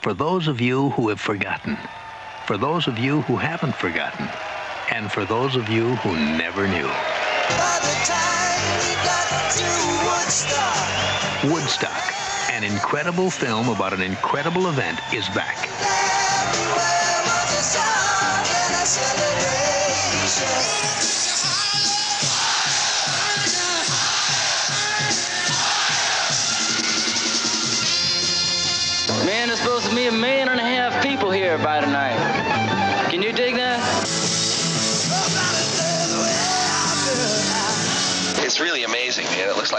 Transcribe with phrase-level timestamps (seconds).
[0.00, 1.76] For those of you who have forgotten,
[2.46, 4.28] for those of you who haven't forgotten,
[4.92, 6.88] and for those of you who never knew.
[11.52, 12.14] Woodstock,
[12.52, 15.56] an incredible film about an incredible event, is back.
[20.38, 21.27] Man,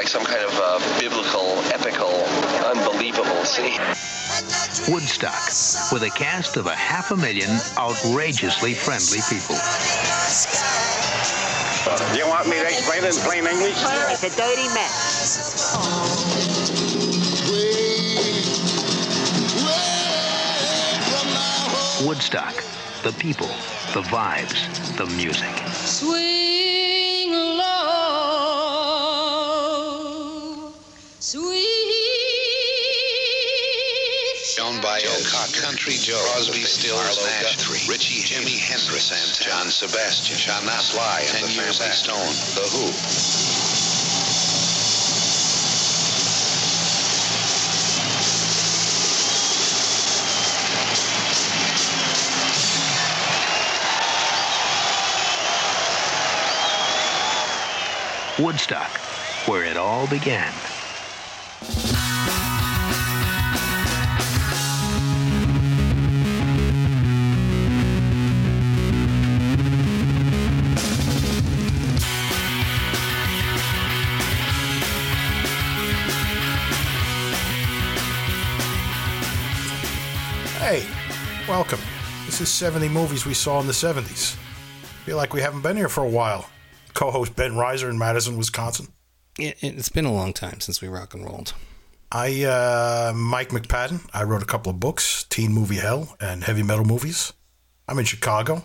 [0.09, 2.09] some kind of uh, biblical, epical,
[2.65, 3.79] unbelievable scene.
[4.91, 5.37] Woodstock,
[5.93, 9.55] with a cast of a half a million outrageously friendly people.
[12.11, 13.77] Do you want me to explain it in plain English?
[13.77, 15.77] It's a dirty mess.
[22.03, 22.55] Woodstock,
[23.03, 23.47] the people,
[23.93, 24.65] the vibes,
[24.97, 25.68] the music.
[35.59, 40.77] Country Joe, Crosby, Stills, Nash, Three, Richie, Jimi Hendrix, and John Sebastian, Sha Na Na
[40.77, 42.93] Sly, and the Family Stone, The Who.
[58.41, 58.91] Woodstock,
[59.47, 60.68] where it all began.
[81.59, 81.81] Welcome.
[82.25, 84.35] This is 70 movies we saw in the 70s.
[85.03, 86.49] Feel like we haven't been here for a while.
[86.93, 88.87] Co host Ben Reiser in Madison, Wisconsin.
[89.37, 91.51] It, it's been a long time since we rock and rolled.
[92.13, 94.09] I, uh, Mike McPadden.
[94.13, 97.33] I wrote a couple of books Teen Movie Hell and Heavy Metal Movies.
[97.89, 98.63] I'm in Chicago.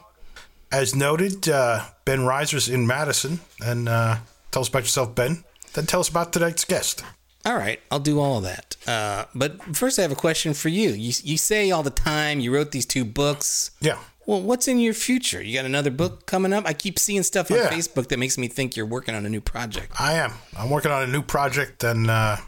[0.70, 3.40] As noted, uh, Ben Reiser's in Madison.
[3.60, 4.18] And uh,
[4.52, 5.42] tell us about yourself, Ben.
[5.72, 7.02] Then tell us about tonight's guest.
[7.46, 8.76] All right, I'll do all of that.
[8.86, 10.90] Uh, but first, I have a question for you.
[10.90, 13.70] You you say all the time you wrote these two books.
[13.80, 13.98] Yeah.
[14.26, 15.42] Well, what's in your future?
[15.42, 16.64] You got another book coming up?
[16.66, 17.68] I keep seeing stuff on Yeah.
[17.70, 19.92] Facebook that makes me think you're working on a new project.
[20.00, 20.32] I am.
[20.56, 22.38] I'm working on a new project, and uh,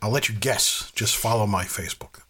[0.00, 0.90] I'll let you guess.
[0.94, 2.20] Just follow my Facebook.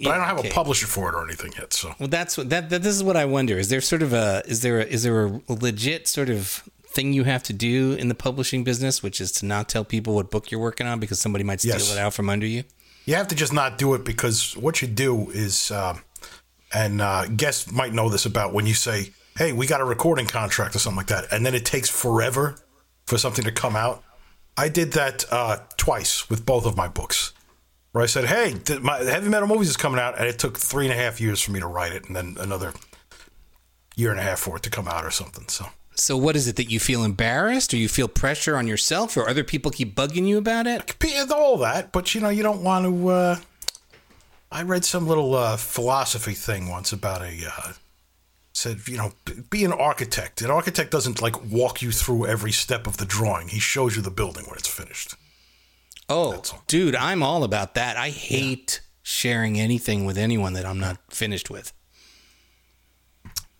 [0.00, 0.48] But I don't have Okay.
[0.48, 1.74] a publisher for it or anything yet.
[1.74, 2.82] So Well, that's what that, that.
[2.82, 3.58] This is what I wonder.
[3.58, 7.12] Is there sort of a is there a, is there a legit sort of thing
[7.12, 10.30] you have to do in the publishing business, which is to not tell people what
[10.30, 11.92] book you're working on because somebody might steal Yes.
[11.92, 12.64] it out from under you?
[13.06, 16.02] you have to just not do it because what you do is, um,
[16.74, 20.26] and uh, guests might know this about when you say, "Hey, we got a recording
[20.26, 22.56] contract" or something like that, and then it takes forever
[23.06, 24.04] for something to come out.
[24.58, 27.32] I did that uh, twice with both of my books,
[27.92, 30.58] where I said, "Hey, th- my heavy metal movies is coming out," and it took
[30.58, 32.74] three and a half years for me to write it, and then another
[33.96, 35.48] year and a half for it to come out or something.
[35.48, 35.66] So.
[35.98, 39.28] So, what is it that you feel embarrassed, or you feel pressure on yourself, or
[39.28, 40.98] other people keep bugging you about it?
[41.30, 43.08] All that, but you know, you don't want to.
[43.08, 43.36] Uh,
[44.50, 47.40] I read some little uh, philosophy thing once about a.
[47.46, 47.72] Uh,
[48.52, 49.12] said, you know,
[49.50, 50.42] be an architect.
[50.42, 53.48] An architect doesn't like walk you through every step of the drawing.
[53.48, 55.14] He shows you the building when it's finished.
[56.08, 57.96] Oh, dude, I'm all about that.
[57.96, 61.72] I hate sharing anything with anyone that I'm not finished with.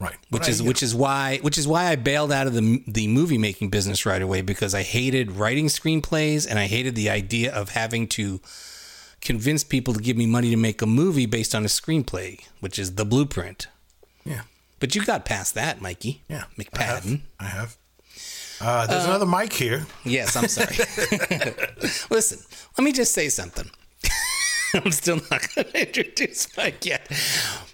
[0.00, 0.16] Right.
[0.30, 3.08] Which I, is which is why which is why I bailed out of the the
[3.08, 7.52] movie making business right away because I hated writing screenplays and I hated the idea
[7.52, 8.40] of having to
[9.20, 12.78] convince people to give me money to make a movie based on a screenplay, which
[12.78, 13.66] is the blueprint.
[14.24, 14.42] Yeah.
[14.80, 16.22] But you got past that, Mikey.
[16.28, 16.44] Yeah.
[16.56, 17.22] McPadden.
[17.40, 17.76] I have.
[18.60, 19.86] Uh, there's another mic here.
[20.04, 20.76] Yes, I'm sorry.
[22.10, 22.38] Listen,
[22.76, 23.70] let me just say something.
[24.74, 27.10] I'm still not going to introduce Mike yet.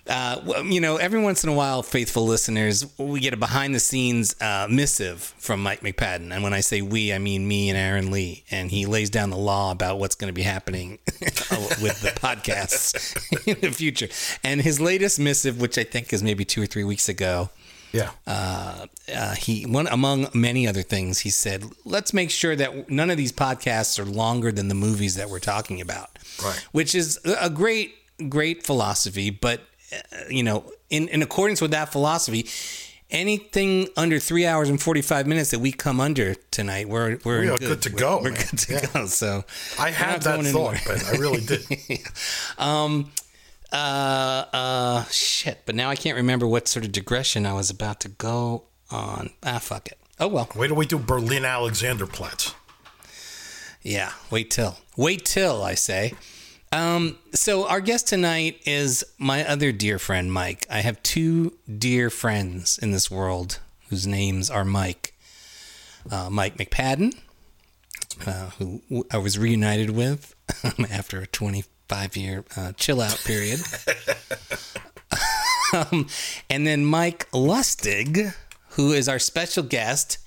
[0.06, 3.80] Uh, you know, every once in a while, faithful listeners, we get a behind the
[3.80, 6.32] scenes uh, missive from Mike McPadden.
[6.32, 8.44] And when I say we, I mean me and Aaron Lee.
[8.50, 13.16] And he lays down the law about what's going to be happening with the podcasts
[13.46, 14.08] in the future.
[14.44, 17.50] And his latest missive, which I think is maybe two or three weeks ago,
[17.94, 18.10] Yeah.
[18.26, 23.16] uh, he one among many other things he said let's make sure that none of
[23.16, 26.10] these podcasts are longer than the movies that we're talking about
[26.42, 26.58] Right.
[26.72, 27.94] which is a great
[28.28, 29.60] great philosophy but
[29.92, 29.98] uh,
[30.28, 32.46] you know in in accordance with that philosophy
[33.10, 37.48] anything under three hours and 45 minutes that we come under tonight we're we're We
[37.50, 38.40] are good to We're- go, we're, man.
[38.50, 38.86] good to Yeah.
[38.92, 39.44] go so
[39.78, 40.78] I had that thought.
[40.86, 41.00] Ben.
[41.06, 41.64] I really did.
[43.74, 45.62] uh, uh, shit.
[45.66, 49.30] But now I can't remember what sort of digression I was about to go on.
[49.42, 49.98] Ah, fuck it.
[50.20, 50.48] Oh well.
[50.54, 52.54] Wait till we do Berlin Alexanderplatz.
[53.82, 54.78] Yeah, wait till.
[54.96, 56.14] Wait till, I say.
[56.72, 60.66] Um, so, our guest tonight is my other dear friend, Mike.
[60.70, 63.58] I have two dear friends in this world
[63.90, 65.14] whose names are Mike.
[66.10, 67.16] Uh, Mike McPadden,
[68.26, 70.34] uh, who I was reunited with
[70.90, 71.26] after a
[71.88, 73.60] 25 year uh, chill out period.
[75.72, 76.06] um,
[76.50, 78.34] and then Mike Lustig,
[78.70, 80.18] who is our special guest,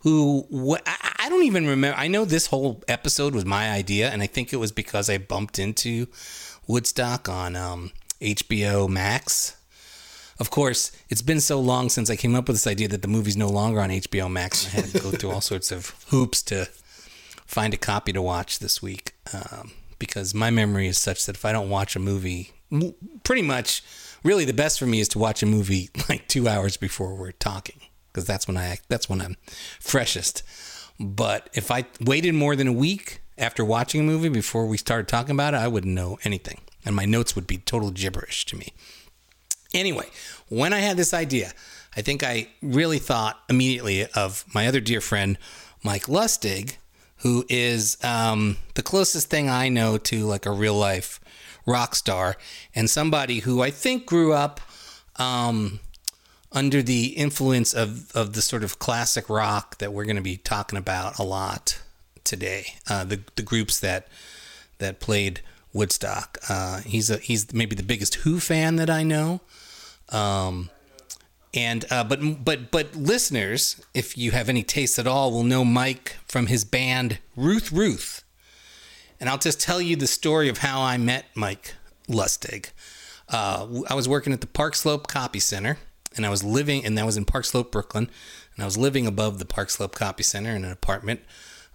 [0.00, 1.98] who wh- I I don't even remember.
[1.98, 5.18] I know this whole episode was my idea, and I think it was because I
[5.18, 6.06] bumped into
[6.68, 7.90] Woodstock on um,
[8.20, 9.56] HBO Max.
[10.38, 13.08] Of course, it's been so long since I came up with this idea that the
[13.08, 14.66] movie's no longer on HBO Max.
[14.66, 16.68] I had to go through all sorts of hoops to
[17.46, 21.44] find a copy to watch this week um, because my memory is such that if
[21.44, 22.52] I don't watch a movie,
[23.24, 23.82] pretty much,
[24.22, 27.32] really the best for me is to watch a movie like two hours before we're
[27.32, 27.80] talking
[28.12, 29.36] because that's when I that's when I'm
[29.80, 30.42] freshest.
[30.98, 35.08] But if I waited more than a week after watching a movie before we started
[35.08, 38.56] talking about it, I wouldn't know anything, and my notes would be total gibberish to
[38.56, 38.72] me.
[39.74, 40.06] Anyway,
[40.48, 41.52] when I had this idea,
[41.94, 45.36] I think I really thought immediately of my other dear friend,
[45.82, 46.76] Mike Lustig,
[47.26, 51.18] who is um, the closest thing I know to like a real life
[51.66, 52.36] rock star
[52.72, 54.60] and somebody who I think grew up
[55.16, 55.80] um,
[56.52, 60.36] under the influence of, of the sort of classic rock that we're going to be
[60.36, 61.82] talking about a lot
[62.22, 62.74] today.
[62.88, 64.06] Uh, the, the groups that
[64.78, 65.40] that played
[65.72, 66.38] Woodstock.
[66.48, 69.40] Uh, he's a, he's maybe the biggest Who fan that I know.
[70.10, 70.70] Um,
[71.54, 75.64] and uh, but but but listeners, if you have any taste at all, will know
[75.64, 78.24] Mike from his band Ruth Ruth.
[79.18, 81.74] And I'll just tell you the story of how I met Mike
[82.08, 82.70] Lustig.
[83.28, 85.78] Uh, I was working at the Park Slope Copy Center,
[86.16, 88.10] and I was living, and that was in Park Slope, Brooklyn,
[88.54, 91.20] and I was living above the Park Slope Copy Center in an apartment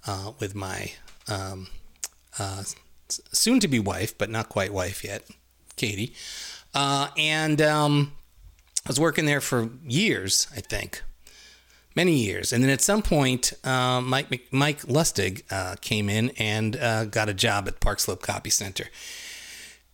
[0.07, 0.91] uh, with my
[1.27, 1.67] um,
[2.39, 2.63] uh,
[3.09, 5.23] soon-to-be wife, but not quite wife yet,
[5.75, 6.13] Katie.
[6.73, 8.13] Uh, and um,
[8.85, 11.03] I was working there for years, I think,
[11.95, 12.51] many years.
[12.51, 17.29] And then at some point, uh, Mike Mike Lustig uh, came in and uh, got
[17.29, 18.85] a job at Park Slope Copy Center.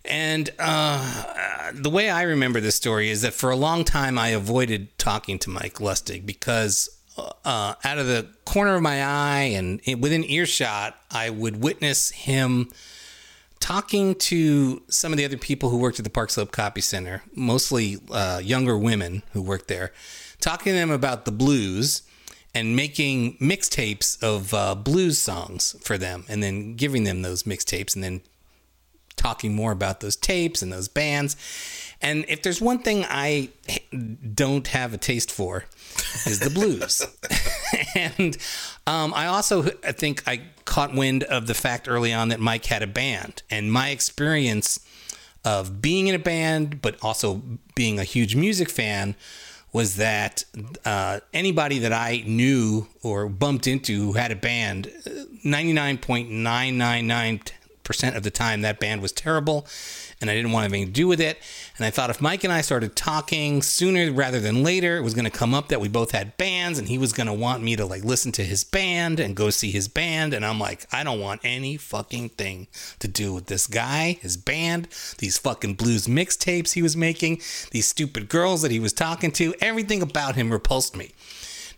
[0.05, 4.29] And uh, the way I remember this story is that for a long time I
[4.29, 9.81] avoided talking to Mike Lustig because uh, out of the corner of my eye and
[9.99, 12.69] within earshot, I would witness him
[13.59, 17.23] talking to some of the other people who worked at the Park Slope Copy Center,
[17.35, 19.91] mostly uh, younger women who worked there,
[20.39, 22.03] talking to them about the blues
[22.53, 27.93] and making mixtapes of uh, blues songs for them, and then giving them those mixtapes,
[27.93, 28.21] and then
[29.15, 31.35] talking more about those tapes and those bands.
[32.01, 33.49] And if there's one thing I
[34.33, 35.65] don't have a taste for,
[36.25, 37.05] is the blues.
[37.95, 38.37] and
[38.85, 42.65] um, I also I think I caught wind of the fact early on that Mike
[42.65, 44.79] had a band, and my experience
[45.45, 47.41] of being in a band, but also
[47.75, 49.15] being a huge music fan,
[49.71, 50.43] was that
[50.85, 54.91] uh, anybody that I knew or bumped into who had a band,
[55.43, 57.41] ninety nine point nine nine nine
[57.83, 59.65] percent of the time that band was terrible
[60.19, 61.39] and I didn't want anything to do with it.
[61.77, 65.13] And I thought if Mike and I started talking sooner rather than later, it was
[65.13, 67.63] going to come up that we both had bands and he was going to want
[67.63, 70.33] me to like listen to his band and go see his band.
[70.33, 72.67] And I'm like, I don't want any fucking thing
[72.99, 74.87] to do with this guy, his band,
[75.19, 79.53] these fucking blues mixtapes he was making, these stupid girls that he was talking to.
[79.61, 81.13] Everything about him repulsed me.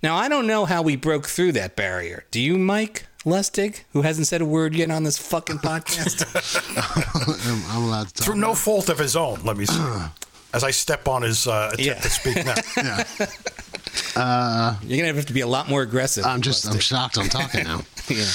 [0.01, 2.23] Now, I don't know how we broke through that barrier.
[2.31, 3.08] Do you, Mike?
[3.25, 6.23] Lustig, who hasn't said a word yet on this fucking podcast.
[7.47, 8.25] I'm, I'm allowed to talk.
[8.25, 9.75] Through no fault of his own, let me say.
[10.53, 11.93] As I step on his uh, attempt Yeah.
[11.95, 12.55] to speak now.
[12.77, 13.03] yeah.
[14.15, 16.25] Uh, You're gonna have to be a lot more aggressive.
[16.25, 17.81] I'm just, I'm shocked I'm talking now.
[18.07, 18.25] Yeah.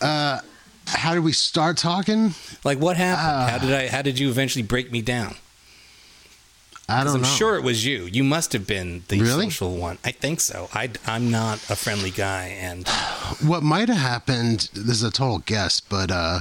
[0.00, 0.40] Uh,
[0.86, 2.34] how did we start talking?
[2.64, 3.50] Like what happened?
[3.50, 3.88] how did I?
[3.88, 5.34] How did you eventually break me down?
[6.88, 7.28] I don't I'm know.
[7.28, 8.04] sure it was you.
[8.04, 9.46] You must have been the Really?
[9.50, 9.98] social one.
[10.04, 10.68] I think so.
[10.74, 12.86] I, am not a friendly guy, and
[13.42, 16.40] What might have happened, this is a total guess, but uh,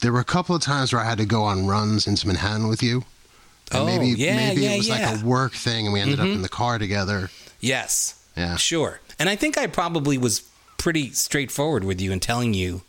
[0.00, 2.66] there were a couple of times where I had to go on runs into Manhattan
[2.68, 3.04] with you.
[3.70, 5.10] And Oh, maybe, yeah, maybe yeah, it was yeah.
[5.12, 6.22] like a work thing and we ended Mhm.
[6.22, 7.30] up in the car together.
[7.60, 8.56] yes, Yeah.
[8.56, 9.00] sure.
[9.18, 10.42] And I think I probably was
[10.76, 12.82] pretty straightforward with you in telling you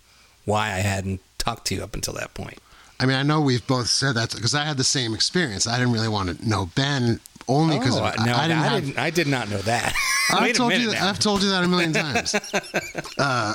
[0.45, 2.59] why I hadn't talked to you up until that point.
[2.99, 5.67] I mean, I know we've both said that because I had the same experience.
[5.67, 8.67] I didn't really want to know Ben only because Oh, I, no, I didn't I
[8.67, 8.83] have.
[8.85, 8.99] didn't.
[8.99, 9.93] I did not know that.
[10.31, 10.91] I've told you.
[10.91, 11.01] That.
[11.01, 12.35] I've told you that a million times.
[13.17, 13.53] uh,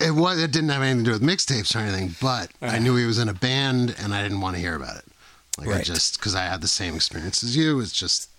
[0.00, 0.42] it was.
[0.42, 2.14] It didn't have anything to do with mixtapes or anything.
[2.20, 4.96] But I knew he was in a band, and I didn't want to hear about
[4.96, 5.04] it.
[5.58, 7.78] Like I just because I had the same experience as you.
[7.80, 8.30] It's just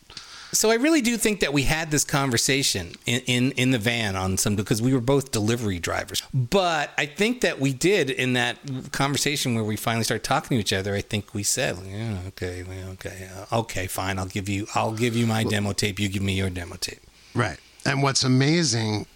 [0.53, 4.15] So I really do think that we had this conversation in, in, in the van
[4.15, 6.21] on some because we were both delivery drivers.
[6.33, 8.57] But I think that we did in that
[8.91, 10.93] conversation where we finally started talking to each other.
[10.95, 14.19] I think we said, yeah, okay, okay, uh, okay, fine.
[14.19, 15.99] I'll give you, I'll give you my demo tape.
[15.99, 17.01] You give me your demo tape.
[17.33, 17.57] right.
[17.85, 19.07] And what's amazing,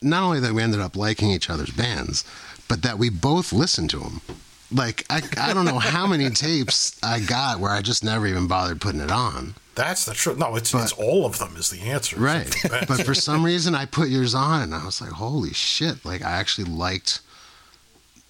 [0.00, 2.24] not only that we ended up liking each other's bands,
[2.66, 4.20] but that we both listened to them.
[4.72, 8.46] Like I, I don't know how many tapes I got where I just never even
[8.46, 9.54] bothered putting it on.
[9.74, 10.36] That's the truth.
[10.38, 12.16] No, it's, But- it's all of them is the answer.
[12.18, 12.54] Right.
[12.70, 16.22] but for some reason, I put yours on, and I was like, "Holy shit!" Like
[16.22, 17.20] I actually liked,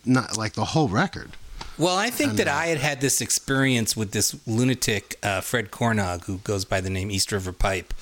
[0.05, 1.33] not like the whole record.
[1.79, 5.41] Well, I think And, that uh, I had had this experience with this lunatic uh,
[5.41, 7.95] Fred Cornog, who goes by the name East River Pipe,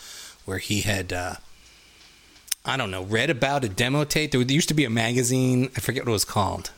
[0.44, 1.34] where he had, uh,
[2.64, 4.32] I don't know, read about a demo tape.
[4.32, 5.70] There used to be a magazine.
[5.76, 6.72] I forget what it was called.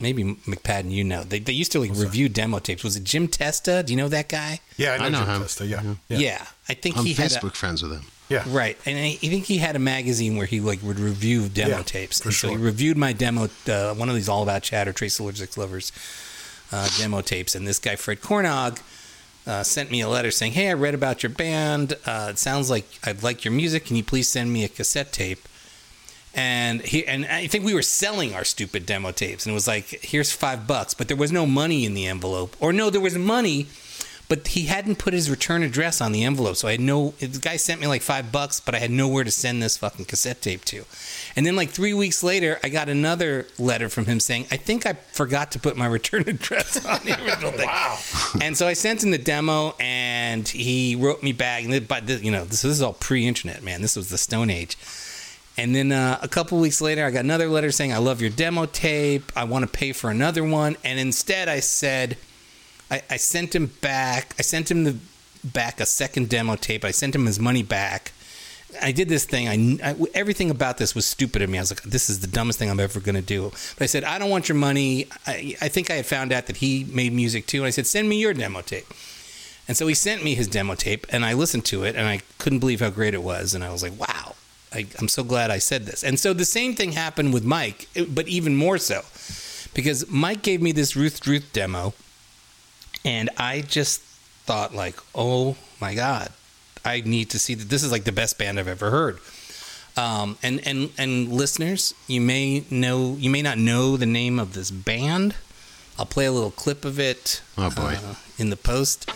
[0.00, 1.22] Maybe McPadden, you know.
[1.24, 2.82] They, they used to like review demo tapes.
[2.82, 3.82] Was it Jim Testa?
[3.82, 4.60] Do you know that guy?
[4.76, 5.42] Yeah, I know, I know Jim him.
[5.42, 5.82] Testa, yeah.
[6.08, 6.46] Yeah, Yeah.
[6.68, 7.30] I think I'm he had.
[7.30, 8.02] Facebook A, friends with him.
[8.30, 8.44] Yeah.
[8.48, 11.78] Right, and I, I think he had a magazine where he like would review demo
[11.78, 12.20] Yeah, tapes.
[12.20, 15.18] for And so he reviewed my demo, uh, one of these All About Chatter, Trace
[15.18, 15.90] Allergic Lovers
[16.70, 17.54] uh, demo tapes.
[17.56, 18.80] And this guy Fred Cornog
[19.48, 21.94] uh, sent me a letter saying, "Hey, I read about your band.
[22.06, 23.86] Uh, it sounds like I'd like your music.
[23.86, 25.40] Can you please send me a cassette tape?"
[26.34, 29.66] And he and I think we were selling our stupid demo tapes, and it was
[29.66, 33.00] like, "Here's five bucks," but there was no money in the envelope, or no, there
[33.00, 33.66] was money,
[34.30, 37.14] but he hadn't put his return address on the envelope, so I had no.
[37.18, 40.04] The guy sent me like five bucks, but I had nowhere to send this fucking
[40.04, 40.84] cassette tape to.
[41.34, 44.86] And then like three weeks later, I got another letter from him saying, "I think
[44.86, 47.98] I forgot to put my return address on the original thing." Wow.
[48.40, 51.64] and so I sent him the demo, and he wrote me back.
[51.64, 53.82] And but you know, this, this is all pre-internet, man.
[53.82, 54.78] This was the Stone Age.
[55.56, 58.30] And then uh, a couple weeks later, I got another letter saying, "I love your
[58.30, 59.30] demo tape.
[59.36, 62.16] I want to pay for another one." And instead, I said,
[62.90, 64.34] I, I sent him back.
[64.38, 64.96] I sent him the
[65.44, 66.84] back a second demo tape.
[66.84, 68.12] I sent him his money back.
[68.80, 69.48] I did this thing.
[69.82, 71.58] I, I- everything about this was stupid to me.
[71.58, 73.86] I was like, "This is the dumbest thing I'm ever going to do." But I
[73.86, 76.84] said, "I don't want your money." I, I think I had found out that he
[76.84, 78.86] made music too, and I said, "Send me your demo tape."
[79.68, 82.20] And so he sent me his demo tape, and I listened to it, and I
[82.38, 83.52] couldn't believe how great it was.
[83.54, 84.34] And I was like, "Wow,
[84.72, 87.88] I, I'm so glad I said this." And so the same thing happened with Mike,
[88.08, 89.02] but even more so,
[89.74, 91.94] because Mike gave me this Ruth Ruth demo,
[93.04, 94.00] and I just
[94.46, 96.30] thought like, "Oh my god,
[96.84, 97.68] I need to see that.
[97.68, 99.18] This is like the best band I've ever heard."
[99.96, 104.54] Um, and and and listeners, you may know, you may not know the name of
[104.54, 105.34] this band.
[105.98, 107.42] I'll play a little clip of it.
[107.58, 107.96] Oh, boy.
[108.02, 109.10] uh, in the post.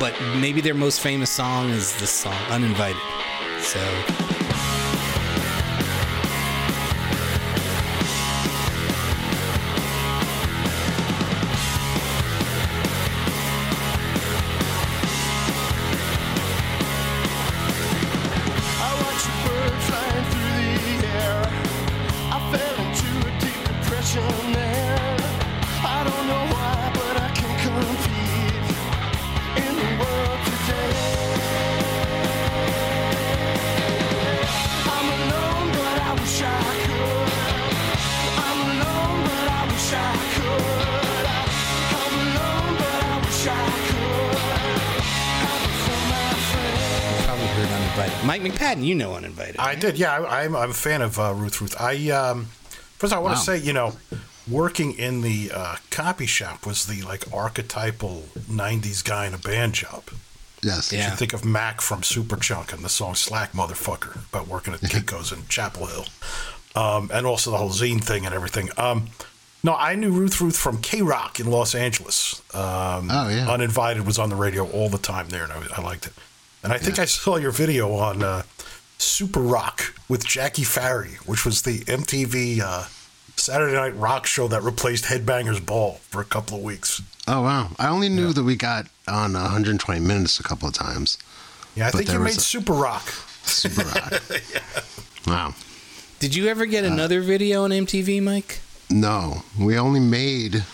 [0.00, 3.00] But maybe their most famous song is this song, "Uninvited."
[3.60, 4.27] So.
[48.88, 49.56] You know Uninvited.
[49.58, 50.12] I did, yeah.
[50.18, 51.76] I, I'm, I'm a fan of uh, Ruth Ruth.
[51.80, 52.46] I um,
[52.98, 53.38] first I want Wow.
[53.40, 53.92] to say, you know,
[54.50, 59.74] working in the uh, copy shop was the like archetypal '90s guy in a band
[59.74, 60.04] job.
[60.62, 60.90] Yes.
[60.92, 61.10] You Yeah.
[61.10, 65.30] should think of Mac from Superchunk and the song "Slack Motherfucker" about working at Kinko's
[65.32, 66.06] in Chapel Hill,
[66.74, 68.70] um, and also the whole zine thing and everything.
[68.76, 69.08] Um,
[69.62, 72.40] no, I knew Ruth Ruth from K Rock in Los Angeles.
[72.54, 73.48] Um, Oh, yeah.
[73.50, 76.12] Uninvited was on the radio all the time there, and I, I liked it.
[76.62, 78.42] And I think I saw your video on uh,
[78.98, 82.84] Super Rock with Jackie Farry, which was the MTV uh,
[83.36, 87.00] Saturday Night Rock show that replaced Headbangers Ball for a couple of weeks.
[87.26, 87.70] Oh wow!
[87.78, 91.18] I only knew that we got on 120 minutes a couple of times.
[91.76, 93.06] Yeah, I think you made a- Super Rock.
[93.44, 94.22] Super rock.
[95.26, 95.54] Wow.
[96.18, 98.60] Did you ever Uh, get another video on MTV, Mike?
[98.90, 100.64] No, we only made.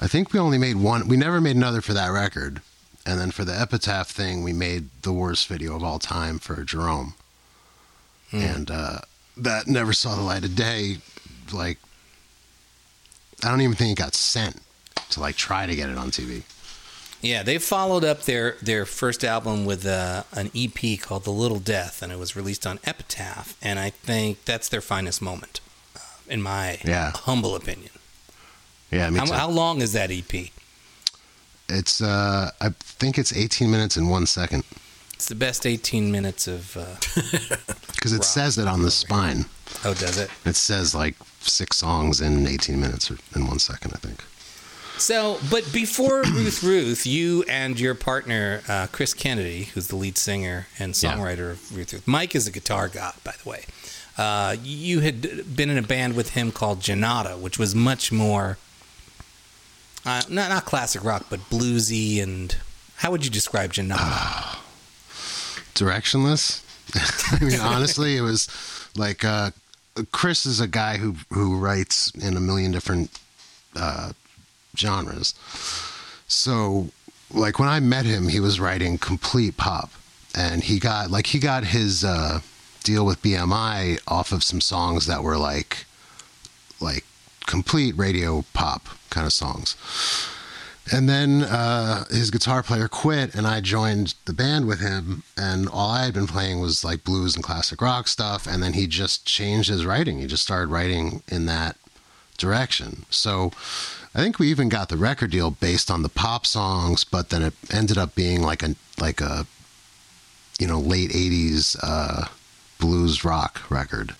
[0.00, 1.06] I think we only made one.
[1.08, 2.62] We never made another for that record,
[3.06, 6.62] and then for the epitaph thing, we made the worst video of all time for
[6.64, 7.14] Jerome,
[8.32, 8.98] and uh,
[9.36, 10.98] that never saw the light of day.
[11.52, 11.78] Like,
[13.42, 14.60] I don't even think it got sent
[15.10, 16.42] to like try to get it on TV.
[17.22, 21.58] Yeah, they followed up their their first album with uh, an EP called "The Little
[21.58, 23.56] Death," and it was released on Epitaph.
[23.60, 25.60] And I think that's their finest moment,
[25.96, 27.12] uh, in my Yeah.
[27.14, 27.90] humble opinion.
[28.90, 29.32] Yeah, me How, too.
[29.34, 30.50] how long is that EP?
[31.70, 34.64] It's uh, I think it's 18 minutes and one second
[35.14, 36.76] It's the best 18 minutes of.
[36.76, 36.96] Uh,
[37.94, 39.44] because it says it on the spine.
[39.84, 40.30] oh, does it?
[40.44, 44.24] It says like six songs in 18 minutes or in one second, I think.
[44.98, 50.18] So, but before Ruth Ruth, you and your partner, uh, Chris Kennedy, who's the lead
[50.18, 51.14] singer and Yeah.
[51.14, 53.64] songwriter of Ruth Ruth, Mike is a guitar god, by the way.
[54.18, 58.58] Uh, you had been in a band with him called Janata, which was much more,
[60.04, 62.22] uh, not, not classic rock, but bluesy.
[62.22, 62.56] And
[62.96, 64.58] how would you describe Janata?
[65.74, 66.62] directionless.
[67.40, 68.48] I mean, honestly, it was
[68.96, 69.50] like uh,
[70.12, 73.18] Chris is a guy who who writes in a million different
[73.76, 74.12] uh,
[74.76, 75.34] genres.
[76.26, 76.88] So,
[77.32, 79.90] like when I met him, he was writing complete pop,
[80.34, 82.40] and he got like he got his uh,
[82.82, 85.86] deal with BMI off of some songs that were like
[86.80, 87.04] like
[87.50, 89.76] complete radio pop kind of songs.
[90.92, 95.24] And then uh, his guitar player quit, and I joined the band with him.
[95.36, 98.46] And all I had been playing was like blues and classic rock stuff.
[98.46, 100.18] And then he just changed his writing.
[100.18, 101.76] He just started writing in that
[102.38, 103.04] direction.
[103.10, 103.50] So
[104.14, 107.42] I think we even got the record deal based on the pop songs, but then
[107.42, 109.46] it ended up being like a like a
[110.58, 112.26] you know late '80s uh,
[112.78, 114.14] blues rock record.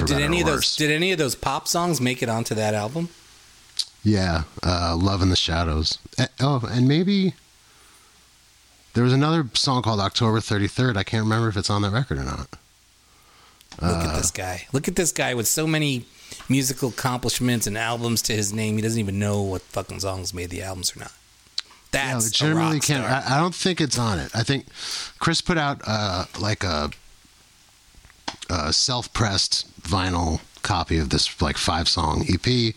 [0.00, 2.74] So, did any of those did any of those pop songs make it onto that
[2.74, 3.08] album?
[4.02, 5.98] Yeah, uh, Love in the Shadows.
[6.40, 7.34] Oh, and maybe
[8.94, 10.96] there was another song called October 33rd.
[10.96, 12.48] I can't remember if it's on that record or not.
[13.82, 14.66] Look Uh, at this guy.
[14.72, 16.06] Look at this guy with so many
[16.48, 18.76] musical accomplishments and albums to his name.
[18.76, 21.12] He doesn't even know what fucking songs made the albums or not.
[21.92, 23.04] Yeah, That's a legitimately rock can't.
[23.04, 23.22] star.
[23.26, 24.30] I, I don't think it's on it.
[24.34, 24.66] I think
[25.18, 26.90] Chris put out uh, like a,
[28.50, 32.74] a self-pressed vinyl copy of this like five-song EP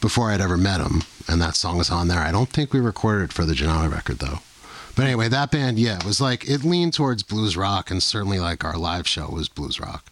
[0.00, 2.18] before I'd ever met him, and that song is on there.
[2.20, 4.40] I don't think we recorded it for the Janata record though.
[4.94, 8.38] But anyway, that band, yeah, it was like it leaned towards blues rock, and certainly
[8.38, 10.04] like our live show was blues rock.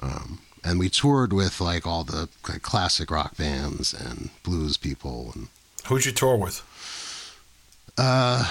[0.00, 5.32] Um, and we toured with like all the like, classic rock bands and blues people
[5.34, 5.48] and
[5.86, 6.62] Who'd you tour with?
[7.98, 8.44] uh,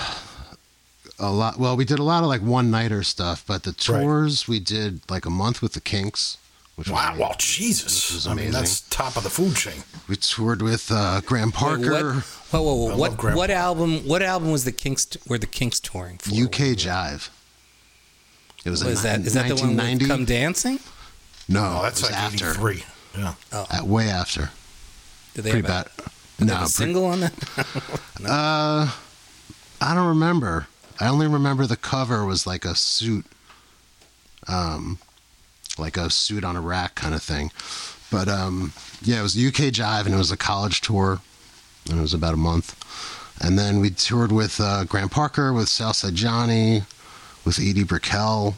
[1.20, 1.58] a lot.
[1.58, 4.02] Well, we did a lot of like one nighter stuff, but the Right.
[4.02, 6.38] tours we did like a month with the Kinks.
[6.78, 8.14] Which Wow, was, well, Jesus.
[8.14, 9.84] which I mean, that's top of the food chain.
[10.08, 12.98] We toured with uh, Graham Wait, Parker, what, whoa, whoa, whoa.
[12.98, 14.08] What, what album?
[14.08, 15.08] What album was the Kinks?
[15.28, 16.30] Were the Kinks touring for?
[16.30, 17.30] UK Jive.
[18.64, 19.28] It was, Was in that?
[19.28, 20.06] Is that the one with 1990?
[20.08, 20.80] Come Dancing?
[21.50, 22.50] No, Oh, that's like after.
[22.52, 22.84] 83.
[23.18, 23.34] Yeah.
[23.52, 24.52] Uh, way after.
[25.34, 25.92] Did they Pretty have bad.
[25.98, 27.34] a, did they No, have a pre- single on that?
[28.20, 28.30] no.
[28.30, 28.92] Uh,
[29.82, 30.68] I don't remember.
[31.00, 33.26] I only remember the cover was like a suit,
[34.48, 34.98] um,
[35.80, 37.52] like a suit on a rack kind of thing.
[38.12, 41.20] But um, yeah, it was UK Jive, and it was a college tour,
[41.90, 42.76] and it was about a month.
[43.42, 46.84] And then we toured with uh, Graham Parker, with Southside Johnny,
[47.46, 48.56] with Edie Brickell,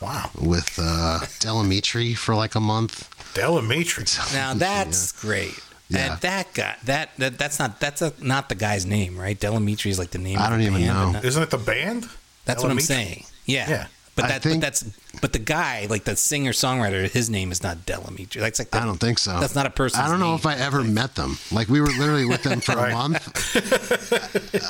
[0.00, 0.30] Wow.
[0.40, 3.08] with uh, Del Amitri for like a month.
[3.34, 4.04] Del Amitri.
[4.34, 5.58] Now that's great.
[5.88, 6.12] Yeah.
[6.12, 9.38] And that guy, that, that that's not that's a, not the guy's name, right?
[9.38, 10.38] Del Amitri is like the name.
[10.38, 11.10] I don't the even band, know.
[11.12, 12.08] not- Isn't it the band?
[12.44, 13.24] that's what I'm saying.
[13.46, 13.68] Yeah.
[13.68, 13.86] Yeah.
[14.16, 14.84] But that, think- but that's,
[15.20, 18.40] but the guy, like the singer songwriter, his name is not Del Amitri.
[18.40, 19.40] That's like the, I don't think so.
[19.40, 20.00] That's not a person.
[20.00, 21.36] I don't know if I ever met them.
[21.50, 22.92] Like we were literally with them for Right.
[22.92, 23.26] a month.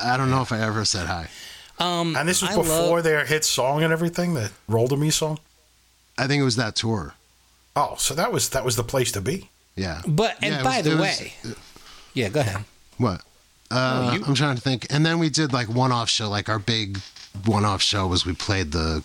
[0.04, 1.28] I don't know if I ever said hi.
[1.78, 4.96] Um, And this was I before love- their hit song and everything, the Roll to
[4.96, 5.38] Me song?
[6.16, 7.14] I think it was that tour.
[7.76, 9.50] Oh, so that was that was the place to be.
[9.76, 10.00] Yeah.
[10.06, 11.32] But and Yeah, by was- the it was- way,
[12.14, 12.64] yeah, go ahead.
[12.98, 13.20] What?
[13.70, 14.86] Uh, Oh, you- I'm trying to think.
[14.90, 16.28] And then we did like one-off show.
[16.28, 17.00] Like our big
[17.44, 19.02] one-off show was we played the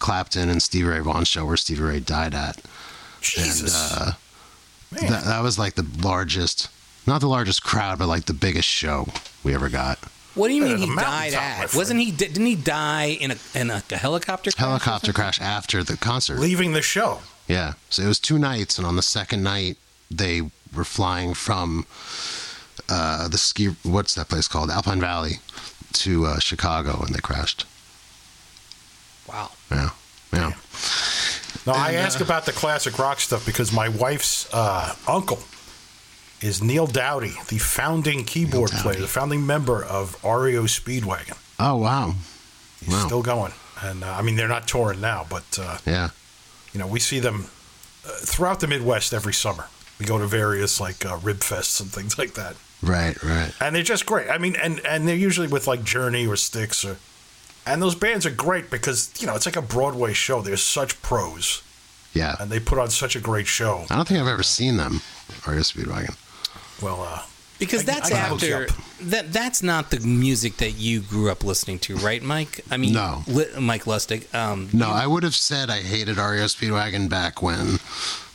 [0.00, 2.60] Clapton and Stevie Ray Vaughan show where Stevie Ray died at.
[3.20, 3.92] Jesus.
[3.92, 4.12] And uh,
[4.90, 5.10] Man.
[5.12, 6.68] that, that was like the largest,
[7.06, 9.06] not the largest crowd, but like the biggest show
[9.44, 9.98] we ever got.
[10.34, 11.74] What do you mean he died at?
[11.74, 12.10] Wasn't he?
[12.10, 14.50] Didn't he die in a in a, a helicopter?
[14.50, 16.38] crash Helicopter crash after the concert.
[16.38, 17.20] Leaving the show.
[17.48, 17.74] Yeah.
[17.88, 19.76] So it was two nights, and on the second night,
[20.10, 20.42] they
[20.74, 21.84] were flying from
[22.88, 23.74] uh, the ski.
[23.82, 24.70] What's that place called?
[24.70, 25.40] Alpine Valley
[25.94, 27.66] to uh, Chicago, and they crashed.
[29.28, 29.50] Wow.
[29.70, 29.90] Yeah.
[30.32, 30.52] Yeah.
[31.66, 35.38] No, I And, ask uh, about the classic rock stuff because my wife's uh, uncle
[36.40, 41.36] is Neal Doughty, the founding keyboard player, the founding member of REO Speedwagon.
[41.58, 42.14] Oh wow.
[42.80, 43.06] He's Wow.
[43.06, 43.52] still going.
[43.82, 46.10] And uh, I mean, they're not touring now, but uh, Yeah.
[46.72, 47.46] you know, we see them
[48.06, 49.66] uh, throughout the Midwest every summer.
[49.98, 53.22] We go to various like uh, rib fests and things like that, Right.
[53.22, 53.52] Right.
[53.60, 54.30] and they're just great.
[54.30, 56.96] I mean, and and they're usually with like Journey or Styx or,
[57.66, 60.40] and those bands are great because you know it's like a Broadway show.
[60.42, 61.62] They're such pros,
[62.14, 62.36] Yeah.
[62.40, 63.86] and they put on such a great show.
[63.90, 65.00] I don't think I've ever seen them.
[65.46, 66.16] REO Speedwagon.
[66.82, 67.22] Well, uh,
[67.58, 68.80] Because I- that's I can hook you after up.
[69.02, 69.32] that.
[69.32, 72.60] That's not the music that you grew up listening to, right, Mike?
[72.70, 73.22] I mean, No.
[73.26, 74.32] li- Mike Lustig.
[74.34, 77.78] Um, No, I would have said I hated REO Speedwagon back when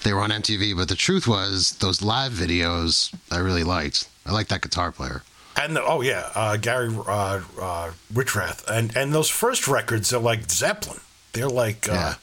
[0.04, 4.08] they were on MTV, but the truth was those live videos I really liked.
[4.28, 5.24] I liked that guitar player.
[5.58, 10.20] And the, oh yeah, uh, Gary uh, uh, Richrath, and and those first records are
[10.20, 11.00] like Zeppelin.
[11.34, 12.14] They're like, uh, Yeah.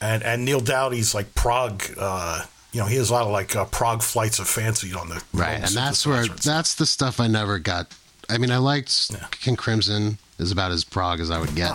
[0.00, 1.82] and and Neal Doughty's like prog.
[1.96, 5.08] Uh, you know, he has a lot of like uh, prog flights of fancy on
[5.08, 6.42] the Right, and that's where synthesizer.
[6.42, 7.86] that's the stuff I never got.
[8.28, 11.72] I mean, I liked King Crimson is about as prog as I would get.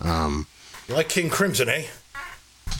[0.00, 0.46] Um,
[0.88, 1.84] You like King Crimson, eh?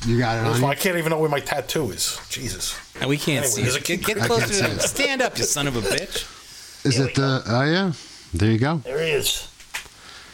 [0.06, 0.64] you got it on.
[0.68, 2.18] I can't even know where my tattoo is.
[2.30, 2.74] Jesus.
[2.98, 3.76] and we can't Anyway, see.
[3.76, 3.80] it.
[3.80, 6.26] a Get, get closer to see Stand up, you son of a bitch.
[6.84, 7.42] Is it the?
[7.46, 7.92] Oh yeah,
[8.34, 8.76] there you go.
[8.78, 9.48] There he is.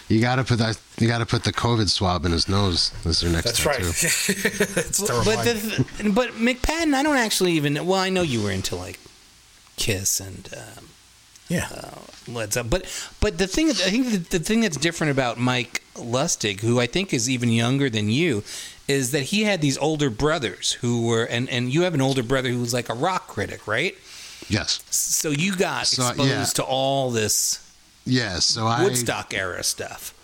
[0.09, 0.79] You got to put that.
[0.99, 2.93] You got to put the COVID swab in his nose.
[3.05, 3.77] That's your next That's right.
[3.77, 3.93] tattoo.
[4.75, 7.75] That's to But remind the, but McPadden, I don't actually even.
[7.87, 8.99] Well, I know you were into like
[9.77, 10.89] Kiss and um,
[11.49, 11.91] yeah.
[12.27, 15.83] Led Zeppelin, but but the thing I think the, the thing that's different about Mike
[15.95, 18.43] Lustig, who I think is even younger than you,
[18.87, 22.23] is that he had these older brothers who were and and you have an older
[22.23, 23.95] brother who was like a rock critic, right?
[24.49, 24.83] Yes.
[24.91, 26.45] So you got So, exposed yeah.
[26.45, 27.61] to all this
[28.05, 28.39] Yeah.
[28.39, 28.83] So I.
[28.85, 30.15] Woodstock era stuff.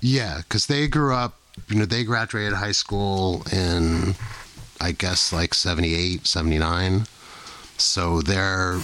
[0.00, 1.34] Yeah, because they grew up.
[1.68, 4.14] You know, they graduated high school in,
[4.80, 7.06] I guess, like 78, 79.
[7.78, 8.78] So they're.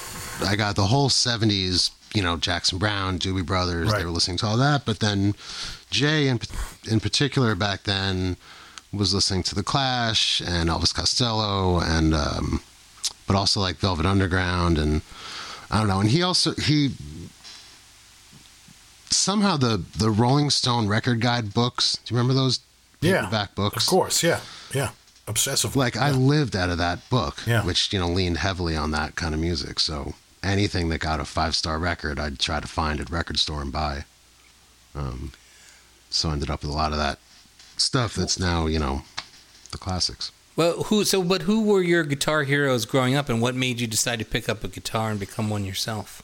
[0.45, 1.91] I got the whole 70s.
[2.15, 3.89] You know, Jackson Browne, Doobie Brothers.
[3.91, 3.99] Right.
[4.01, 5.35] They were listening to all that, but then
[5.91, 6.41] Jay, in
[6.91, 8.37] in particular, back then,
[8.93, 12.61] was listening to the Clash and Elvis Costello, and um,
[13.27, 15.03] but also like Velvet Underground, and
[15.71, 16.01] I don't know.
[16.01, 16.91] And he also he
[19.11, 21.99] somehow the the Rolling Stone record guide books.
[22.05, 22.61] Do you remember those
[23.01, 23.23] Yeah.
[23.23, 23.77] paperback books?
[23.85, 24.41] Of course, yeah,
[24.75, 24.91] yeah.
[25.27, 25.77] Obsessive.
[25.77, 27.63] Like I lived out of that book, Yeah.
[27.65, 29.79] which you know leaned heavily on that kind of music.
[29.81, 33.63] So anything that got a five star record, I'd try to find at record store
[33.63, 34.05] and buy.
[34.95, 35.33] Um,
[36.11, 37.19] so I ended up with a lot of that
[37.77, 39.03] stuff that's now you know
[39.71, 40.31] the classics.
[40.55, 43.87] Well, who so but who were your guitar heroes growing up, and what made you
[43.87, 46.23] decide to pick up a guitar and become one yourself?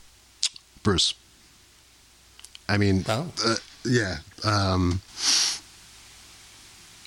[0.82, 1.14] Bruce.
[2.68, 3.32] I mean, Oh.
[3.46, 4.18] uh, yeah.
[4.44, 5.00] Um,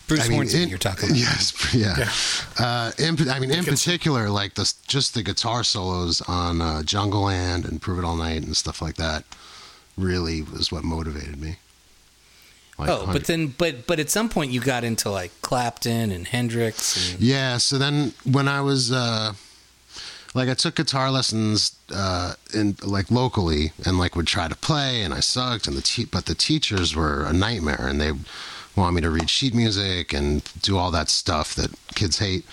[0.08, 1.18] Bruce I mean, Hornsby, in- you're talking about.
[1.18, 2.10] Yes, yeah.
[2.58, 7.66] Uh, in, I mean, in particular, like the just the guitar solos on uh, Jungleland
[7.68, 9.24] and Prove It All Night and stuff like that,
[9.98, 11.58] really was what motivated me.
[12.82, 16.26] Like, oh, but then, but but at some point you got into like Clapton and
[16.26, 17.14] Hendrix.
[17.14, 17.58] And, yeah.
[17.58, 19.34] So then, when I was uh,
[20.34, 25.04] like, I took guitar lessons uh, in like locally, and like would try to play,
[25.04, 28.14] and I sucked, and the te- but the teachers were a nightmare, and they
[28.76, 32.46] want me to read sheet music and do all that stuff that kids hate.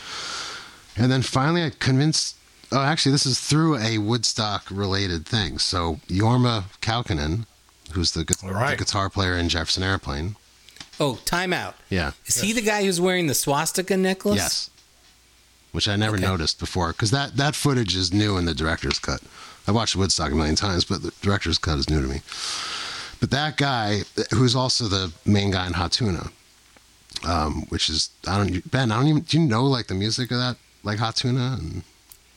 [0.95, 2.37] And then finally, I convinced.
[2.71, 5.57] Oh, actually, this is through a Woodstock related thing.
[5.57, 7.47] So Jorma Kaukonen,
[7.93, 8.71] who's the, gu- All right.
[8.79, 10.37] the guitar player in Jefferson Airplane.
[11.01, 11.75] oh, time out.
[11.91, 12.13] Yeah.
[12.27, 14.37] Is he the guy who's wearing the swastika necklace?
[14.37, 14.71] Yes.
[15.73, 16.25] Which I never Okay.
[16.25, 19.21] noticed before because that, that footage is new in the director's cut.
[19.67, 22.23] I watched Woodstock a million times, but the director's cut is new to me.
[23.21, 26.31] But that guy, who's also the main guy in Hot Tuna,
[27.27, 30.31] um, which is I don't Ben, I don't even do you know like the music
[30.31, 31.83] of that like Hot Tuna and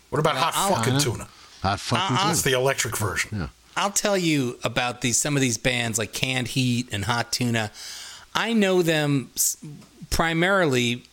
[0.09, 1.27] What about hot I'll- fucking tuna?
[1.61, 3.29] Hot fucking I'll- That's the electric version.
[3.39, 3.47] Yeah.
[3.81, 7.71] I'll tell you about these some of these bands like Canned Heat and Hot Tuna.
[8.35, 9.31] I know them
[10.11, 11.03] primarily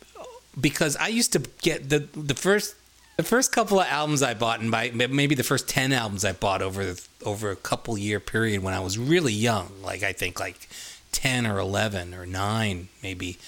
[0.61, 2.75] because I used to get the the first
[3.17, 6.33] the first couple of albums I bought and by maybe the first 10 albums I
[6.33, 10.39] bought over over a couple year period when I was really young, like I think
[10.39, 10.69] like
[11.13, 13.39] 10 or 11 or 9 maybe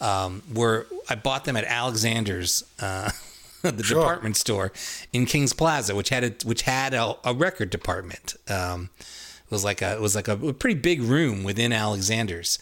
[0.00, 3.10] um, were I bought them at Alexander's uh,
[3.76, 4.00] the Sure.
[4.00, 4.72] department store
[5.12, 8.34] in Kings Plaza, which had a which had a, a record department.
[8.48, 12.58] Um, it was like a it was like a, pretty big room within Alexander's.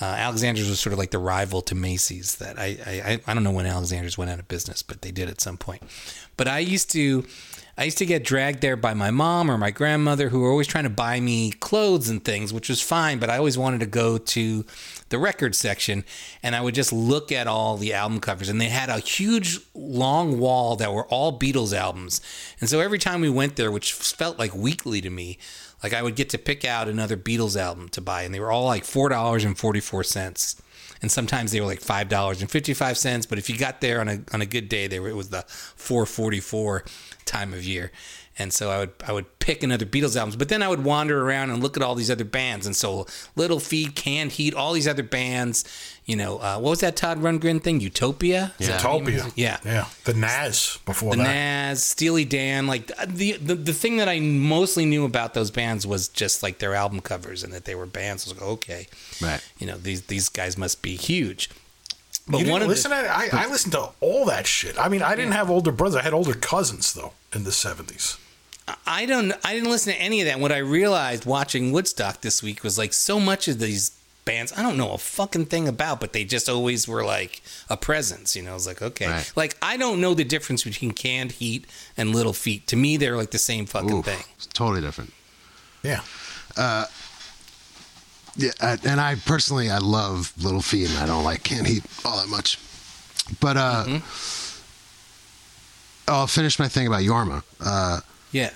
[0.00, 2.36] Uh, Alexander's was sort of like the rival to Macy's.
[2.36, 5.28] That I, I I don't know when Alexander's went out of business, but they did
[5.28, 5.82] at some point.
[6.36, 7.24] But I used to
[7.78, 10.66] I used to get dragged there by my mom or my grandmother, who were always
[10.66, 13.18] trying to buy me clothes and things, which was fine.
[13.18, 14.64] But I always wanted to go to
[15.12, 16.04] the record section,
[16.42, 19.60] and I would just look at all the album covers, and they had a huge
[19.74, 22.20] long wall that were all Beatles albums.
[22.60, 25.38] And so every time we went there, which felt like weekly to me,
[25.82, 28.50] like I would get to pick out another Beatles album to buy, and they were
[28.50, 30.60] all like four dollars and forty four cents.
[31.02, 33.26] And sometimes they were like five dollars and fifty five cents.
[33.26, 35.28] But if you got there on a on a good day, they were it was
[35.28, 36.84] the four forty four
[37.24, 37.90] time of year.
[38.42, 41.24] And so I would I would pick another Beatles albums, but then I would wander
[41.26, 42.66] around and look at all these other bands.
[42.66, 45.64] And so Little Feat, Canned Heat, all these other bands.
[46.04, 47.80] You know, uh, what was that Todd Rundgren thing?
[47.80, 48.52] Utopia.
[48.58, 49.32] Is that the name of Utopia.
[49.36, 49.58] Yeah.
[49.64, 49.86] Yeah.
[50.04, 51.16] The Nazz before that.
[51.18, 51.68] The that.
[51.70, 55.86] Nazz, Steely Dan, like the, the the thing that I mostly knew about those bands
[55.86, 58.26] was just like their album covers and that they were bands.
[58.26, 58.88] I was like, okay,
[59.20, 59.40] Right.
[59.58, 61.48] you know these these guys must be huge.
[62.26, 64.46] But But you one didn't of listen the, to I, I listened to all that
[64.46, 64.78] shit.
[64.78, 65.96] I mean, I didn't have older brothers.
[65.96, 68.16] I had older cousins though in the seventies.
[68.86, 70.38] I don't I didn't listen to any of that.
[70.40, 73.90] What I realized watching Woodstock this week was like so much of these
[74.24, 77.76] bands I don't know a fucking thing about, but they just always were like a
[77.76, 78.36] presence.
[78.36, 79.32] You know, I was like, okay, Right.
[79.36, 82.66] like I don't know the difference between Canned Heat and Little Feat.
[82.68, 84.20] To me, they're like the same fucking Oof, thing.
[84.36, 85.12] it's totally different.
[85.82, 86.00] Yeah.
[86.56, 86.84] Uh,
[88.36, 91.84] Yeah, I- and I personally I love Little Feat, and I don't like Canned Heat
[92.04, 92.58] all that much.
[93.40, 93.98] But uh, Mm-hmm.
[96.08, 97.42] I'll finish my thing about Jorma.
[97.60, 98.00] Uh,
[98.32, 98.50] Yeah.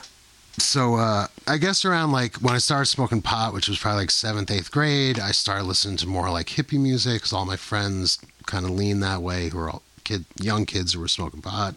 [0.58, 4.10] so uh, I guess around like when I started smoking pot, which was probably like
[4.10, 8.18] seventh, eighth grade, I started listening to more like hippie music because all my friends
[8.46, 11.74] kind of lean that way, who are all kid, young kids who were smoking pot.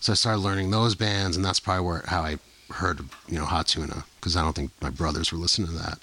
[0.00, 2.38] So I started learning those bands, and that's probably where how I
[2.70, 5.98] heard you know Hot Tuna because I don't think my brothers were listening to that.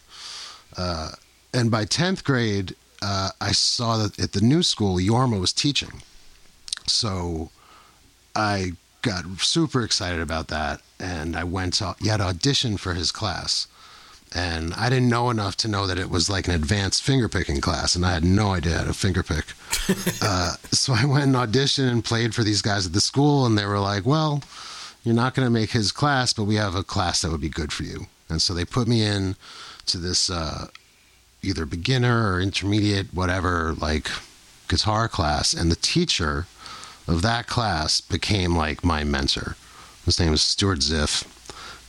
[0.78, 1.12] Uh,
[1.54, 6.02] and by tenth grade, uh, I saw that at the new school Jorma was teaching,
[6.88, 7.52] so
[8.36, 13.12] I got super excited about that, and I went to he had audition for his
[13.12, 13.68] class,
[14.34, 17.62] and I didn't know enough to know that it was like an advanced finger picking
[17.62, 19.46] class, and I had no idea how to finger pick.
[20.22, 23.58] uh, so I went and auditioned and played for these guys at the school, and
[23.58, 24.44] they were like, "Well,
[25.04, 27.50] you're not going to make his class, but we have a class that would be
[27.50, 29.36] good for you." And so they put me in
[29.86, 30.68] to this uh,
[31.42, 34.10] either beginner or intermediate, whatever, like
[34.68, 36.48] guitar class, and the teacher
[37.08, 39.56] of that class became like my mentor.
[40.06, 41.26] His name is Stuart Ziff.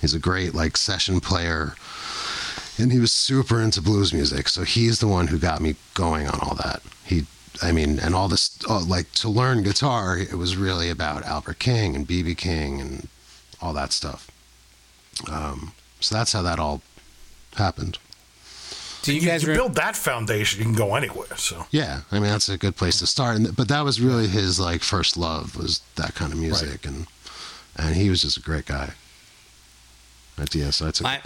[0.01, 1.75] He's a great like session player,
[2.79, 4.49] and he was super into blues music.
[4.49, 6.83] So he's the one who got me going on all that.
[7.05, 7.27] He,
[7.63, 11.59] I mean, and all this oh, like to learn guitar, it was really about Albert
[11.59, 13.09] King and BB King and
[13.61, 14.31] all that stuff.
[15.31, 16.83] Um, so that's how that all
[17.57, 17.99] happened.
[19.03, 21.37] Do you You, guys you re- build that foundation, you can go anywhere.
[21.37, 23.37] So Yeah, I mean that's a good place to start.
[23.37, 27.07] And, but that was really his like first love was that kind of music, and
[27.77, 28.95] and he was just a great guy.
[30.37, 31.21] But yeah, so that's my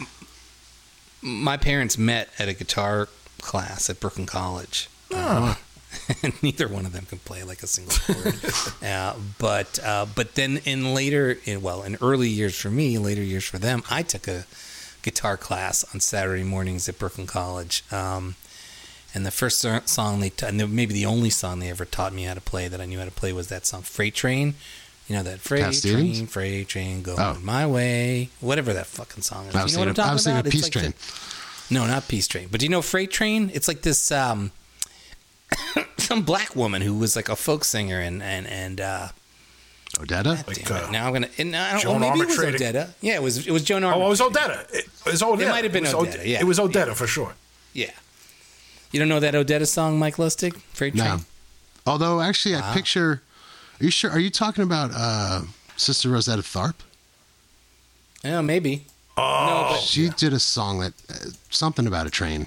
[1.22, 3.08] my parents met at a guitar
[3.40, 4.88] class at Brooklyn College.
[5.12, 5.54] Uh,
[6.22, 8.34] and neither one of them can play like a single chord.
[8.84, 13.22] uh, but uh, but then in later, in, well, in early years for me, later
[13.22, 14.44] years for them, I took a
[15.02, 17.82] guitar class on Saturday mornings at Brooklyn College.
[17.90, 18.36] Um,
[19.12, 22.24] and the first song they, t- and maybe the only song they ever taught me
[22.24, 24.54] how to play that I knew how to play was that song "Freight Train."
[25.11, 26.18] You know that freight Stevens?
[26.18, 27.37] train, freight train, going Oh.
[27.42, 29.57] my way, whatever that fucking song is.
[29.57, 30.53] I was you know what I'm thinking, talking I was thinking about?
[30.53, 30.94] Peace like Train.
[31.68, 32.46] the- no, not Peace Train.
[32.49, 33.51] But do you know Freight Train?
[33.53, 34.53] It's like this um,
[35.99, 39.09] some black woman who was like a folk singer and and and uh,
[39.96, 40.46] Odetta.
[40.46, 41.29] like damn it, uh, now I'm gonna.
[41.38, 42.90] And I don't, Joan well, maybe it was Odetta.
[43.01, 43.46] Yeah, it was.
[43.46, 43.96] It was Joan Armatrading.
[44.03, 44.75] oh, it was Odetta.
[44.75, 45.40] It, it was Odetta.
[45.42, 46.40] It might have been was Od- Odetta, yeah.
[46.40, 47.35] it was Odetta for sure.
[47.73, 47.90] Yeah.
[48.92, 50.57] You don't know that Odetta song, Mike Lustig?
[50.73, 51.09] Freight Train.
[51.09, 51.18] No.
[51.87, 52.75] Although actually, I Wow.
[52.75, 53.23] picture.
[53.80, 54.10] Are you sure?
[54.10, 55.42] Are you talking about uh,
[55.76, 56.80] Sister Rosetta Tharpe?
[58.22, 58.84] Yeah, maybe.
[59.16, 61.14] Oh, no, but She did a song that uh,
[61.50, 62.46] something about a train.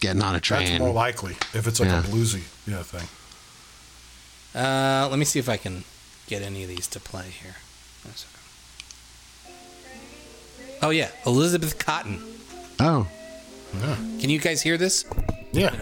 [0.00, 0.66] Getting on a train.
[0.66, 2.00] that's more likely if it's like Yeah.
[2.00, 3.06] a bluesy yeah thing.
[4.60, 5.84] uh, let me see if I can
[6.26, 7.56] get any of these to play here.
[10.82, 12.22] Oh yeah, Elizabeth Cotten.
[12.80, 13.06] oh,
[13.78, 13.96] Yeah.
[14.20, 15.04] Can you guys hear this?
[15.52, 15.74] Yeah.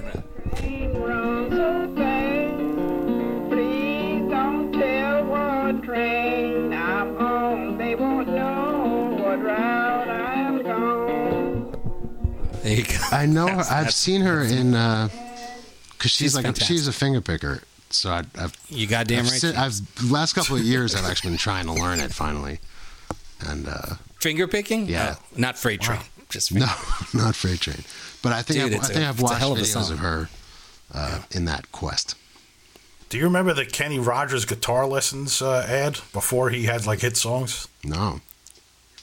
[5.72, 7.78] Tell train I'm on.
[7.78, 12.50] They won't know what route I'm gone.
[12.62, 12.94] There you go.
[13.12, 13.42] I know.
[13.46, 13.56] her.
[13.56, 15.08] That's- I've that's- seen her in Uh,
[15.92, 16.76] because she's, She's like a, fantastic.
[16.76, 17.62] she's a finger picker.
[17.90, 19.40] So I, I've You goddamn I've, right.
[19.40, 22.60] sit- I've last couple of years I've actually been trying to learn it finally,
[23.48, 24.86] and uh, Finger picking?
[24.86, 25.14] Yeah.
[25.18, 26.00] Oh, not freight train.
[26.28, 26.66] Just no,
[27.14, 27.82] not freight train.
[28.22, 29.58] But I think Dude, I've, it's I a- think I've it's a watched hell of
[29.58, 29.92] a videos song.
[29.92, 30.28] of her
[30.94, 32.14] uh, in that quest.
[33.08, 37.16] Do you remember the Kenny Rogers guitar lessons uh, ad before he had like hit
[37.16, 37.66] songs?
[37.82, 38.20] No,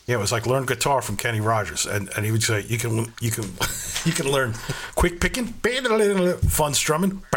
[0.06, 2.78] Yeah, it was like learn guitar from Kenny Rogers, and, and he would say you
[2.78, 3.46] can you can
[4.06, 4.54] you can learn
[4.96, 7.24] quick picking, fun strumming.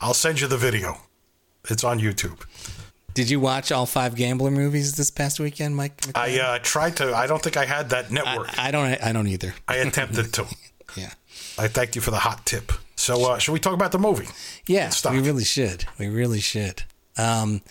[0.00, 0.98] I'll send you the video.
[1.68, 2.40] It's on YouTube.
[3.14, 6.00] Did you watch all five Gambler movies this past weekend, Mike?
[6.14, 7.14] I uh, tried to.
[7.14, 8.58] I don't think I had that network.
[8.58, 9.04] I, I don't.
[9.04, 9.54] I don't either.
[9.68, 10.46] I attempted to.
[10.96, 11.12] Yeah.
[11.56, 12.72] I thank you for the hot tip.
[13.00, 14.28] So, uh, should we talk about the movie?
[14.66, 15.14] Yeah, Stop.
[15.14, 15.86] we really should.
[15.98, 16.82] We really should.
[17.16, 17.62] Um,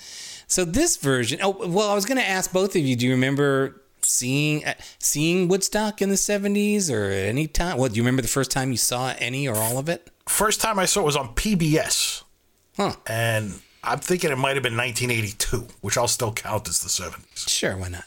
[0.47, 1.39] So this version.
[1.43, 2.95] Oh well, I was going to ask both of you.
[2.95, 7.77] Do you remember seeing uh, seeing Woodstock in the seventies or at any time?
[7.77, 10.09] Well, do you remember the first time you saw any or all of it?
[10.27, 12.23] First time I saw it was on PBS.
[12.75, 12.93] Huh.
[13.05, 17.47] And I'm thinking it might have been 1982, which I'll still count as the 70s.
[17.47, 18.05] Sure, why not?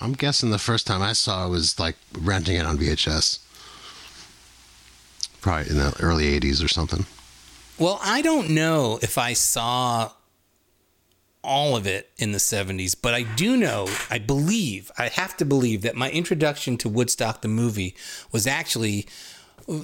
[0.00, 3.38] I'm guessing the first time I saw it was like renting it on VHS.
[5.42, 7.04] Probably in the early 80s or something.
[7.78, 10.12] Well, I don't know if I saw
[11.44, 15.44] all of it in the 70s, but I do know, I believe, I have to
[15.44, 17.96] believe that my introduction to Woodstock the movie
[18.30, 19.06] was actually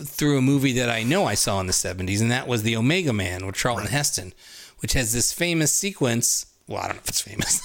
[0.04, 2.76] through a movie that I know I saw in the 70s, and that was The
[2.76, 4.32] Omega Man with Charlton Heston,
[4.78, 6.46] which has this famous sequence.
[6.68, 7.60] Well, I don't know if it's famous.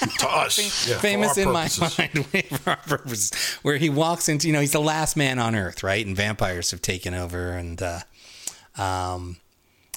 [0.18, 1.98] to us, yeah, famous in purposes.
[1.98, 2.26] my mind
[2.60, 3.32] for our purposes,
[3.62, 6.04] where he walks into, you know, he's the last man on Earth, right?
[6.04, 8.00] And vampires have taken over, and uh,
[8.76, 9.36] um,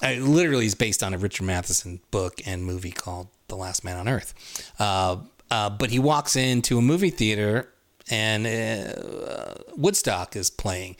[0.02, 3.96] I, literally is based on a Richard Matheson book and movie called The Last Man
[3.96, 4.72] on Earth.
[4.78, 5.16] Uh,
[5.50, 7.68] uh, but he walks into a movie theater,
[8.10, 10.96] and uh, Woodstock is playing.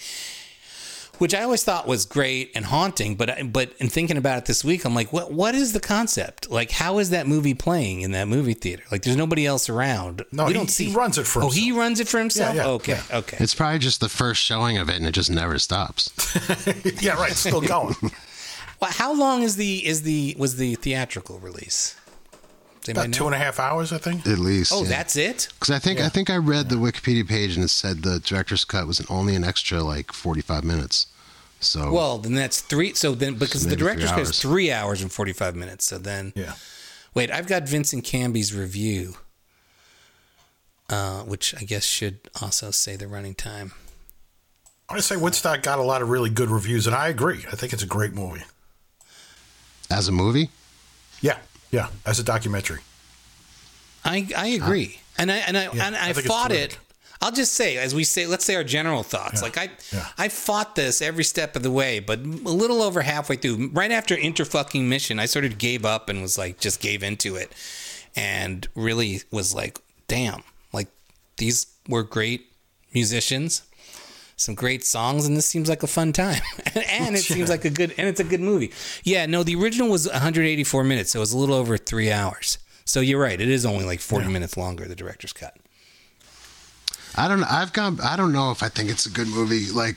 [1.18, 4.64] Which I always thought was great and haunting, but but in thinking about it this
[4.64, 6.50] week, I'm like, what what is the concept?
[6.50, 8.82] Like, how is that movie playing in that movie theater?
[8.90, 10.24] Like, there's nobody else around.
[10.32, 10.86] No, we he- don't see.
[10.86, 12.56] he runs it for Oh, he runs it for himself.
[12.56, 13.18] yeah, okay, yeah.
[13.18, 13.36] okay.
[13.40, 16.10] It's probably just the first showing of it and it just never stops.
[17.02, 17.32] yeah, right.
[17.32, 17.94] Still going.
[18.82, 21.94] Well, how long is the is the was the theatrical release?
[22.84, 23.18] Does anybody About know?
[23.18, 24.26] two and a half hours, I think.
[24.26, 24.70] At least.
[24.72, 25.48] Oh, that's it.
[25.58, 26.06] Because I think Yeah.
[26.06, 29.34] I think I read the Wikipedia page and it said the director's cut was only
[29.34, 31.06] an extra like 45 minutes.
[31.60, 32.92] So Well, then that's three.
[32.94, 35.86] So then, because So the director's cut is three hours and forty five minutes.
[35.86, 36.54] So then, Yeah.
[37.14, 39.16] wait, I've got Vincent Canby's review,
[40.90, 43.72] uh, which I guess should also say the running time.
[44.90, 47.46] I say Woodstock got a lot of really good reviews, and I agree.
[47.50, 48.42] I think it's a great movie.
[49.90, 50.50] as a movie,
[51.20, 51.38] Yeah,
[51.74, 52.80] yeah, as a documentary.
[54.04, 56.78] I I agree, and I and I Yeah, and I I, fought it.
[57.20, 59.42] I'll just say, as we say, let's say our general thoughts.
[59.42, 60.06] Like I, yeah.
[60.18, 62.22] I fought this every step of the way, but a
[62.62, 66.36] little over halfway through, right after interfucking mission, I sort of gave up and was
[66.36, 67.50] like, just gave into it,
[68.14, 70.88] and really was like, damn, like
[71.38, 72.52] these were great
[72.92, 73.62] musicians,
[74.36, 76.42] some great songs, and this seems like a fun time,
[76.74, 78.72] and it seems like a good, and it's a good movie.
[79.02, 82.58] Yeah, no, the original was 184 minutes, so it was a little over three hours.
[82.84, 85.56] So you're right, it is only like 40 minutes longer, the director's cut.
[87.16, 87.44] I don't.
[87.44, 87.98] I've gone.
[88.02, 89.70] I don't know if I think it's a good movie.
[89.70, 89.96] Like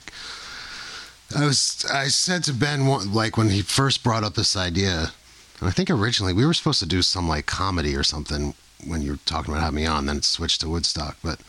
[1.36, 1.86] I was.
[1.92, 5.12] I said to Ben, like when he first brought up this idea,
[5.60, 8.54] and I think originally we were supposed to do some like comedy or something
[8.86, 10.06] when you were talking about having me on.
[10.06, 11.40] Then it switched to Woodstock, but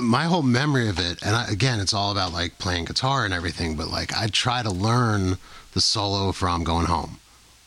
[0.00, 3.32] my whole memory of it, and I, again, it's all about like playing guitar and
[3.34, 3.76] everything.
[3.76, 5.38] But like I try to learn
[5.72, 7.18] the solo from Going Home,"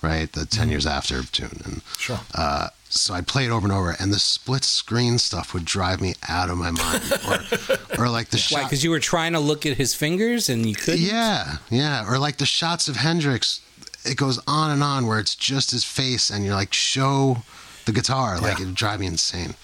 [0.01, 0.31] right?
[0.31, 2.19] The 10 years after tune, and Sure.
[2.35, 5.99] uh, so I'd play it over and over, and the split screen stuff would drive
[6.01, 7.03] me out of my mind.
[7.27, 8.61] Or, or like the Why?
[8.61, 8.63] shot.
[8.63, 11.01] Because you were trying to look at his fingers and you couldn't.
[11.01, 12.09] Yeah, yeah.
[12.09, 13.59] Or like the shots of Hendrix,
[14.05, 17.43] it goes on and on where it's just his face, and you're like, show
[17.85, 18.39] the guitar.
[18.39, 18.63] Like, Yeah.
[18.65, 19.55] it'd drive me insane.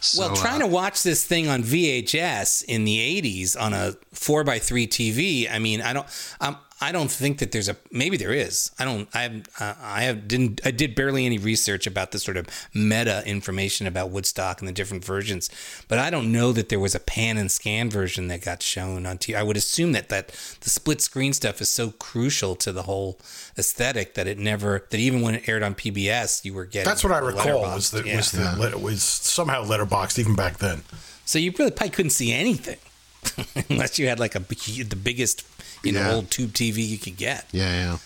[0.00, 3.94] So, well, trying uh, to watch this thing on VHS in the '80s on a
[4.12, 5.50] four by three TV.
[5.50, 6.06] I mean, I don't.
[6.40, 7.76] Um, I don't think that there's a.
[7.90, 8.70] Maybe there is.
[8.78, 9.08] I don't.
[9.12, 9.48] I have.
[9.58, 10.60] Uh, I have didn't.
[10.64, 14.72] I did barely any research about the sort of meta information about Woodstock and the
[14.72, 15.50] different versions.
[15.88, 19.06] But I don't know that there was a pan and scan version that got shown
[19.06, 19.36] on TV.
[19.36, 20.28] I would assume that that
[20.60, 23.18] the split screen stuff is so crucial to the whole
[23.58, 24.86] aesthetic that it never.
[24.90, 26.88] That even when it aired on PBS, you were getting.
[26.88, 28.16] That's what I recall was that Yeah.
[28.18, 30.82] was the let- was somehow letterboxed even back then.
[31.24, 32.78] So you really probably couldn't see anything
[33.68, 35.44] unless you had like a the biggest
[35.82, 36.14] you know Yeah.
[36.14, 37.46] old tube TV you could get.
[37.52, 37.98] yeah,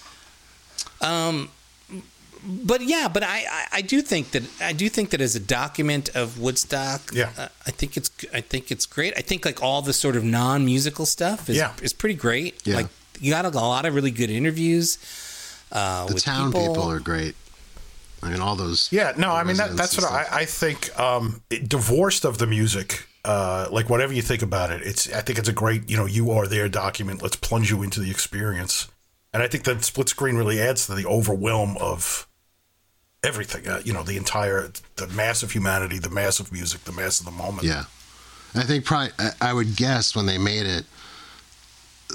[1.00, 1.26] yeah.
[1.26, 1.48] Um,
[2.44, 5.40] but yeah, but I, I I do think that I do think that as a
[5.40, 7.30] document of Woodstock, Yeah.
[7.38, 9.14] uh, I think it's I think it's great.
[9.16, 11.72] I think like all the sort of non musical stuff is Yeah.
[11.82, 12.60] is pretty great.
[12.64, 12.76] Yeah.
[12.76, 12.88] Like
[13.20, 14.98] you got a lot of really good interviews.
[15.70, 16.90] Uh, The with town people.
[16.90, 17.34] are great.
[18.24, 18.88] I mean, all those.
[18.92, 20.10] Yeah, no, I mean that, that's what.
[20.10, 20.96] I, I think.
[20.98, 25.20] Um, it, divorced of the music, uh, like whatever you think about it, it's I
[25.20, 27.22] think it's a great you know you are there document.
[27.22, 28.88] Let's plunge you into the experience,
[29.32, 32.26] and I think that split screen really adds to the overwhelm of
[33.22, 33.68] everything.
[33.68, 37.20] Uh, you know, the entire the mass of humanity, the mass of music, the mass
[37.20, 37.62] of the moment.
[37.66, 37.84] Yeah.
[38.54, 40.84] I think probably, I- would guess when they made it,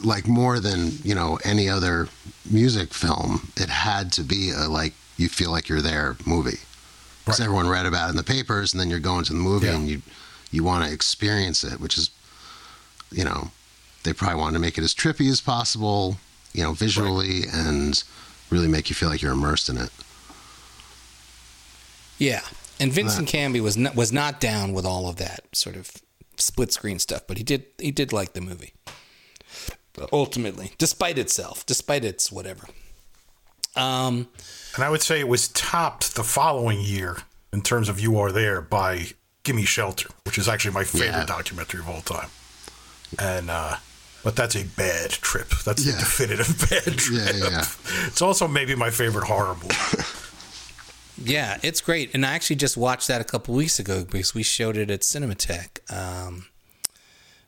[0.03, 2.09] like more than, you know, any other
[2.49, 6.59] music film, it had to be a like, you feel like you're there movie.
[7.25, 7.45] Because Right.
[7.45, 9.75] everyone read about it in the papers and then you're going to the movie Yeah.
[9.77, 10.01] and you,
[10.57, 12.09] you want to experience it, which is,
[13.11, 13.51] you know,
[14.03, 16.17] they probably wanted to make it as trippy as possible,
[16.53, 18.03] you know, visually and
[18.49, 19.89] really make you feel like you're immersed in it.
[22.17, 22.41] Yeah,
[22.79, 25.91] and Vincent Canby was not, was not down with all of that sort of
[26.37, 28.73] split screen stuff, but he did he did like the movie.
[30.11, 32.67] Ultimately, despite itself, despite its whatever.
[33.75, 34.27] Um,
[34.75, 37.17] And I would say it was topped the following year
[37.51, 39.07] in terms of You Are There by
[39.47, 41.25] Gimme Shelter, which is actually my favorite Yeah.
[41.25, 42.29] documentary of all time.
[43.17, 43.77] And uh
[44.23, 45.49] but that's a bad trip.
[45.65, 45.95] That's Yeah.
[45.95, 47.33] a definitive bad trip.
[47.35, 47.65] Yeah, yeah.
[48.07, 50.03] It's also maybe my favorite horror movie.
[51.33, 54.43] yeah, it's great, and I actually just watched that a couple weeks ago because we
[54.43, 56.47] showed it at Cinematheque um,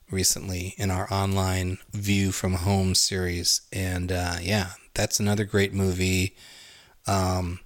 [0.10, 6.36] recently in our online View from Home series, and uh, yeah, that's another great movie
[7.08, 7.60] um,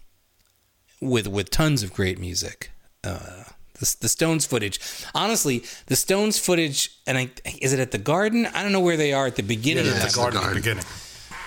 [1.00, 2.72] with with tons of great music.
[3.04, 3.44] Uh,
[3.92, 4.80] the, the Stones footage,
[5.14, 7.32] honestly, the Stones footage, and I,
[7.62, 8.46] is it at the Garden?
[8.48, 10.50] I don't know where they are at the beginning Yeah, of that's the garden at
[10.50, 10.84] the beginning.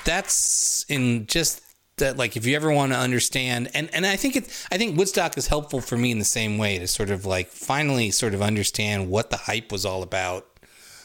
[0.05, 1.63] that's in just
[1.99, 4.99] that like if you ever want to understand and and I think it I think
[4.99, 8.35] Woodstock is helpful for me in the same way to sort of like finally sort
[8.35, 10.47] of understand what the hype was all about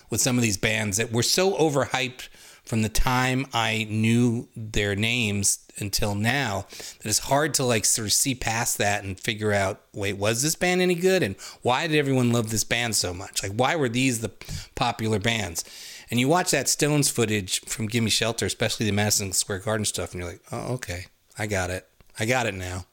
[0.09, 2.27] with some of these bands that were so overhyped
[2.71, 6.67] from the time I knew their names until now
[6.99, 10.41] that it's hard to like sort of see past that and figure out wait was
[10.41, 13.75] this band any good and why did everyone love this band so much like why
[13.75, 14.31] were these the
[14.73, 15.65] popular bands
[16.09, 20.13] and you watch that Stones footage from Gimme Shelter, especially the Madison Square Garden stuff,
[20.13, 21.07] and you're like, oh, okay,
[21.37, 21.87] I got it.
[22.19, 22.85] I got it now.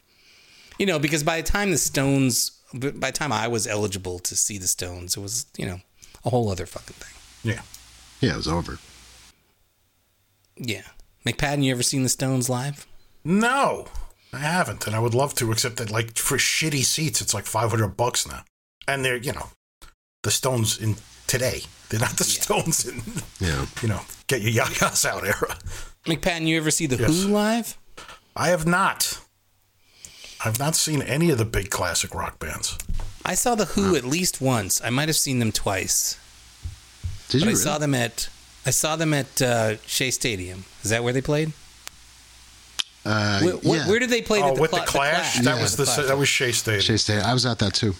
[0.78, 4.36] You know, because by the time the Stones, by the time I was eligible to
[4.36, 5.80] see the Stones, it was, you know,
[6.24, 7.52] a whole other fucking thing.
[7.54, 7.62] Yeah.
[8.20, 8.78] Yeah, it was over.
[10.60, 10.82] Yeah.
[11.26, 12.86] McPadden, you ever seen the Stones live?
[13.24, 13.86] No,
[14.32, 17.44] I haven't, and I would love to, except that like for shitty seats, it's like
[17.46, 18.44] five hundred bucks now,
[18.86, 19.48] and they're you know,
[20.22, 20.96] the Stones in
[21.26, 21.62] today.
[21.88, 23.02] They're not the Stones in
[23.40, 23.66] Yeah.
[23.82, 25.58] you know get your ya-yas out era.
[26.06, 27.22] McPadden, you ever see the Yes.
[27.24, 27.76] Who live?
[28.36, 29.20] I have not.
[30.44, 32.78] I've not seen any of the big classic rock bands.
[33.24, 34.80] I saw the Who at least once.
[34.82, 36.16] I might have seen them twice.
[37.28, 37.56] Did but you I really?
[37.56, 38.28] saw them at
[38.68, 40.64] I saw them at uh, Shea Stadium.
[40.84, 41.52] Is that where they played?
[43.04, 43.88] Uh, Where, where- yeah.
[43.88, 44.42] where did they play?
[44.42, 46.06] Oh, the with Cla- the Clash, that Yeah, was the the, Clash.
[46.08, 47.22] that was Shea Stadium Shea State.
[47.22, 47.94] I was at that too.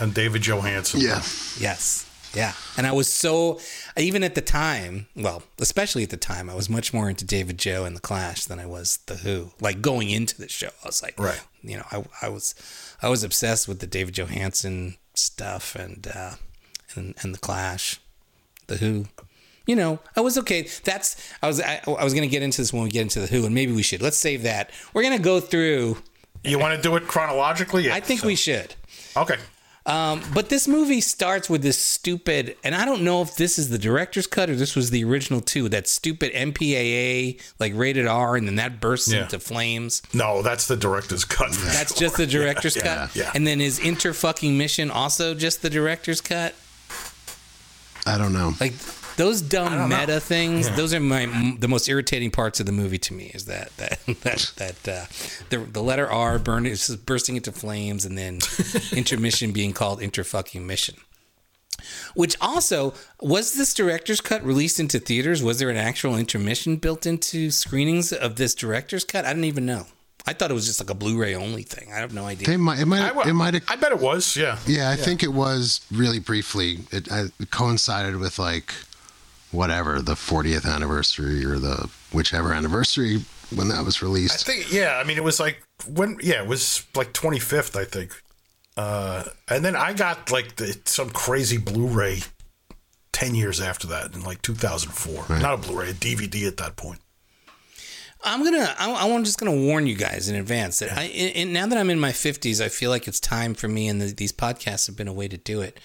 [0.00, 1.00] and David Johansen.
[1.02, 1.20] Yeah.
[1.60, 2.06] Yes.
[2.34, 2.52] Yeah.
[2.78, 3.60] And I was so,
[3.96, 7.58] even at the time, well, especially at the time, I was much more into David
[7.58, 9.50] Joe and The Clash than I was The Who.
[9.60, 11.42] Like going into the show, I was like, Right.
[11.62, 12.54] you know, I, I was,
[13.02, 16.32] I was obsessed with the David Johansen stuff and, uh,
[16.94, 17.98] and, and The Clash,
[18.68, 19.06] The Who.
[19.68, 20.66] You know, I was okay.
[20.82, 23.26] That's I was I, I was gonna get into this when we get into the
[23.28, 24.02] Who, and maybe we should.
[24.02, 24.70] Let's save that.
[24.94, 25.98] We're gonna go through.
[26.42, 27.84] You want to do it chronologically?
[27.86, 28.74] Yeah, I think so- we should.
[29.16, 29.36] Okay.
[29.84, 33.70] Um, but this movie starts with this stupid, and I don't know if this is
[33.70, 35.68] the director's cut or this was the original too.
[35.70, 39.22] That stupid MPAA, like rated R, and then that bursts Yeah.
[39.22, 40.02] into flames.
[40.12, 41.52] No, that's the director's cut.
[41.52, 42.06] That's sure.
[42.08, 43.16] just the director's Yeah, cut.
[43.16, 43.32] Yeah.
[43.34, 46.54] And then is Inter fucking Mission also just the director's cut?
[48.06, 48.52] I don't know.
[48.60, 48.72] Like
[49.18, 49.98] those dumb don't know.
[49.98, 50.68] meta things.
[50.68, 50.76] Yeah.
[50.76, 51.26] Those are my
[51.58, 53.30] the most irritating parts of the movie to me.
[53.34, 55.06] Is that that that that uh,
[55.50, 58.38] the the letter R burning is bursting into flames, and then
[58.92, 60.96] intermission being called inter fucking mission.
[62.14, 65.42] Which also was this director's cut released into theaters?
[65.42, 69.24] Was there an actual intermission built into screenings of this director's cut?
[69.24, 69.86] I didn't even know.
[70.26, 71.90] I thought it was just like a Blu-ray only thing.
[71.90, 72.48] I have no idea.
[72.48, 72.80] They might.
[72.80, 73.16] It might.
[73.16, 73.54] I, it might.
[73.54, 74.36] have I bet it was.
[74.36, 74.58] Yeah.
[74.66, 76.80] Yeah, I think it was really briefly.
[76.90, 78.74] It, I, it coincided with like
[79.52, 83.18] whatever the 40th anniversary or the whichever anniversary
[83.54, 84.48] when that was released.
[84.48, 84.72] I think.
[84.72, 85.00] Yeah.
[85.02, 86.18] I mean, it was like when.
[86.22, 88.22] Yeah, it was like 25th, I think.
[88.76, 92.20] Uh, and then I got like the, some crazy Blu-ray
[93.12, 95.40] 10 years after that in like 2004.
[95.40, 97.00] Not a Blu-ray, a DVD at that point.
[98.24, 98.74] I'm gonna.
[98.78, 101.04] I, I'm just gonna warn you guys in advance that I.
[101.04, 103.86] In, in- now that I'm in my 50s, I feel like it's time for me,
[103.88, 105.78] and the, these podcasts have been a way to do it.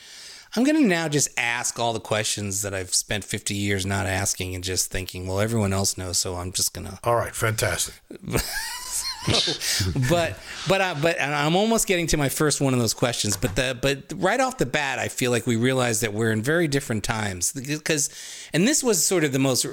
[0.55, 4.53] I'm gonna now just ask all the questions that I've spent 50 years not asking,
[4.53, 6.99] and just thinking, well, everyone else knows, so I'm just gonna.
[7.03, 7.95] All right, fantastic.
[10.09, 10.37] but
[10.67, 13.37] but I, but I'm almost getting to my first one of those questions.
[13.37, 16.41] But the but right off the bat, I feel like we realize that we're in
[16.41, 18.09] very different times because,
[18.53, 19.65] and this was sort of the most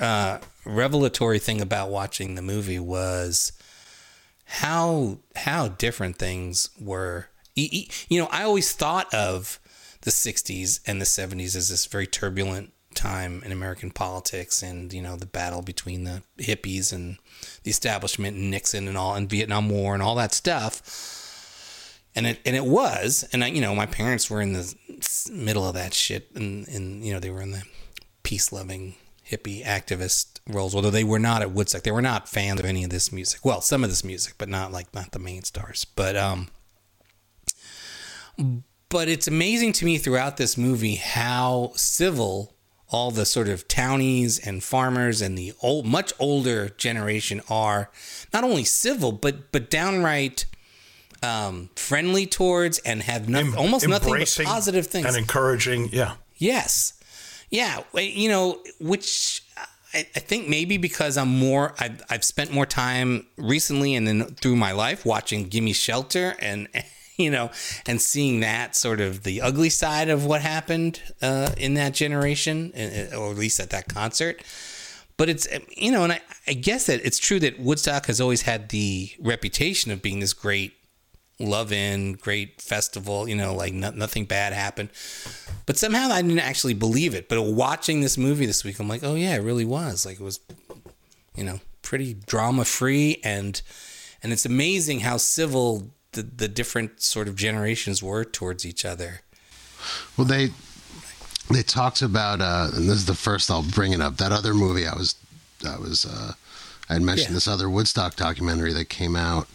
[0.00, 3.52] uh, revelatory thing about watching the movie was
[4.44, 7.28] how how different things were.
[7.54, 9.58] You know, I always thought of
[10.02, 15.02] the '60s and the '70s as this very turbulent time in American politics, and you
[15.02, 17.18] know the battle between the hippies and
[17.62, 21.94] the establishment and Nixon and all and Vietnam War and all that stuff.
[22.14, 24.74] And it and it was, and I, you know, my parents were in the
[25.30, 27.62] middle of that shit, and and you know they were in the
[28.22, 28.94] peace loving
[29.30, 30.74] hippie activist roles.
[30.74, 33.44] Although they were not at Woodstock, they were not fans of any of this music.
[33.44, 35.84] Well, some of this music, but not like not the main stars.
[35.84, 36.48] But um,
[38.88, 42.54] but it's amazing to me throughout this movie how civil
[42.90, 47.90] all the sort of townies and farmers and the old, much older generation are.
[48.32, 50.46] Not only civil, but but downright
[51.22, 55.90] um, friendly towards and have no, almost nothing but positive things and encouraging.
[55.92, 56.14] Yeah.
[56.36, 56.94] Yes.
[57.50, 57.82] Yeah.
[57.94, 59.42] You know, which
[59.92, 64.24] I, I think maybe because I'm more, I've, I've spent more time recently and then
[64.36, 66.68] through my life watching Gimme Shelter and,
[67.24, 67.50] you know,
[67.86, 72.72] and seeing that sort of the ugly side of what happened uh, in that generation,
[72.74, 74.42] uh, or at least at that concert.
[75.16, 78.42] But it's, you know, and I, I guess that it's true that Woodstock has always
[78.42, 80.74] had the reputation of being this great
[81.40, 84.90] love in, great festival, you know, like no, nothing bad happened.
[85.66, 87.28] But somehow I didn't actually believe it.
[87.28, 90.06] But watching this movie this week, I'm like, oh yeah, it really was.
[90.06, 90.38] Like it was,
[91.34, 93.60] you know, pretty drama free and
[94.22, 99.20] and it's amazing how civil the, the different sort of generations were towards each other.
[100.16, 100.50] Well, they
[101.50, 104.16] they talked about, uh, and this is the first I'll bring it up.
[104.18, 105.14] That other movie I was,
[105.66, 106.32] I was, uh,
[106.90, 107.34] I had mentioned Yeah.
[107.34, 109.48] this other Woodstock documentary that came out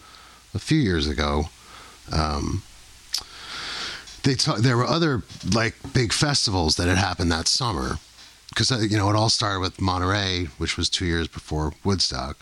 [0.56, 1.50] a few years ago.
[2.12, 2.64] Um,
[4.24, 5.24] they talk, there were other
[5.54, 7.98] like big festivals that had happened that summer
[8.50, 12.38] because you know it all started with Monterey, which was two years before Woodstock.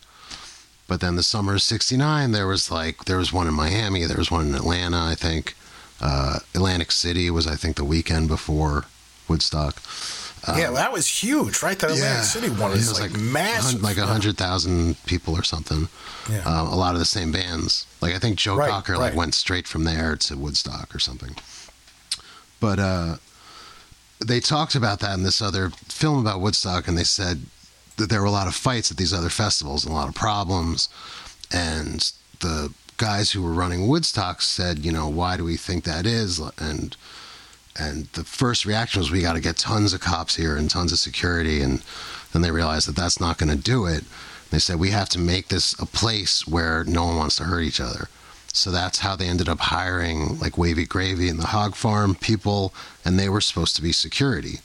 [0.88, 4.18] But then the summer of '69, there was like there was one in Miami, there
[4.18, 5.56] was one in Atlanta, I think.
[6.02, 8.86] Uh, Atlantic City was, I think, the weekend before
[9.28, 9.82] Woodstock.
[10.48, 11.78] Um, yeah, that was huge, right?
[11.78, 13.84] That Atlantic City one is was like, hun- massive.
[13.84, 15.88] like a hundred thousand people or something.
[16.30, 16.40] Yeah.
[16.40, 17.86] Um, a lot of the same bands.
[18.02, 21.36] Like I think Joe Right, Cocker like went straight from there to Woodstock or something.
[22.60, 23.16] But uh,
[24.26, 27.44] they talked about that in this other film about Woodstock, and they said
[28.02, 30.16] that there were a lot of fights at these other festivals and a lot of
[30.16, 30.90] problems.
[31.52, 36.06] And the guys who were running Woodstock said, you know, why do we think that
[36.06, 36.40] is?
[36.58, 36.96] And
[37.80, 40.92] and the first reaction was, we got to get tons of cops here and tons
[40.92, 41.62] of security.
[41.62, 41.82] And
[42.34, 44.04] then they realized that that's not going to do it.
[44.50, 47.62] They said, we have to make this a place where no one wants to hurt
[47.62, 48.10] each other.
[48.54, 52.74] So that's how they ended up hiring like Wavy Gravy and the Hog Farm people,
[53.06, 54.60] and they were supposed to be security.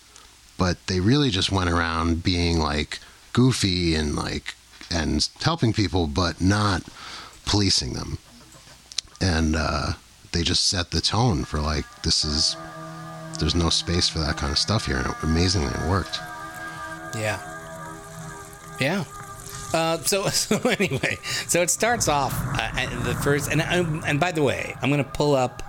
[0.59, 2.99] But they really just went around being like
[3.37, 4.55] goofy and like
[4.91, 6.83] and helping people, but not
[7.45, 8.17] policing them.
[9.21, 9.93] And uh,
[10.33, 12.57] they just set the tone for like this is
[13.39, 16.19] there's no space for that kind of stuff here, and amazingly it worked.
[17.15, 17.39] Yeah.
[18.81, 19.05] Yeah.
[19.75, 24.33] Uh, so so anyway, so it starts off uh, the first, and um, and by
[24.33, 25.63] the way, I'm gonna pull up.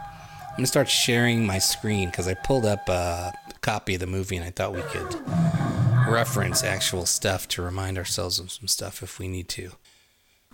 [0.51, 4.38] I'm gonna start sharing my screen because I pulled up a copy of the movie,
[4.38, 9.20] and I thought we could reference actual stuff to remind ourselves of some stuff if
[9.20, 9.72] we need to.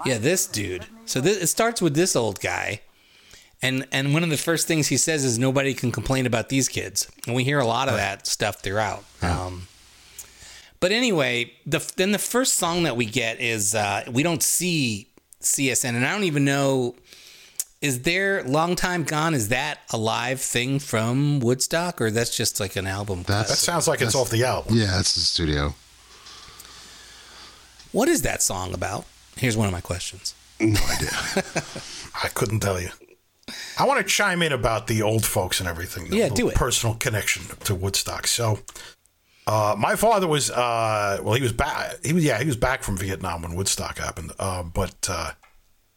[0.05, 0.85] Yeah, this dude.
[1.05, 2.81] So this, it starts with this old guy,
[3.61, 6.67] and and one of the first things he says is nobody can complain about these
[6.67, 9.03] kids, and we hear a lot of that stuff throughout.
[9.21, 9.67] Um,
[10.79, 15.07] but anyway, the then the first song that we get is uh, we don't see
[15.41, 16.95] CSN, and I don't even know.
[17.83, 19.33] Is there "Long Time Gone"?
[19.33, 23.23] Is that a live thing from Woodstock, or that's just like an album?
[23.23, 24.77] that sounds like it's off the album.
[24.77, 25.75] Yeah, it's the studio.
[27.91, 29.03] What is that song about?
[29.35, 30.33] Here's one of my questions.
[30.61, 31.11] No idea.
[32.23, 32.89] I couldn't tell you.
[33.77, 36.07] I want to chime in about the old folks and everything.
[36.09, 36.55] the Yeah, little do it.
[36.55, 38.27] Personal connection to Woodstock.
[38.27, 38.59] So,
[39.45, 41.97] uh, my father was uh, well, he was back.
[42.05, 44.31] He was yeah, he was back from Vietnam when Woodstock happened.
[44.39, 45.31] Uh, but uh,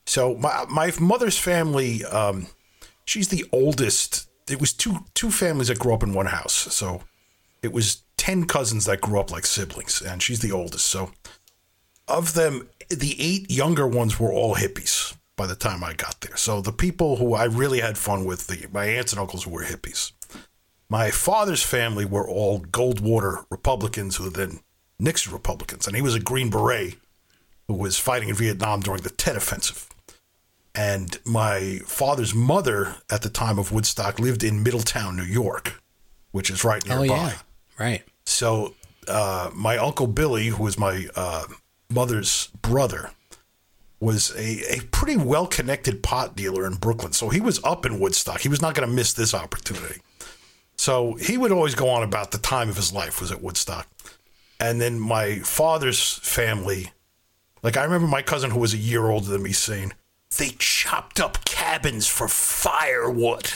[0.07, 2.47] so my my mother's family, um,
[3.05, 4.29] she's the oldest.
[4.49, 6.55] It was two two families that grew up in one house.
[6.75, 7.03] So
[7.63, 10.87] it was ten cousins that grew up like siblings, and she's the oldest.
[10.87, 11.13] So
[12.09, 16.37] of them, the eight younger ones were all hippies by the time I got there.
[16.37, 19.65] So the people who I really had fun with, the, my aunts and uncles were
[19.65, 20.13] hippies.
[20.89, 24.61] My father's family were all Goldwater Republicans who were then
[24.99, 25.87] Nixon Republicans.
[25.87, 26.95] And he was a Green Beret
[27.67, 29.89] who was fighting in Vietnam during the Tet Offensive.
[30.77, 35.83] And my father's mother at the time of Woodstock lived in Middletown, New York,
[36.33, 37.07] which is right nearby.
[37.09, 37.33] Oh yeah,
[37.79, 38.03] right.
[38.27, 38.74] So
[39.09, 41.45] uh, my uncle Billy, who was my uh,
[41.89, 43.11] mother's brother,
[44.01, 47.12] was a, a pretty well connected pot dealer in Brooklyn.
[47.12, 48.41] So he was up in Woodstock.
[48.41, 50.01] He was not going to miss this opportunity.
[50.77, 53.89] So he would always go on about the time of his life was at Woodstock.
[54.61, 56.91] And then my father's family,
[57.62, 59.93] like I remember my cousin who was a year older than me saying,
[60.39, 63.51] they chopped up cabins for firewood.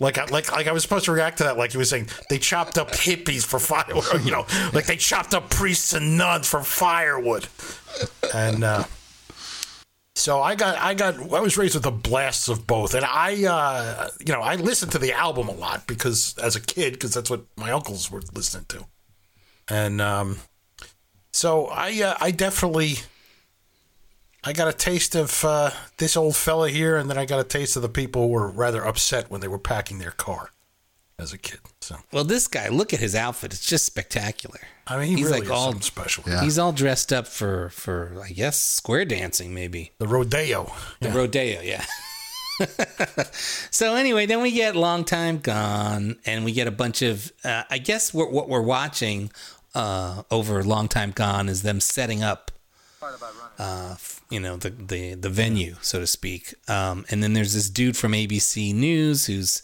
[0.00, 1.56] Like, I, like, like I was supposed to react to that.
[1.56, 4.04] Like he was saying, they chopped up hippies for firewood.
[4.24, 7.46] You know, like they chopped up priests and nuns for firewood.
[8.34, 8.84] And uh,
[10.16, 13.44] So I got, I got, I was raised with the blasts of both, and I,
[13.44, 17.14] uh, you know, I listened to the album a lot because as a kid, because
[17.14, 18.86] that's what my uncles were listening to,
[19.68, 20.38] and um,
[21.32, 22.98] so I, uh, I definitely,
[24.46, 27.44] I got a taste of uh, this old fella here, and then I got a
[27.44, 30.50] taste of the people who were rather upset when they were packing their car
[31.18, 31.60] as a kid.
[31.80, 33.54] So Well, this guy, look at his outfit.
[33.54, 34.60] It's just spectacular.
[34.86, 36.24] I mean, he he's really like is all something special.
[36.42, 39.92] He's all dressed up for for I guess square dancing maybe.
[39.98, 40.70] The rodeo.
[41.00, 41.84] The rodeo, yeah.
[43.70, 47.32] so anyway, then we get long time gone, and we get a bunch of.
[47.42, 49.30] Uh, I guess what what we're watching
[49.74, 52.50] uh, over long time gone is them setting up.
[53.58, 57.54] Uh, f- you know the, the the venue, so to speak, um, and then there's
[57.54, 59.62] this dude from ABC News who's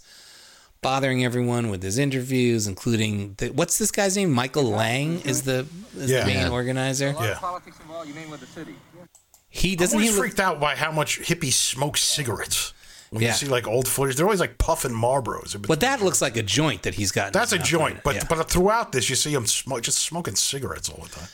[0.82, 4.30] bothering everyone with his interviews, including the, what's this guy's name?
[4.32, 6.20] Michael Lang is the, is Yeah.
[6.20, 6.50] the main Yeah.
[6.50, 7.14] organizer.
[7.20, 7.34] Yeah.
[7.38, 8.74] Politics involved, you mean with the city?
[9.50, 12.72] He doesn't I'm he always look, freaked out by how much hippies smoke cigarettes.
[13.10, 13.30] When Yeah.
[13.30, 15.60] you see like old footage, they're always like puffing Marlboros.
[15.66, 17.32] But that looks like a joint that he's got.
[17.34, 18.24] That's a joint, but yeah.
[18.28, 21.28] but throughout this, you see him smoke, just smoking cigarettes all the time.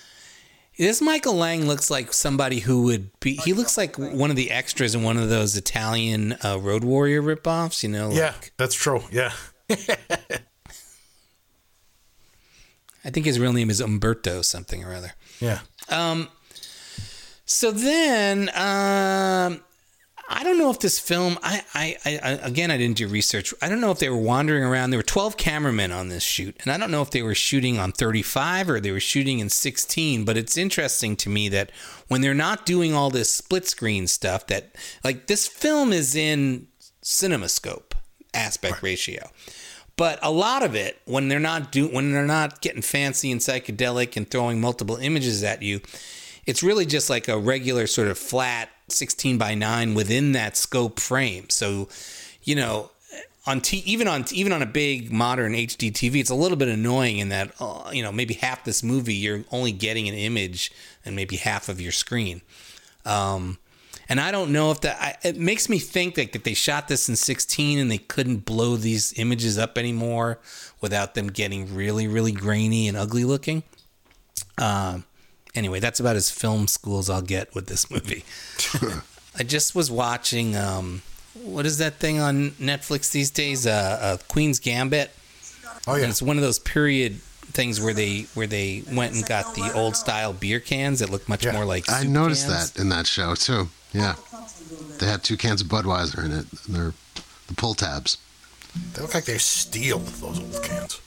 [0.78, 3.36] This Michael Lang looks like somebody who would be.
[3.36, 7.22] He looks like one of the extras in one of those Italian uh, Road Warrior
[7.22, 7.82] ripoffs.
[7.82, 9.02] You know, yeah, that's true.
[9.10, 9.32] Yeah,
[9.70, 9.76] I
[13.10, 15.12] think his real name is Umberto something or other.
[15.40, 15.60] yeah.
[15.88, 16.28] Um,
[17.46, 19.62] so then, um,
[20.28, 21.38] I don't know if this film.
[21.42, 23.54] I, I, I, again, I didn't do research.
[23.62, 24.90] I don't know if they were wandering around.
[24.90, 27.78] There were twelve cameramen on this shoot, and I don't know if they were shooting
[27.78, 30.24] on thirty-five or they were shooting in sixteen.
[30.24, 31.70] But it's interesting to me that
[32.08, 34.74] when they're not doing all this split screen stuff, that
[35.04, 36.66] like this film is in
[37.02, 37.92] CinemaScope
[38.34, 39.30] aspect ratio.
[39.96, 43.40] But a lot of it, when they're not do when they're not getting fancy and
[43.40, 45.80] psychedelic and throwing multiple images at you,
[46.46, 51.00] it's really just like a regular sort of flat 16 by 9 within that scope
[51.00, 51.48] frame.
[51.50, 51.88] So,
[52.42, 52.90] you know,
[53.46, 56.68] on t- even on even on a big modern HD TV, it's a little bit
[56.68, 60.72] annoying in that uh, you know maybe half this movie you're only getting an image
[61.04, 62.42] and maybe half of your screen.
[63.04, 63.58] Um,
[64.08, 66.88] and I don't know if that I, it makes me think that, that they shot
[66.88, 70.38] this in 16 and they couldn't blow these images up anymore
[70.80, 73.62] without them getting really really grainy and ugly looking.
[74.58, 75.04] Um,
[75.56, 78.24] anyway, that's about as film school as I'll get with this movie.
[79.38, 81.02] I just was watching um,
[81.42, 83.66] what is that thing on Netflix these days?
[83.66, 85.10] Uh, uh, Queen's Gambit.
[85.86, 87.20] Oh yeah, And it's one of those period
[87.52, 91.28] things where they where they went and got the old style beer cans that look
[91.28, 91.90] much more like.
[91.90, 92.72] I noticed cans.
[92.72, 93.68] that in that show too.
[93.92, 94.16] Yeah,
[94.98, 96.46] they had two cans of Budweiser in it.
[96.66, 96.92] And they're
[97.46, 98.18] the pull tabs.
[98.94, 99.98] They look like they're steel.
[99.98, 101.00] Those old cans.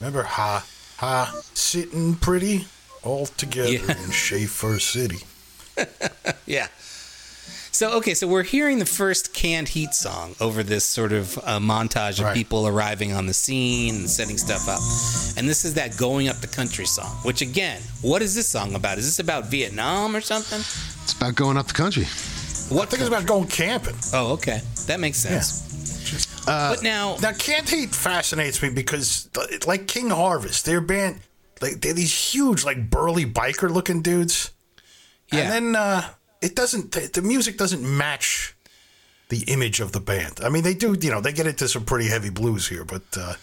[0.00, 0.64] Remember, ha
[0.98, 2.66] ha, sitting pretty
[3.06, 3.96] all together Yeah.
[4.04, 5.20] in Schaefer City.
[6.46, 6.68] Yeah.
[7.72, 11.58] So okay, so we're hearing the first canned heat song over this sort of uh,
[11.58, 12.34] montage of Right.
[12.34, 14.80] people arriving on the scene and setting stuff up,
[15.38, 17.10] and this is that going up the country song.
[17.24, 18.96] Which again, what is this song about?
[18.98, 20.60] Is this about Vietnam or something?
[21.04, 22.04] It's about going up the country.
[22.70, 23.96] What I think it's about going camping.
[24.14, 25.62] Oh, okay, that makes sense.
[26.46, 29.28] but now, Now, Canned Heat fascinates me because,
[29.66, 31.20] like King Harvest, their band,
[31.60, 34.50] like they're these huge, like burly biker looking dudes.
[35.32, 35.40] Yeah.
[35.40, 36.08] And then uh,
[36.40, 36.92] it doesn't.
[36.92, 38.54] The, the music doesn't match
[39.28, 40.40] the image of the band.
[40.42, 40.96] I mean, they do.
[41.00, 43.34] You know, they get into some pretty heavy blues here, but uh,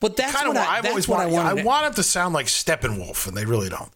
[0.00, 0.54] but that's kind of.
[0.54, 1.34] what I, I've that's always what wanted.
[1.36, 1.62] I I, wanted.
[1.62, 3.90] to- want them to sound like Steppenwolf, and they really don't.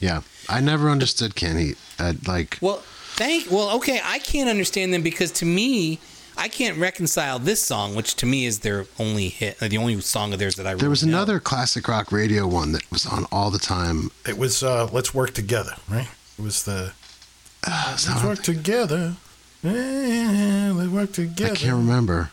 [0.00, 1.78] Yeah, I never understood Canned Heat.
[1.98, 2.82] I, like, Well,
[3.14, 3.50] thank.
[3.50, 6.00] Well, okay, I can't understand them because to me,
[6.36, 10.00] I can't reconcile this song, which to me is their only hit, uh, the only
[10.00, 10.74] song of theirs that I.
[10.74, 11.16] there was know.
[11.16, 14.10] another classic rock radio one that was on all the time.
[14.26, 16.08] It was uh, "Let's Work Together," right?
[16.38, 16.92] It was the
[17.64, 19.16] Uh, "Let's Work Together."
[19.62, 21.52] Yeah, let's work together.
[21.54, 22.30] I can't remember.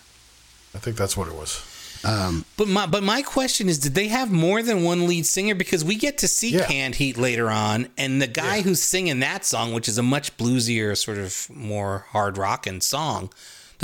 [0.76, 1.62] I think that's what it was.
[2.04, 5.56] Um, But my but my question is, did they have more than one lead singer?
[5.56, 6.66] Because we get to see Yeah.
[6.68, 10.36] Canned Heat later on, and the guy who's singing that song, which is a much
[10.38, 13.32] bluesier, sort of more hard rocking song,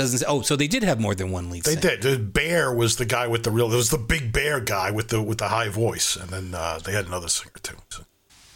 [0.00, 0.24] doesn't.
[0.28, 1.96] Oh, so they did have more than one lead They singer.
[1.96, 2.02] did.
[2.02, 3.72] The bear was the guy with the real.
[3.72, 6.78] It was the big bear guy with the with the high voice, and then uh,
[6.84, 7.76] they had another singer too.
[7.90, 8.02] So.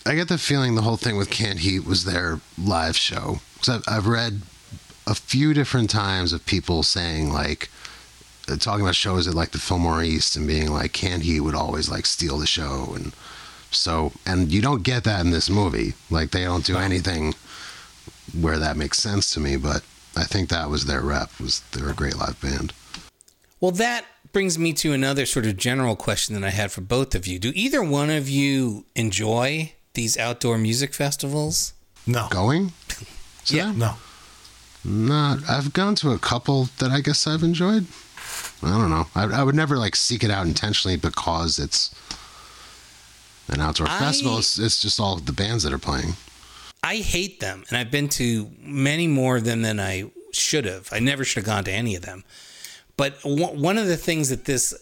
[0.07, 3.39] I get the feeling the whole thing with Canned Heat was their live show.
[3.55, 4.43] Because I've, I've read
[5.07, 7.71] a few different times of people saying like,
[8.49, 11.55] uh, talking about shows at like the Fillmore East and being like, Canned Heat would
[11.55, 13.15] always like steal the show, and
[13.71, 15.95] so and you don't get that in this movie.
[16.11, 17.35] Like they don't do anything
[18.39, 19.57] where that makes sense to me.
[19.57, 19.83] But
[20.17, 21.31] I think that was their rep.
[21.41, 22.73] Was they're a great live band.
[23.61, 27.15] Well, that brings me to another sort of general question that I had for both
[27.15, 27.39] of you.
[27.39, 31.73] Do either one of you enjoy these outdoor music festivals?
[32.07, 32.29] No.
[32.31, 32.73] Going?
[33.45, 33.67] See Yeah.
[33.67, 33.79] them?
[33.79, 33.95] No.
[34.85, 35.49] Not.
[35.49, 37.87] I've gone to a couple that I guess I've enjoyed.
[38.63, 39.07] I don't know.
[39.15, 41.95] I, I would never like seek it out intentionally because it's
[43.49, 44.39] an outdoor I- festival.
[44.39, 46.15] It's, it's just all the bands that are playing.
[46.85, 50.91] I hate them, and I've been to many more of them than I should have.
[50.93, 52.25] I never should have gone to any of them.
[52.97, 54.75] But one of the things that this,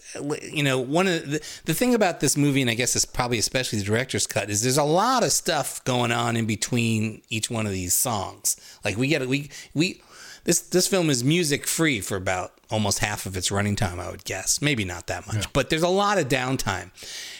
[0.43, 3.39] you know, one of the, the thing about this movie, and I guess it's probably
[3.39, 7.49] especially the director's cut, is there's a lot of stuff going on in between each
[7.49, 8.57] one of these songs.
[8.83, 10.01] Like we get we we
[10.43, 14.11] this this film is music free for about almost half of its running time, I
[14.11, 14.61] would guess.
[14.61, 16.91] Maybe not that much, but there's a lot of downtime.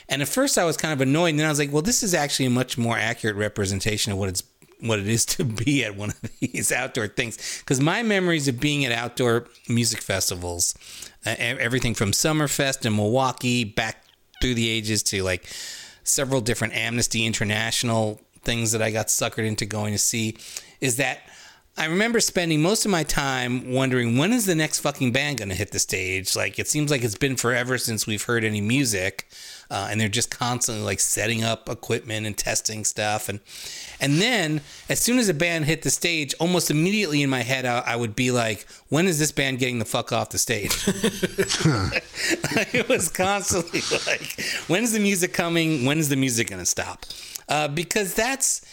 [0.09, 2.03] And at first, I was kind of annoyed, and then I was like, well, this
[2.03, 4.43] is actually a much more accurate representation of what it's
[4.84, 7.59] what it is to be at one of these outdoor things.
[7.59, 10.75] Because my memories of being at outdoor music festivals,
[11.25, 14.03] uh, everything from Summerfest in Milwaukee back
[14.41, 15.45] through the ages to like
[16.03, 20.38] several different Amnesty International things that I got suckered into going to see,
[20.81, 21.21] is that
[21.76, 25.49] I remember spending most of my time wondering when is the next fucking band going
[25.49, 26.36] to hit the stage?
[26.36, 29.28] Like it seems like it's been forever since we've heard any music,
[29.71, 33.39] uh, and they're just constantly like setting up equipment and testing stuff, and
[33.99, 37.65] and then as soon as a band hit the stage, almost immediately in my head
[37.65, 40.71] I, I would be like, when is this band getting the fuck off the stage?
[42.71, 45.86] it was constantly like, when's the music coming?
[45.86, 47.05] When is the music going to stop?
[47.49, 48.72] Uh, because that's th-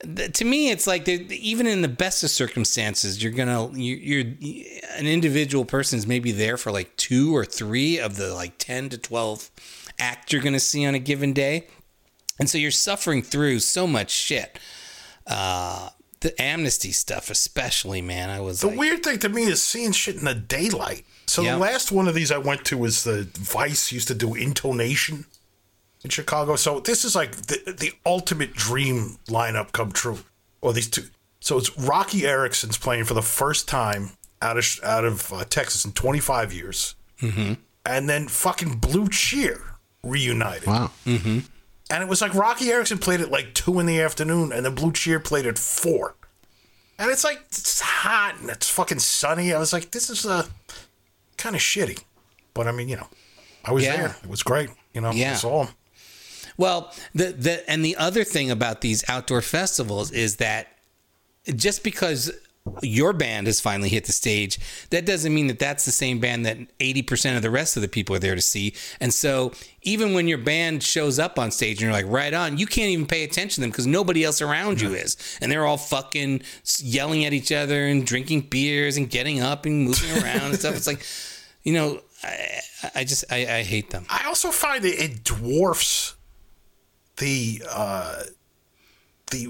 [0.00, 4.24] to me, it's like even in the best of circumstances, you're gonna you, you're
[4.96, 8.88] an individual person is maybe there for like two or three of the like ten
[8.90, 9.50] to twelve
[9.98, 11.66] acts you're gonna see on a given day,
[12.38, 14.58] and so you're suffering through so much shit.
[15.26, 15.90] Uh,
[16.20, 18.30] the amnesty stuff, especially, man.
[18.30, 21.04] I was The like, weird thing to me is seeing shit in the daylight.
[21.26, 21.52] So Yeah.
[21.54, 25.26] the last one of these I went to was the Vice used to do intonation
[26.04, 26.56] in Chicago.
[26.56, 30.18] So this is like the the ultimate dream lineup come true.
[30.60, 31.04] Or these two.
[31.40, 34.10] So it's Roky Erickson's playing for the first time
[34.42, 37.54] out of out of uh, Texas in 25 years, mm-hmm.
[37.86, 39.60] and then fucking Blue Cheer
[40.02, 40.66] reunited.
[40.66, 40.90] Wow.
[41.06, 41.38] Mm-hmm.
[41.90, 44.74] And it was like Roky Erickson played at like two in the afternoon, and then
[44.74, 46.16] Blue Cheer played at four.
[46.98, 49.54] And it's like it's hot and it's fucking sunny.
[49.54, 50.44] I was like, this is uh,
[51.36, 52.02] kind of shitty,
[52.52, 53.06] but I mean, you know,
[53.64, 53.96] I was Yeah.
[53.96, 54.16] there.
[54.24, 54.70] It was great.
[54.92, 55.32] You know, Yeah.
[55.32, 55.68] I saw 'em.
[56.58, 60.66] Well, the the and the other thing about these outdoor festivals is that
[61.56, 62.30] just because
[62.82, 64.58] your band has finally hit the stage,
[64.90, 67.88] that doesn't mean that that's the same band that 80% of the rest of the
[67.88, 68.74] people are there to see.
[69.00, 69.52] And so
[69.82, 72.90] even when your band shows up on stage and you're like, right on, you can't
[72.90, 75.16] even pay attention to them because nobody else around you is.
[75.40, 76.42] And they're all fucking
[76.78, 80.76] yelling at each other and drinking beers and getting up and moving around and stuff.
[80.76, 81.06] It's like,
[81.62, 82.60] you know, I,
[82.96, 84.04] I just, I, I hate them.
[84.10, 86.16] I also find it, it dwarfs
[87.18, 88.22] the uh,
[89.30, 89.48] the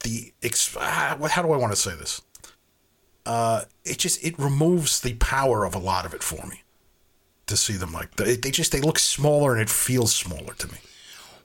[0.00, 2.22] the ex- ah, how do I want to say this?
[3.24, 6.62] Uh, it just it removes the power of a lot of it for me
[7.46, 10.68] to see them like they, they just they look smaller and it feels smaller to
[10.68, 10.78] me.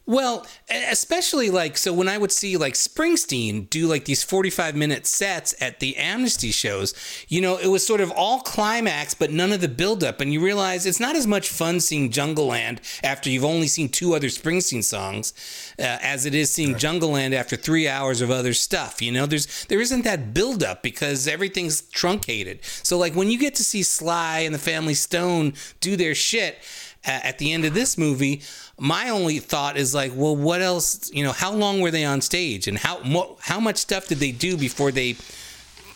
[0.10, 5.06] Well, especially like so when I would see like Springsteen do like these 45 minute
[5.06, 6.94] sets at the Amnesty shows,
[7.28, 10.32] you know, it was sort of all climax but none of the build up and
[10.32, 14.28] you realize it's not as much fun seeing Jungleland after you've only seen two other
[14.28, 15.34] Springsteen songs
[15.78, 19.26] uh, as it is seeing Jungleland after 3 hours of other stuff, you know?
[19.26, 22.60] There's there isn't that build up because everything's truncated.
[22.64, 26.60] So like when you get to see Sly and the Family Stone do their shit
[27.06, 28.42] a- at the end of this movie,
[28.80, 31.12] my only thought is like, well, what else?
[31.12, 34.20] You know, how long were they on stage, and how mo- how much stuff did
[34.20, 35.16] they do before they?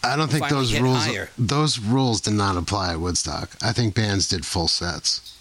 [0.04, 1.30] I don't think those rules higher?
[1.38, 3.52] those rules did not apply at Woodstock.
[3.62, 5.38] I think bands did full sets.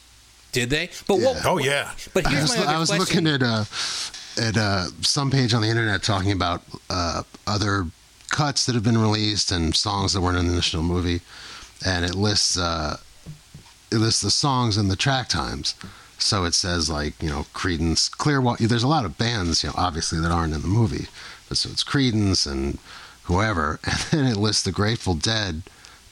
[0.52, 0.90] Did they?
[1.06, 1.46] But what?
[1.46, 1.92] Oh yeah.
[2.12, 3.24] But I here's was, my other I was question.
[3.24, 3.64] looking at uh,
[4.40, 7.86] at uh, some page on the internet talking about uh, other
[8.28, 11.20] cuts that have been released and songs that weren't in the initial movie,
[11.86, 12.98] and it lists uh,
[13.90, 15.74] it lists the songs and the track times.
[16.22, 18.66] So it says like you know Creedence, Clearwater.
[18.66, 21.06] There's a lot of bands you know obviously that aren't in the movie,
[21.48, 22.78] but so it's Creedence and
[23.24, 25.62] whoever, and then it lists the Grateful Dead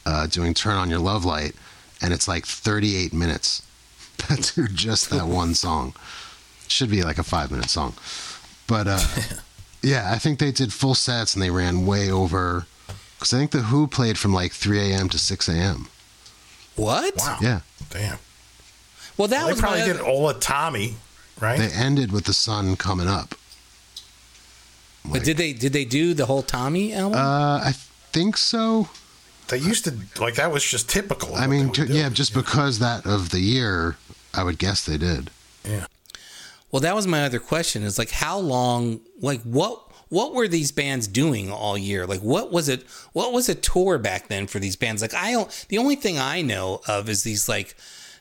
[0.06, 1.54] uh, doing "Turn on Your Love Light,"
[2.00, 3.62] and it's like 38 minutes
[4.42, 5.94] to just that one song.
[6.68, 7.94] Should be like a five minute song,
[8.66, 9.00] but uh,
[9.82, 12.66] yeah, I think they did full sets and they ran way over.
[13.18, 15.08] Because I think the Who played from like 3 a.m.
[15.08, 15.88] to 6 a.m.
[16.76, 17.14] What?
[17.16, 17.38] Wow.
[17.40, 17.60] Yeah.
[17.90, 18.18] Damn.
[19.18, 20.94] Well, that they was probably my did other- all of Tommy,
[21.40, 21.58] right?
[21.58, 23.34] They ended with the sun coming up.
[25.04, 27.18] But did they did they do the whole Tommy album?
[27.18, 27.72] Uh, I
[28.12, 28.88] think so.
[29.48, 31.34] They used to like that was just typical.
[31.34, 31.94] I mean, they would ju- do.
[31.94, 33.96] yeah, just because that of the year,
[34.34, 35.30] I would guess they did.
[35.64, 35.86] Yeah.
[36.70, 37.82] Well, that was my other question.
[37.82, 39.00] Is like how long?
[39.20, 39.84] Like what?
[40.10, 42.06] what were these bands doing all year?
[42.06, 42.82] Like, what was it?
[43.12, 45.02] What was a tour back then for these bands?
[45.02, 45.66] Like, I don't.
[45.68, 47.74] The only thing I know of is these like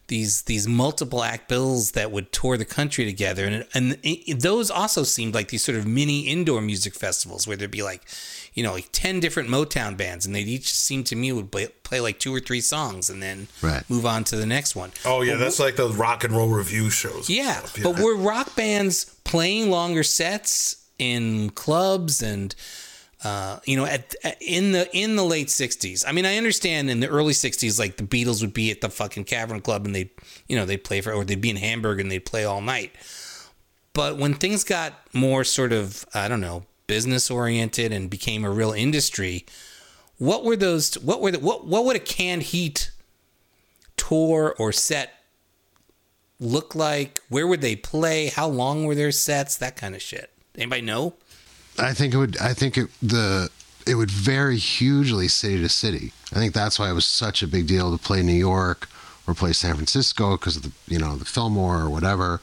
[0.07, 4.71] these these multiple act bills that would tour the country together, and and it, those
[4.71, 8.03] also seemed like these sort of mini indoor music festivals where there'd be like,
[8.53, 11.67] you know, like ten different Motown bands, and they'd each seem to me would play,
[11.83, 13.83] play like two or three songs, and then Right.
[13.89, 14.91] move on to the next one.
[15.05, 17.27] Oh yeah, that's like the rock and roll review shows.
[17.27, 22.55] and Yeah, stuff, but were rock bands playing longer sets in clubs and
[23.23, 26.03] uh, you know at, at- in the in the late '60s?
[26.07, 28.89] I mean, I understand in the early '60s, like the Beatles would be at the
[28.89, 30.11] fucking Cavern Club and they,
[30.47, 32.91] you know, they'd play for, or they'd be in Hamburg and they'd play all night.
[33.93, 38.51] But when things got more sort of, I don't know, business oriented and became a
[38.51, 39.45] real industry,
[40.19, 40.93] what were those?
[40.99, 42.91] What were the, what what would a canned heat
[43.97, 45.13] tour or set
[46.39, 47.19] look like?
[47.29, 48.27] Where would they play?
[48.27, 49.57] How long were their sets?
[49.57, 50.31] That kind of shit.
[50.55, 51.15] Anybody know?
[51.77, 52.37] I think it would.
[52.37, 53.49] I think it the
[53.85, 56.11] it would vary hugely city to city.
[56.31, 58.89] I think that's why it was such a big deal to play New York
[59.25, 62.41] or play San Francisco because of the you know the Fillmore or whatever.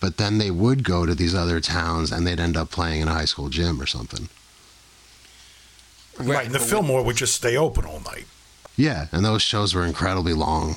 [0.00, 3.08] But then they would go to these other towns and they'd end up playing in
[3.08, 4.28] a high school gym or something.
[6.18, 8.26] Right, and the Fillmore would just stay open all night.
[8.76, 10.76] Yeah, and those shows were incredibly long.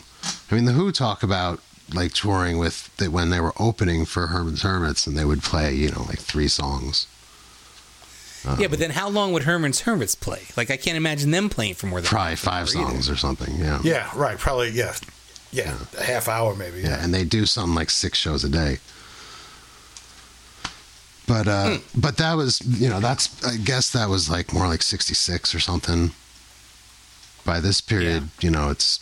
[0.50, 1.62] I mean, the Who talk about
[1.94, 5.74] like touring with that when they were opening for Herman's Hermits and they would play
[5.74, 7.08] you know like three songs.
[8.58, 10.44] Yeah, but then how long would Herman's Hermits play?
[10.56, 13.56] Like, I can't imagine them playing for more than Probably five songs or something.
[13.58, 13.80] Yeah.
[13.84, 14.38] Yeah, right.
[14.38, 14.96] Probably yeah,
[15.52, 16.82] yeah, a half hour maybe.
[16.82, 18.78] Yeah, and they do something like six shows a day.
[21.28, 24.82] But uh, but that was you know that's I guess that was like more like
[24.82, 26.12] sixty six or something.
[27.46, 29.00] By this period, you know, it's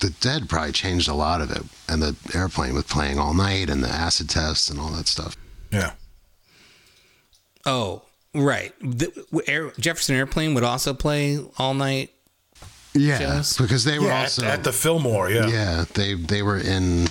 [0.00, 3.70] the Dead probably changed a lot of it, and the airplane with playing all night
[3.70, 5.36] and the acid tests and all that stuff.
[5.70, 5.92] Yeah.
[7.66, 8.02] Oh,
[8.34, 8.72] right.
[8.80, 9.12] The,
[9.46, 12.10] Air, Jefferson Airplane would also play all night.
[12.94, 13.56] Yeah, shows?
[13.56, 15.46] because they were Yeah, at- also at the Fillmore, yeah.
[15.46, 15.84] yeah.
[15.94, 17.06] They they were in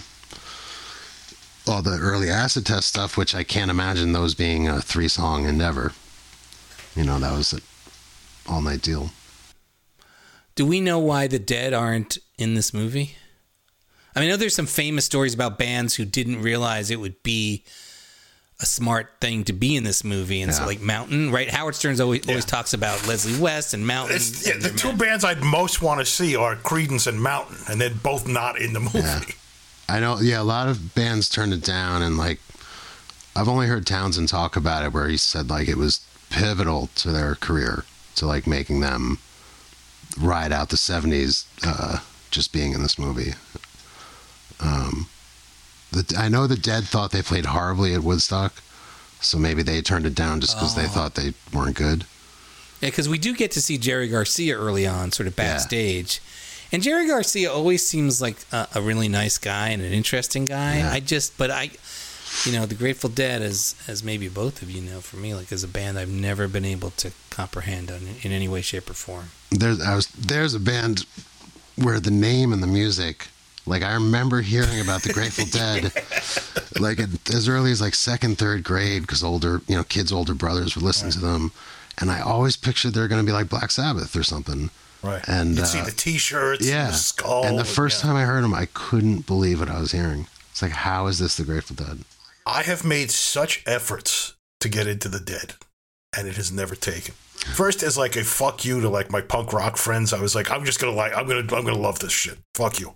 [1.68, 5.46] all the early acid test stuff, which I can't imagine those being a three song
[5.48, 5.94] endeavor.
[6.96, 7.62] You know, that was an
[8.48, 9.12] all night deal.
[10.56, 13.16] Do we know why the Dead aren't in this movie?
[14.16, 17.22] I mean, I know there's some famous stories about bands who didn't realize it would
[17.24, 17.64] be
[18.62, 21.50] a smart thing to be in this movie, and so like Mountain, right?
[21.50, 24.18] Howard Stern's always always talks about Leslie West and Mountain.
[24.18, 27.80] It's, yeah, the two bands I'd most want to see are Creedence and Mountain, and
[27.80, 29.36] they're both not in the movie.
[29.88, 32.40] I know, yeah, a lot of bands turned it down, and like
[33.36, 37.12] I've only heard Townshend talk about it, where he said like it was pivotal to
[37.12, 37.86] their career,
[38.16, 39.20] to like making them
[40.20, 42.00] ride out the '70s, uh,
[42.30, 43.36] just being in this movie.
[44.60, 45.08] Um,
[45.92, 48.54] the, I know the Dead thought they played horribly at Woodstock,
[49.22, 50.90] so maybe they turned it down just because they Oh.
[50.90, 52.06] thought they weren't good.
[52.82, 56.22] Yeah, because we do get to see Jerry Garcia early on, sort of backstage.
[56.72, 60.88] And Jerry Garcia always seems like a, a really nice guy and an interesting guy.
[60.90, 61.72] I just, but I,
[62.46, 65.52] you know, the Grateful Dead, as as maybe both of you know, for me, like
[65.52, 68.94] as a band, I've never been able to comprehend on, in any way, shape, or
[68.94, 69.32] form.
[69.52, 71.06] there's I was there's a band
[71.76, 73.28] where the name and the music
[73.70, 75.92] like I remember hearing about the Grateful Dead
[76.80, 77.00] like
[77.34, 80.84] as early as like second third grade because older you know kids older brothers would
[80.84, 81.52] listen to them
[82.00, 84.70] and I always pictured they're going to be like Black Sabbath or something
[85.02, 85.24] Right.
[85.30, 88.10] and You'd uh, see the T-shirts, yeah and the skull, and the first yeah.
[88.10, 91.20] time I heard them I couldn't believe what I was hearing it's like how is
[91.20, 92.00] this the Grateful Dead
[92.46, 95.54] I have made such efforts to get into the Dead,
[96.18, 97.14] and it has never taken.
[97.54, 100.50] First, as like a fuck you to like my punk rock friends, I was like,
[100.52, 102.40] I'm just gonna like, I'm gonna, I'm gonna love this shit.
[102.56, 102.96] Fuck you.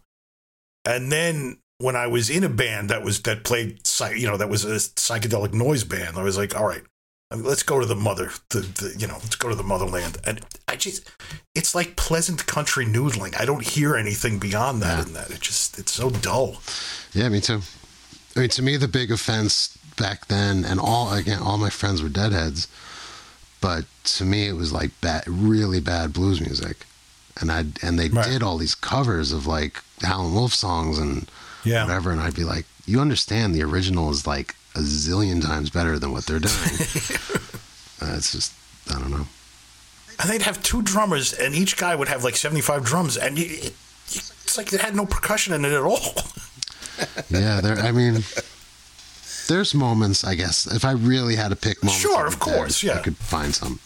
[0.85, 3.79] And then when I was in a band that was that played,
[4.15, 6.83] you know, that was a psychedelic noise band, I was like, all right,
[7.31, 9.63] I mean, let's go to the mother, the, the, you know, let's go to the
[9.63, 10.17] motherland.
[10.23, 11.09] And I just,
[11.55, 13.39] it's like pleasant country noodling.
[13.39, 15.31] I don't hear anything beyond that in that.
[15.31, 16.57] It just, it's so dull.
[17.13, 17.61] Yeah, me too.
[18.35, 22.01] I mean, to me, the big offense back then, and all again, all my friends
[22.01, 22.67] were deadheads,
[23.61, 26.85] but to me, it was like bad, really bad blues music,
[27.39, 31.29] and I and they did all these covers of like Howlin' Wolf songs and
[31.63, 31.83] Yeah.
[31.85, 35.97] whatever, and I'd be like, you understand the original is like a zillion times better
[35.99, 36.53] than what they're doing.
[38.01, 38.51] uh, it's just,
[38.89, 39.27] I don't know.
[40.19, 43.45] and they'd have two drummers, and each guy would have like 75 drums, and you,
[43.45, 43.73] it,
[44.07, 45.99] it's like it had no percussion in it at all.
[47.29, 47.79] Yeah, there.
[47.79, 48.23] I mean,
[49.47, 50.23] there's moments.
[50.23, 52.97] I guess if I really had to pick moments, Sure, of course, yeah.
[52.99, 53.79] I could find some.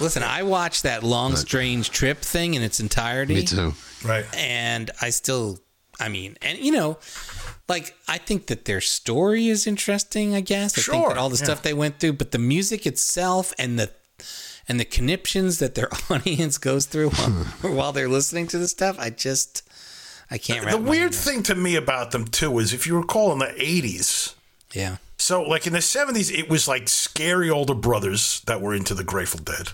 [0.00, 3.34] Listen, I watched that long, But- strange trip thing in its entirety.
[3.34, 3.74] Me too.
[4.04, 4.24] Right.
[4.34, 5.58] And I still,
[5.98, 6.98] I mean, and you know,
[7.68, 10.34] like I think that their story is interesting.
[10.34, 11.44] I guess I think Sure, that all the yeah.
[11.44, 13.90] stuff they went through, but the music itself and the
[14.68, 17.74] and the conniptions that their audience goes through while, hmm.
[17.76, 19.62] while they're listening to the stuff, I just
[20.30, 20.60] I can't.
[20.60, 23.32] The wrap my weird head thing to me about them too is if you recall
[23.32, 24.34] in the '80s,
[24.72, 24.96] Yeah.
[25.18, 29.04] so like in the '70s, it was like scary older brothers that were into the
[29.04, 29.70] Grateful Dead,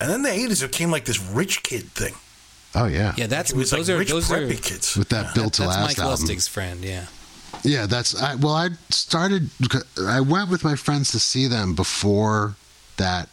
[0.00, 2.14] and then the '80s it became like this rich kid thing.
[2.74, 4.96] Oh yeah, Yeah, that's It was those like are rich those are kids.
[4.96, 6.10] with that built to that's last Mike album.
[6.20, 6.84] Lustig's friend.
[6.84, 7.06] Yeah.
[7.64, 8.54] Yeah, that's I, well.
[8.54, 9.50] I started.
[10.06, 12.54] I went with my friends to see them before
[12.96, 13.28] that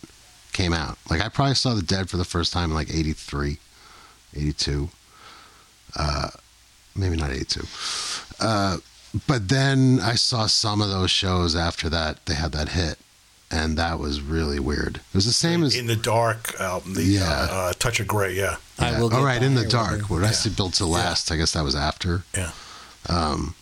[0.53, 0.97] came out.
[1.09, 3.57] Like I probably saw the Dead for the first time in like 83,
[4.35, 4.89] 82.
[5.95, 6.29] Uh,
[6.95, 7.61] maybe not 82.
[8.39, 8.77] Uh,
[9.27, 12.25] but then I saw some of those shows after that.
[12.25, 12.97] They had that hit,
[13.49, 14.97] and that was really weird.
[14.97, 17.23] It was the same as in the dark album, the Yeah.
[17.29, 18.33] uh, uh, Touch of Grey.
[18.33, 19.03] Yeah, I will.
[19.05, 19.91] All Get right, By in the dark.
[19.91, 20.13] whatever.
[20.13, 20.49] What did I say?
[20.49, 21.31] Built to last.
[21.31, 22.23] I guess that was after.
[22.35, 22.51] yeah.
[23.09, 23.55] Um,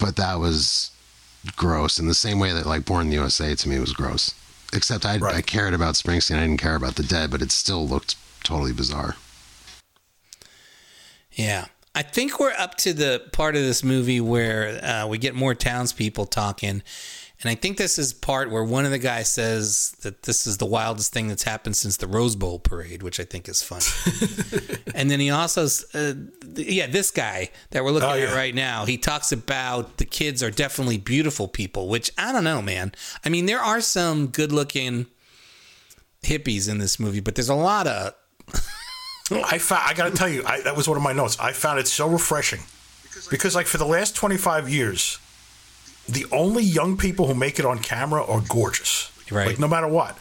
[0.00, 0.90] but that was
[1.56, 4.34] gross in the same way that like Born in the USA to me was gross.
[4.72, 6.36] Except I, I cared about Springsteen.
[6.36, 9.16] I didn't care about the dead, but it still looked totally bizarre.
[11.32, 11.66] Yeah.
[11.94, 15.54] I think we're up to the part of this movie where uh, we get more
[15.54, 16.82] townspeople talking.
[17.40, 20.56] And I think this is part where one of the guys says that this is
[20.58, 23.84] the wildest thing that's happened since the Rose Bowl parade, which I think is funny.
[24.94, 26.14] and then he also, uh,
[26.56, 28.34] th- yeah, this guy that we're looking Oh, at yeah.
[28.34, 32.60] right now, he talks about the kids are definitely beautiful people, which I don't know,
[32.60, 32.90] man.
[33.24, 35.06] I mean, there are some good looking
[36.24, 38.14] hippies in this movie, but there's a lot of
[39.30, 41.38] I found, I got to tell you, I, that was one of my notes.
[41.38, 42.60] I found it so refreshing
[43.30, 45.18] because, like, for the last 25 years,
[46.08, 49.48] the only young people who make it on camera are gorgeous, Right.
[49.48, 50.16] Like, no matter what.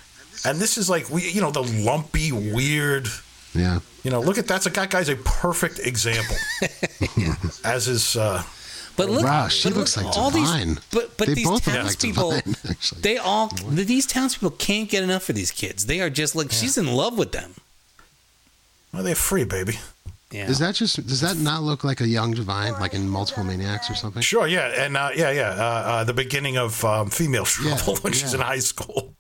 [0.46, 3.08] And this is like, we, you know, the lumpy, weird.
[3.56, 3.80] Yeah.
[4.04, 6.36] You know, look at that's a that guy's a perfect example.
[7.66, 8.44] As is, uh,
[8.96, 10.68] But look, Wow, she but looks look, like all Divine.
[10.68, 12.56] These, but but They these both look like townspeople, Divine,
[13.02, 15.86] they all these townspeople can't get enough of these kids.
[15.88, 17.56] They are just like she's in love with them.
[18.94, 19.80] well, they're free, baby.
[20.32, 21.06] Yeah, Is that just?
[21.08, 24.22] Does that not look like a young Divine, like in Multiple Maniacs or something?
[24.22, 28.12] Sure, yeah, and uh, yeah, yeah, uh, uh, the beginning of um, Female Trouble when
[28.12, 29.16] she's in high school.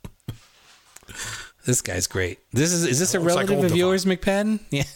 [1.66, 2.40] this guy's great.
[2.52, 4.60] This is is this a Looks like relative old of yours, McPadden?
[4.70, 4.84] Yeah.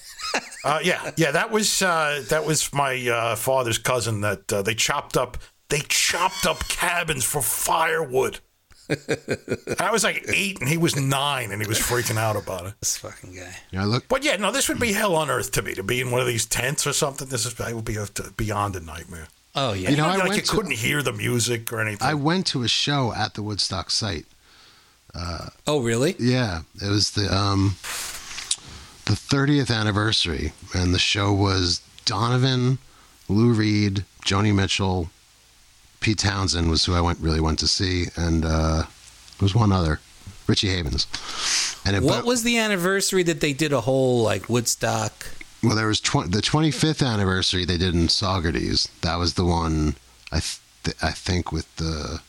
[0.64, 4.76] Uh, yeah, yeah, that was uh, that was my uh, father's cousin that uh, they
[4.76, 5.38] chopped up.
[5.70, 8.40] They chopped up cabins for firewood.
[9.80, 12.74] I was like eight and he was nine, and he was freaking out about it.
[12.80, 13.56] This fucking guy.
[13.72, 14.08] Yeah, look.
[14.08, 16.22] But yeah, no, this would be hell on earth to me to be in one
[16.22, 17.28] of these tents or something.
[17.28, 19.28] This is it would be a, beyond a nightmare.
[19.56, 19.90] Oh yeah.
[19.90, 22.08] You know, I like you to- couldn't hear the music or anything.
[22.08, 24.26] I went to a show at the Woodstock site.
[25.68, 26.16] oh really?
[26.20, 27.76] Yeah, it was the um
[29.06, 32.78] the 30th anniversary, and the show was Donovan,
[33.28, 35.10] Lou Reed, Joni Mitchell,
[36.02, 38.86] Pete Townshend was who I went really went to see, and uh, there
[39.46, 40.00] was one other,
[40.48, 41.08] Richie Havens.
[41.86, 45.14] And it, What but- was the anniversary that they did a whole like Woodstock?
[45.64, 48.90] well, there was tw- the 25th anniversary they did in Saugerties.
[49.02, 49.96] That was the one
[50.32, 50.40] I
[50.84, 52.20] th- I think with the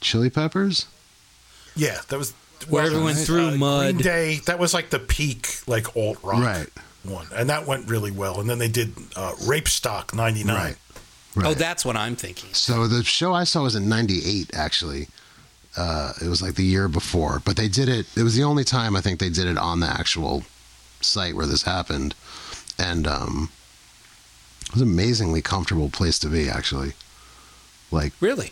[0.00, 0.86] Chili Peppers.
[1.76, 2.34] yeah, that was
[2.68, 3.94] Where everyone threw mud.
[3.94, 4.40] Green Day.
[4.46, 6.68] That was like the peak, like alt rock Right.
[7.04, 8.40] one, and that went really well.
[8.40, 10.56] And then they did uh, Rape Stock '99.
[10.56, 10.76] Right.
[11.36, 11.48] Right.
[11.48, 12.54] Oh, that's what I'm thinking.
[12.54, 14.50] So the show I saw was in '98.
[14.54, 15.08] Actually,
[15.76, 18.06] uh, it was like the year before, but they did it.
[18.16, 20.44] It was the only time I think they did it on the actual
[21.02, 22.14] site where this happened,
[22.78, 23.50] and um,
[24.62, 26.48] it was an amazingly comfortable place to be.
[26.48, 26.94] Actually,
[27.90, 28.50] like Really?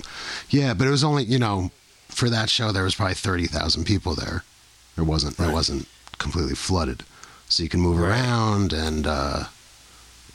[0.51, 1.71] yeah, but it was only you know
[2.09, 4.45] for that show there was probably thirty thousand people there.
[4.95, 5.41] There wasn't.
[5.41, 7.03] It wasn't completely flooded,
[7.49, 9.07] so you can move around and.
[9.07, 9.45] Uh,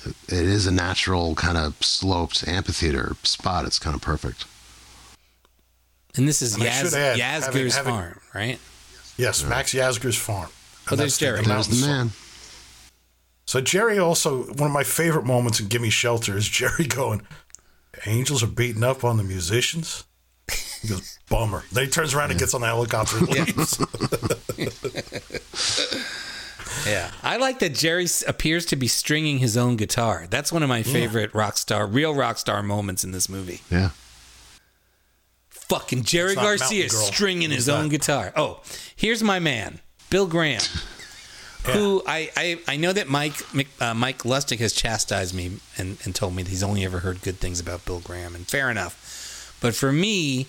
[0.06, 3.66] it- it is a natural kind of sloped amphitheater spot.
[3.66, 4.46] It's kind of perfect.
[6.16, 8.60] And this is And Yaz, add, Yasgur's having- having- farm, right?
[9.18, 10.50] Yes, Max Yasgur's farm.
[10.92, 11.42] Oh, there's that's the- Jerry.
[11.44, 12.12] the There's the man.
[13.46, 17.22] So Jerry also one of my favorite moments in Gimme Shelter is Jerry going,
[18.06, 20.04] "Angels are beating up on the musicians."
[20.82, 23.78] He goes, "Bummer." Then he turns around and gets on the helicopter and leaves.
[26.86, 27.12] Yeah.
[27.24, 30.28] I like that Jerry appears to be stringing his own guitar.
[30.30, 33.62] That's one of my favorite rock star, real rock star moments in this movie.
[33.70, 33.90] Yeah.
[35.50, 37.08] Fucking Jerry Garcia Mountain Girl.
[37.08, 38.34] stringing his Who's own guitar.
[38.36, 38.62] Oh,
[38.96, 40.62] here's my man, Bill Graham,
[41.66, 43.36] who I, I, I know that Mike
[43.80, 47.22] uh, Mike Lustig has chastised me and, and told me that he's only ever heard
[47.22, 49.58] good things about Bill Graham, and fair enough.
[49.62, 50.48] But for me,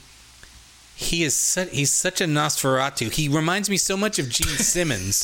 [1.01, 3.11] he is such, he's such a Nosferatu.
[3.11, 5.23] He reminds me so much of Gene Simmons.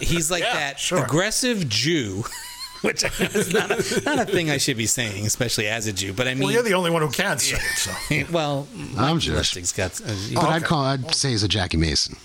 [0.00, 1.04] He's like Yeah, that sure.
[1.04, 2.24] aggressive Jew
[2.82, 6.12] which is not a, not a thing I should be saying, especially as a Jew.
[6.12, 7.62] But I mean, well, you're the only one who can say it.
[7.78, 9.36] So well, I'm Mike Jewish.
[9.56, 10.00] Lustig's got.
[10.00, 10.84] Uh, But I'd call.
[10.84, 12.16] I'd say he's a Jackie Mason.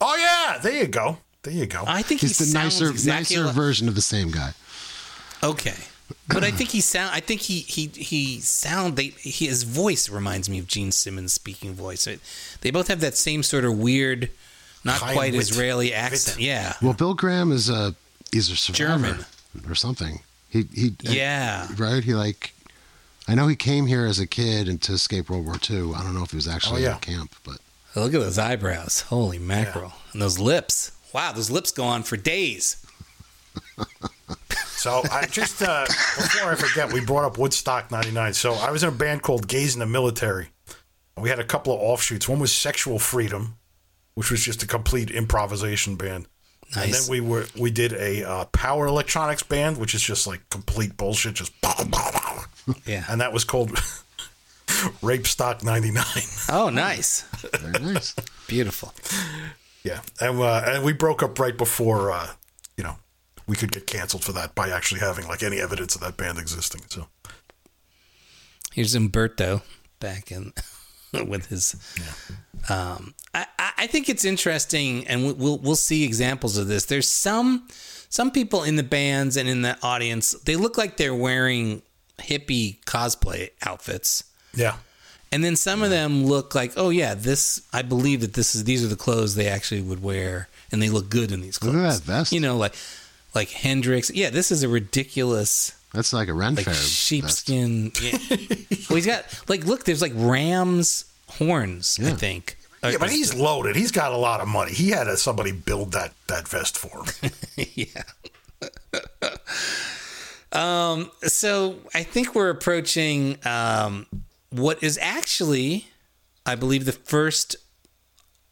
[0.00, 1.18] Oh yeah, there you go.
[1.42, 1.84] There you go.
[1.86, 4.52] I think He's he the nicer, exactly nicer like- version of the same guy.
[5.42, 5.74] Okay.
[6.28, 7.10] But I think he sound.
[7.14, 8.96] I think he he he sound.
[8.96, 12.06] They he, his voice reminds me of Gene Simmons' speaking voice.
[12.06, 12.20] It,
[12.62, 14.30] they both have that same sort of weird,
[14.84, 15.42] not High quite wit.
[15.42, 16.36] Israeli accent.
[16.38, 16.46] Wit.
[16.46, 17.94] Yeah, Well, Bill Graham is a
[18.32, 19.24] he's a survivor German.
[19.68, 20.20] or something.
[20.48, 21.68] He he uh, yeah.
[21.76, 22.02] right.
[22.02, 22.54] He like
[23.28, 25.94] I know he came here as a kid and to escape World War II.
[25.94, 26.94] I don't know if he was actually Oh, yeah.
[26.94, 27.58] in camp, but
[27.96, 29.00] Look at those eyebrows.
[29.02, 29.92] Holy mackerel!
[30.12, 30.92] And those lips.
[31.12, 32.84] Wow, those lips go on for days.
[34.80, 38.32] So I just uh, before I forget, we brought up Woodstock '99.
[38.32, 40.48] So I was in a band called Gays in the Military.
[41.18, 42.26] We had a couple of offshoots.
[42.26, 43.58] One was Sexual Freedom,
[44.14, 46.28] which was just a complete improvisation band.
[46.74, 46.84] Nice.
[46.84, 50.48] And then we were we did a uh, power electronics band, which is just like
[50.48, 51.52] complete bullshit, just
[52.86, 53.04] Yeah.
[53.10, 53.78] and that was called
[55.02, 56.02] Rape Stock '99.
[56.48, 57.22] Oh, nice.
[57.52, 58.14] very nice.
[58.46, 58.94] Beautiful.
[59.84, 62.28] Yeah, and uh, and we broke up right before uh,
[62.78, 62.96] you know
[63.50, 66.38] we could get canceled for that by actually having like any evidence of that band
[66.38, 66.82] existing.
[66.88, 67.08] So
[68.72, 69.62] Here's Umberto
[69.98, 70.52] back in
[71.26, 71.74] with his.
[71.98, 72.12] Yeah.
[72.94, 76.84] Um, I, I I think it's interesting, and we- we'll we'll see examples of this.
[76.84, 77.66] There's some
[78.08, 80.32] some people in the bands and in the audience.
[80.44, 81.82] They look like they're wearing
[82.18, 84.22] hippie cosplay outfits,
[84.54, 84.76] yeah,
[85.32, 87.62] and then some of them look like, oh yeah, this.
[87.72, 90.90] I believe that this is these are the clothes they actually would wear, and they
[90.90, 91.74] look good in these clothes.
[91.74, 92.32] Look at that vest.
[92.32, 92.74] You know, like
[93.34, 94.10] like Hendrix.
[94.10, 97.92] Yeah, this is a ridiculous That's like a Ren like Fair sheepskin.
[98.00, 98.18] Yeah.
[98.88, 99.84] well, he's got like look.
[99.84, 101.98] There's like ram's horns.
[102.02, 102.56] I think.
[102.82, 103.76] yeah, Uh, but he's loaded.
[103.76, 104.72] He's got a lot of money.
[104.72, 107.32] He had uh, somebody build that that vest for him.
[107.74, 108.02] yeah.
[110.52, 111.10] um.
[111.22, 114.06] So I think we're approaching um
[114.50, 115.86] what is actually,
[116.44, 117.56] I believe, the first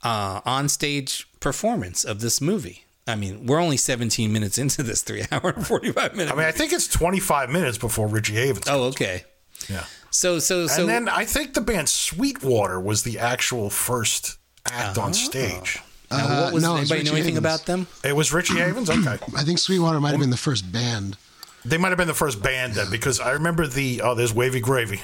[0.05, 2.85] uh on-stage performance of this movie.
[3.09, 6.33] I mean, we're only 17 minutes into this three hour and 45 minute.
[6.33, 8.69] I mean, I think it's 25 minutes before Richie Havens.
[8.69, 9.25] oh, okay.
[9.69, 9.85] yeah.
[10.11, 10.83] So, so, so.
[10.83, 15.13] and then I think the band Sweetwater was the actual first act on uh-huh.
[15.13, 15.81] stage.
[16.11, 17.39] now, what uh, was, no, it's anybody know Richie anything Havens.
[17.39, 17.87] about them?
[18.05, 18.91] It was Richie um, Havens.
[18.91, 21.17] Okay, I think Sweetwater might have been the first band.
[21.65, 24.61] they might have been the first band then because I remember the oh, there's Wavy
[24.61, 25.01] Gravy.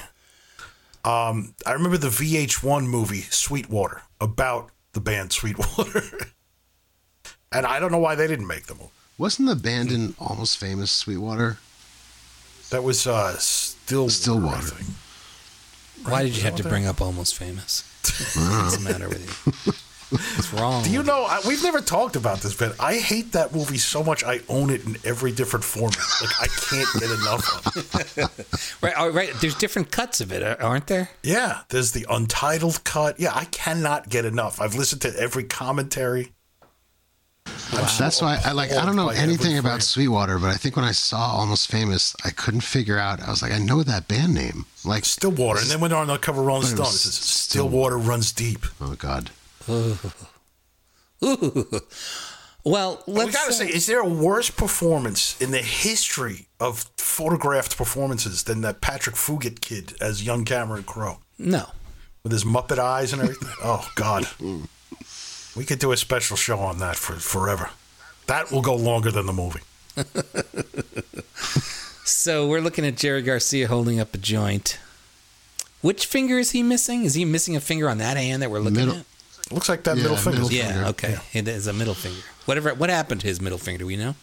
[1.03, 6.01] Um, I remember the VH1 movie Sweetwater about the band Sweetwater,
[7.55, 8.89] and I don't know why they didn't make the movie.
[9.17, 11.57] Wasn't the band in Almost Famous Sweetwater?
[12.69, 14.11] That was uh, Stillwater.
[14.11, 14.57] Stillwater.
[14.57, 14.89] I think.
[16.03, 17.83] Why did you have to bring up Almost Famous?
[18.35, 19.23] What's the matter with
[19.65, 19.73] you?
[20.09, 20.83] What's wrong?
[20.83, 21.23] Do you know?
[21.23, 24.23] I, we've never talked about this, but I hate that movie so much.
[24.23, 25.97] I own it in every different format.
[26.21, 28.47] Like I can't get enough of it.
[28.81, 29.33] Right, oh, right.
[29.41, 31.09] There's different cuts of it, aren't there?
[31.23, 33.19] Yeah, there's the untitled cut.
[33.19, 34.61] Yeah, I cannot get enough.
[34.61, 36.33] I've listened to every commentary.
[37.47, 38.71] I'm That's why I like.
[38.71, 39.81] I don't know anything about.
[39.81, 43.21] Sweetwater, but I think when I saw Almost Famous, I couldn't figure out.
[43.21, 44.65] I was like, I know that band name.
[44.83, 47.13] Like, Stillwater, and then when they're on the cover of Rolling But Stone, it says
[47.15, 48.65] Still- Stillwater runs deep.
[48.81, 49.31] oh god,
[49.69, 49.97] Ooh.
[52.63, 53.27] Well, let's.
[53.27, 58.43] we gotta uh, say, is there a worse performance in the history of photographed performances
[58.43, 61.67] than that Patrick Fugit kid as young Cameron Crowe no.
[62.23, 63.49] with his Muppet eyes and everything?
[63.63, 64.27] oh God,
[65.55, 67.69] we could do a special show on that for forever.
[68.27, 69.61] That will go longer than the movie.
[72.07, 74.79] So we're looking at Jerry Garcia holding up a joint.
[75.81, 77.03] Which finger is he missing?
[77.03, 79.05] Is he missing a finger on that hand that we're looking Middle- at?
[79.51, 80.39] Looks like that Yeah, middle finger.
[80.41, 80.67] middle Yeah.
[80.73, 80.85] finger.
[80.89, 81.17] Okay.
[81.33, 82.21] It is a middle finger.
[82.45, 82.73] Whatever.
[82.75, 83.79] What happened to his middle finger?
[83.79, 84.15] Do we know?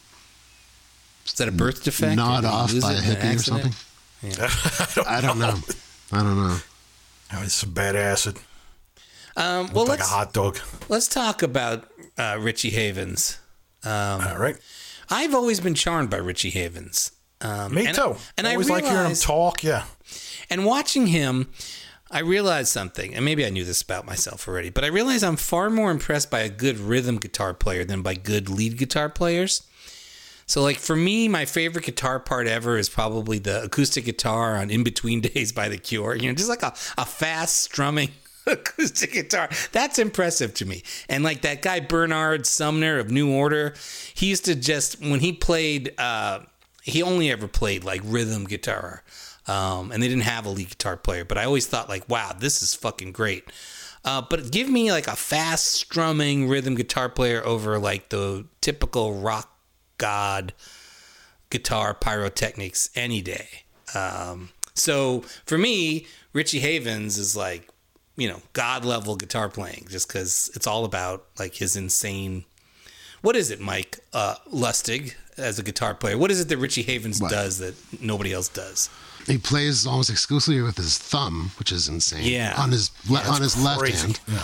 [1.26, 2.16] Is that a birth defect?
[2.16, 3.74] gnawed off by a hippie or accident?
[4.22, 5.04] something.
[5.08, 5.54] I don't know.
[6.12, 6.56] I don't know.
[7.34, 8.38] Oh, it's some bad acid.
[9.36, 10.58] Um, well, like let's hot dog.
[10.88, 11.88] let's talk about
[12.18, 13.38] uh, Richie Havens.
[13.84, 13.92] Um,
[14.26, 14.56] All right.
[15.10, 17.12] I've always been charmed by Richie Havens.
[17.40, 18.16] Um, Me and- too.
[18.38, 19.64] And I always like hearing him talk.
[19.64, 19.84] Yeah.
[20.48, 21.48] And watching him,
[22.10, 25.36] I realized something, and maybe I knew this about myself already, but I realized I'm
[25.36, 29.62] far more impressed by a good rhythm guitar player than by good lead guitar players.
[30.46, 34.70] So, like for me, my favorite guitar part ever is probably the acoustic guitar on
[34.70, 36.14] "In Between Days" by The Cure.
[36.14, 38.10] You know, just like a, a fast strumming
[38.46, 39.48] acoustic guitar.
[39.72, 40.82] That's impressive to me.
[41.08, 43.74] And like that guy Bernard Sumner of New Order,
[44.14, 45.94] he used to just when he played.
[45.98, 46.40] uh
[46.84, 49.04] he only ever played like rhythm guitar
[49.46, 52.32] um, and they didn't have a lead guitar player but i always thought like wow
[52.36, 53.44] this is fucking great
[54.04, 59.14] uh, but give me like a fast strumming rhythm guitar player over like the typical
[59.14, 59.56] rock
[59.96, 60.52] god
[61.52, 63.46] guitar pyrotechnics any day.
[63.94, 67.68] Um, so for me, Richie Havens is like,
[68.16, 72.44] you know, god level guitar playing, just because it's all about like his insane.
[73.22, 76.18] What is it, Mike uh, Lustig, as a guitar player?
[76.18, 77.30] What is it that Richie Havens What?
[77.30, 78.90] does that nobody else does?
[79.26, 82.24] He plays almost exclusively with his thumb, which is insane.
[82.24, 82.54] Yeah.
[82.58, 84.20] On his le- That's on his left hand.
[84.26, 84.42] Yeah.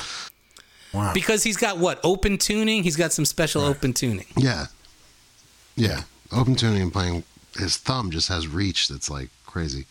[0.95, 1.13] Wow.
[1.13, 2.83] Because he's got what open tuning.
[2.85, 4.27] He's got some special open tuning.
[4.37, 4.67] Yeah.
[5.77, 6.03] Yeah.
[6.33, 7.25] Open tuning and playing
[7.59, 9.85] his thumb just has reach that's like crazy.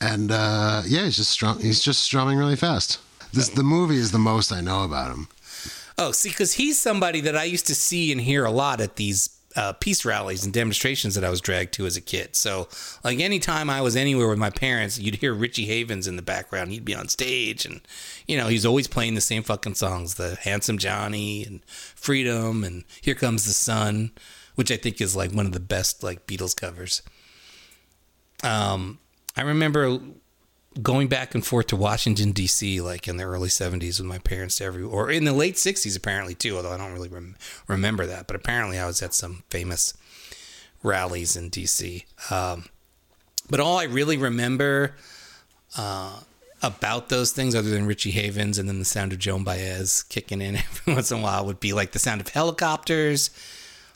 [0.00, 3.00] And uh, yeah, he's just strum- he's just strumming really fast.
[3.32, 5.28] This the movie is the most I know about him.
[5.98, 8.96] Oh, see, because he's somebody that I used to see and hear a lot at
[8.96, 12.36] these uh, peace rallies and demonstrations that I was dragged to as a kid.
[12.36, 12.68] So,
[13.02, 16.70] like, anytime I was anywhere with my parents, you'd hear Richie Havens in the background.
[16.70, 17.80] He'd be on stage, and
[18.28, 22.84] you know, he's always playing the same fucking songs: the Handsome Johnny and Freedom and
[23.00, 24.12] Here Comes the Sun,
[24.54, 27.02] which I think is like one of the best like Beatles covers.
[28.44, 29.00] Um,
[29.38, 30.00] I remember
[30.82, 32.80] going back and forth to Washington D.C.
[32.80, 36.34] like in the early '70s with my parents every, or in the late '60s apparently
[36.34, 36.56] too.
[36.56, 37.36] Although I don't really rem-
[37.68, 39.94] remember that, but apparently I was at some famous
[40.82, 42.04] rallies in D.C.
[42.30, 42.64] Um,
[43.48, 44.96] but all I really remember
[45.76, 46.18] uh,
[46.60, 50.42] about those things, other than Richie Havens and then the sound of Joan Baez kicking
[50.42, 53.30] in every once in a while, would be like the sound of helicopters.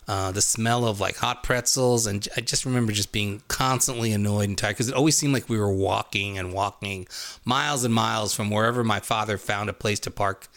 [0.09, 4.49] Uh, the smell of like hot pretzels, and I just remember just being constantly annoyed
[4.49, 7.07] and tired because it always seemed like we were walking and walking
[7.45, 10.49] miles and miles from wherever my father found a place to park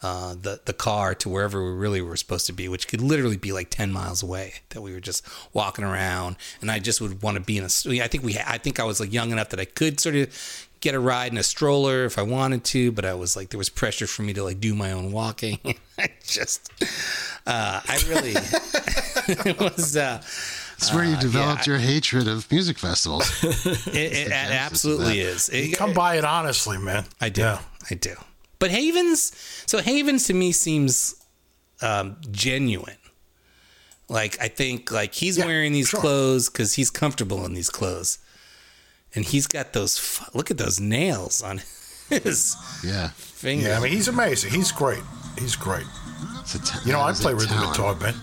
[0.00, 3.36] uh, the the car to wherever we really were supposed to be, which could literally
[3.36, 4.54] be like ten miles away.
[4.70, 8.02] That we were just walking around, and I just would want to be in a.
[8.02, 8.38] I think we.
[8.38, 11.32] I think I was like young enough that I could sort of get a ride
[11.32, 14.22] in a stroller if I wanted to, but I was like there was pressure for
[14.22, 15.58] me to like do my own walking.
[15.98, 16.70] I just,
[17.46, 18.32] uh, I really
[19.48, 19.96] it was.
[19.96, 20.22] Uh,
[20.76, 23.28] It's where you uh, developed yeah, your hatred of music festivals.
[23.42, 25.48] It, it, it absolutely is.
[25.48, 27.04] It- You come by it honestly, man.
[27.20, 27.40] I do.
[27.42, 27.58] Yeah.
[27.90, 28.14] I do.
[28.60, 29.32] But Havens,
[29.66, 31.14] so Havens to me seems
[31.82, 32.96] um, genuine.
[34.08, 36.00] Like I think like he's Yeah, wearing these sure.
[36.00, 38.18] clothes because he's comfortable in these clothes,
[39.18, 40.20] and he's got those.
[40.34, 41.60] Look at those nails on
[42.08, 43.08] his yeah.
[43.10, 43.66] fingers.
[43.68, 44.52] Yeah, I mean, he's amazing.
[44.52, 45.02] He's great.
[45.38, 45.86] He's great.
[46.40, 47.76] It's a ta- You know, I is a play rhythm talent.
[47.76, 48.14] guitar, man.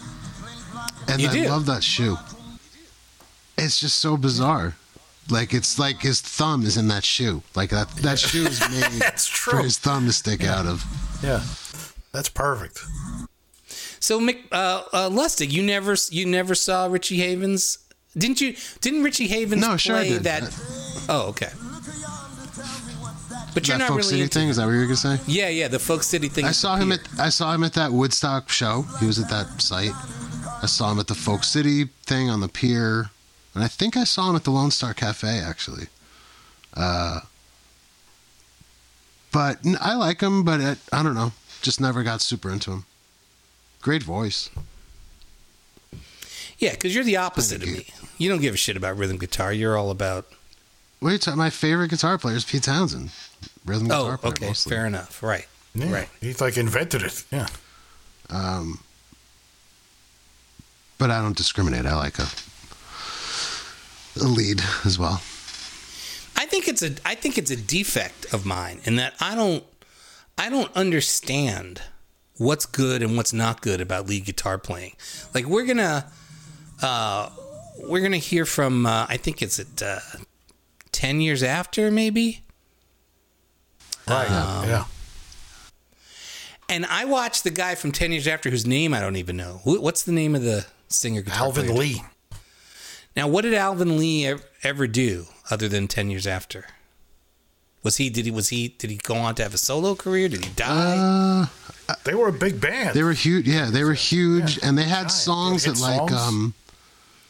[1.07, 1.45] And You I do?
[1.49, 2.17] love that shoe.
[3.57, 4.75] It's just so bizarre.
[5.29, 7.41] Like it's like his thumb is in that shoe.
[7.55, 10.83] Like that that shoe is made That's for his thumb to stick out of.
[11.23, 11.41] Yeah.
[12.11, 12.79] That's perfect.
[13.99, 17.79] So Mick uh, uh, Lustig, you never you never saw Richie Havens,
[18.15, 18.55] didn't you?
[18.81, 20.23] Didn't Richie Havens No, sure I play did.
[20.23, 20.43] that?
[21.07, 21.49] Oh, okay.
[23.53, 24.97] But you're that not Folk really City into thing, is that what you were gonna
[24.97, 25.19] say?
[25.27, 26.43] Yeah, yeah, the folk city thing.
[26.45, 26.99] I is saw him here.
[27.13, 28.85] at I saw him at that Woodstock show.
[28.99, 29.91] He was at that site.
[30.61, 33.11] I saw him at the Folk City thing on the pier,
[33.53, 35.87] and I think I saw him at the Lone Star Cafe actually.
[36.73, 37.21] Uh,
[39.31, 41.31] but n- I like him, but it, I don't know.
[41.61, 42.85] Just never got super into him.
[43.81, 44.49] Great voice.
[46.57, 47.87] Yeah, because you're the opposite of me.
[48.17, 49.51] You don't give a shit about rhythm guitar.
[49.53, 50.25] You're all about.
[51.01, 53.11] Wait, t- my favorite guitar player is Pete Townshend.
[53.65, 54.69] Rhythm guitar Oh, player okay, mostly.
[54.71, 55.21] fair enough.
[55.21, 55.91] Right, Yeah.
[55.91, 56.09] right.
[56.21, 57.23] He like invented it.
[57.31, 57.47] Yeah.
[58.29, 58.79] Um,
[60.97, 61.85] but I don't discriminate.
[61.85, 62.27] I like a,
[64.19, 65.21] a lead as well.
[66.37, 69.63] I think it's a I think it's a defect of mine in that I don't
[70.37, 71.81] I don't understand
[72.37, 74.93] what's good and what's not good about lead guitar playing.
[75.33, 76.11] Like we're gonna
[76.81, 77.29] uh,
[77.79, 79.99] we're gonna hear from uh, I think it's at uh,
[80.95, 82.41] ten years after maybe.
[84.07, 84.29] Right.
[84.31, 84.85] Um, yeah.
[86.69, 89.59] And I watched the guy from ten years after whose name I don't even know.
[89.65, 91.77] What's the name of the singer Alvin player?
[91.79, 92.01] Lee.
[93.15, 96.65] Now, what did Alvin Lee ever do other than ten years after?
[97.83, 100.27] Was he did he was he did he go on to have a solo career?
[100.29, 101.47] Did he die?
[101.87, 102.95] Uh, They were a big band.
[102.95, 103.47] They were huge.
[103.47, 106.13] Yeah, they were huge, and they had songs that like songs.
[106.13, 106.53] um,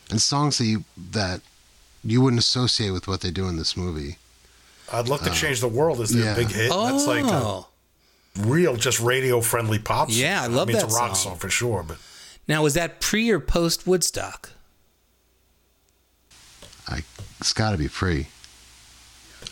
[0.09, 1.41] and songs that you that
[2.05, 4.17] you wouldn't associate with what they do in this movie.
[4.93, 6.35] I'd love to um, change the world is their yeah.
[6.35, 6.69] big hit.
[6.71, 7.67] oh, That's like a oh.
[8.39, 10.11] real, just radio friendly pop.
[10.11, 10.19] song.
[10.21, 11.31] Yeah, I love mean, that It's a rock song.
[11.31, 11.97] song for sure, but
[12.47, 14.51] now was that pre or post Woodstock?
[16.87, 17.01] I
[17.39, 18.27] it's got to be pre.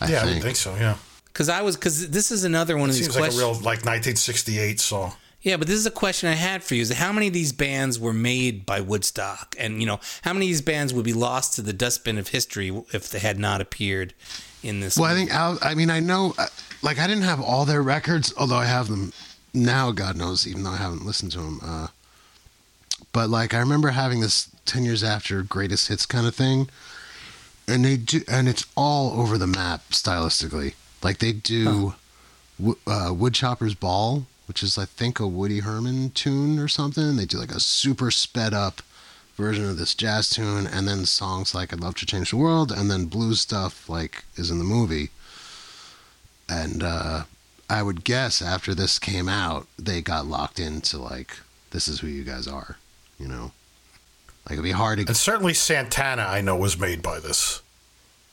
[0.00, 0.34] I yeah, I think.
[0.36, 0.74] would think so.
[0.76, 3.40] Yeah, Because I was because this is another one of these seems like a questions.
[3.42, 5.14] real like 1968 song.
[5.44, 7.52] Yeah, but this is a question I had for you: Is how many of these
[7.52, 11.12] bands were made by Woodstock, and you know how many of these bands would be
[11.12, 14.14] lost to the dustbin of history if they had not appeared
[14.62, 14.96] in this?
[14.96, 16.46] Well, I think Al, I mean I know, uh,
[16.82, 19.12] like I didn't have all their records, although I have them
[19.52, 19.92] now.
[19.92, 21.60] God knows, even though I haven't listened to them.
[21.62, 21.86] Uh,
[23.12, 26.70] but like I remember having this ten years after greatest hits kind of thing,
[27.68, 30.72] and they do, and it's all over the map stylistically.
[31.02, 31.96] Like they do,
[32.58, 37.16] Wo- uh, Woodchopper's Ball, which is I think a Woody Herman tune or something.
[37.16, 38.82] They do like a super sped up
[39.36, 42.70] version of this jazz tune, and then songs like "I'd Love to Change the World,"
[42.72, 45.10] and then blues stuff like is in the movie.
[46.48, 47.24] And uh,
[47.68, 51.38] I would guess after this came out, they got locked into like,
[51.70, 52.76] this is who you guys are,
[53.18, 53.52] you know.
[54.44, 55.06] Like it'd be hard to.
[55.06, 57.62] And certainly Santana, I know, was made by this.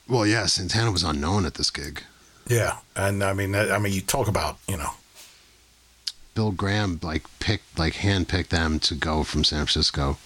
[0.09, 2.03] Well, yeah, Santana was unknown at this gig.
[2.47, 4.91] Yeah, and I mean, I mean, you talk about you know,
[6.33, 10.17] Bill Graham like picked, like handpicked them to go from San Francisco.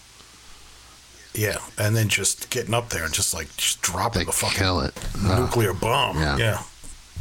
[1.33, 4.57] yeah, and then just getting up there and just like just dropping They the fucking
[4.57, 4.93] kill it.
[5.21, 6.17] nuclear bomb.
[6.17, 6.37] Yeah.
[6.37, 6.63] Yeah.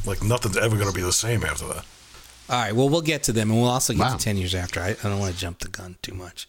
[0.06, 1.84] like nothing's ever going to be the same after that.
[2.50, 2.74] All right.
[2.74, 4.16] Well, we'll get to them, and we'll also get Wow.
[4.16, 4.80] to ten years after.
[4.80, 6.46] I, I don't want to jump the gun too much.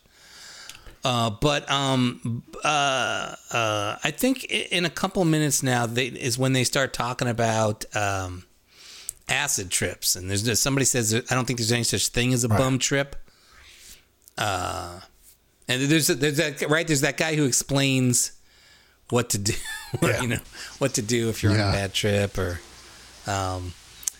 [1.05, 6.53] Uh, but um, uh, uh, I think in a couple minutes now they, is when
[6.53, 8.43] they start talking about um,
[9.29, 12.43] acid trips, and there's just, somebody says I don't think there's any such thing as
[12.43, 13.15] a bum trip.
[14.37, 14.99] Uh,
[15.67, 18.33] and there's there's that right there's that guy who explains
[19.09, 19.53] what to do,
[20.01, 20.21] Yeah.
[20.21, 20.39] you know,
[20.79, 22.59] what to do if you're on a bad trip or.
[23.27, 23.73] Um,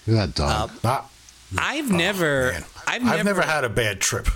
[0.08, 0.72] that dog.
[0.84, 1.10] Not,
[1.58, 2.64] I've never, Oh, man.
[2.88, 4.28] I've never, I've never had a bad trip.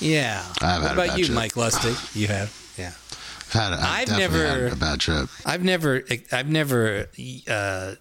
[0.00, 0.42] Yeah.
[0.60, 1.34] I've what had a about bad you, trip.
[1.36, 2.14] Mike Lustig?
[2.16, 2.74] You have.
[2.78, 2.88] Yeah.
[2.88, 3.72] I've had.
[3.72, 5.28] I've, I've never- had a bad trip.
[5.44, 6.02] I've never,
[6.32, 7.06] I've never
[7.48, 7.94] uh,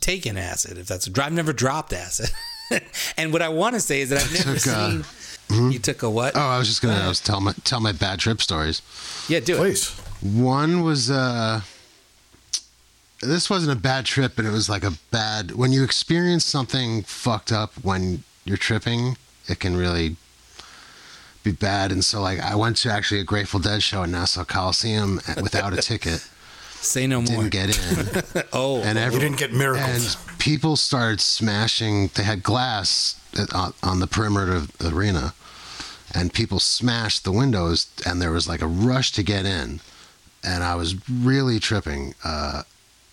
[0.00, 0.78] taken acid.
[0.78, 2.30] If that's, I've never dropped acid.
[3.16, 5.72] and what I want to say is that I've never took, uh, seen.
[5.72, 6.36] You took a what?
[6.36, 8.82] Oh, I was just gonna I was tell my tell my bad trip stories.
[9.28, 9.58] yeah, do it.
[9.58, 9.90] Please.
[10.20, 11.62] One was uh
[13.22, 17.02] this wasn't a bad trip, but it was like a bad when you experience something
[17.02, 19.16] fucked up when you're tripping,
[19.48, 20.16] it can really
[21.42, 21.92] be bad.
[21.92, 25.72] And so like I went to actually a Grateful Dead show at Nassau Coliseum without
[25.72, 26.28] a ticket.
[26.80, 27.42] Say no more.
[27.44, 27.68] Didn't get
[28.36, 28.42] in.
[28.52, 30.16] oh, and You didn't get miracles.
[30.28, 32.08] and people started smashing.
[32.14, 33.20] They had glass
[33.52, 35.34] on, on the perimeter of the arena,
[36.14, 39.80] and people smashed the windows, and there was like a rush to get in,
[40.44, 42.14] and I was really tripping.
[42.24, 42.62] Uh,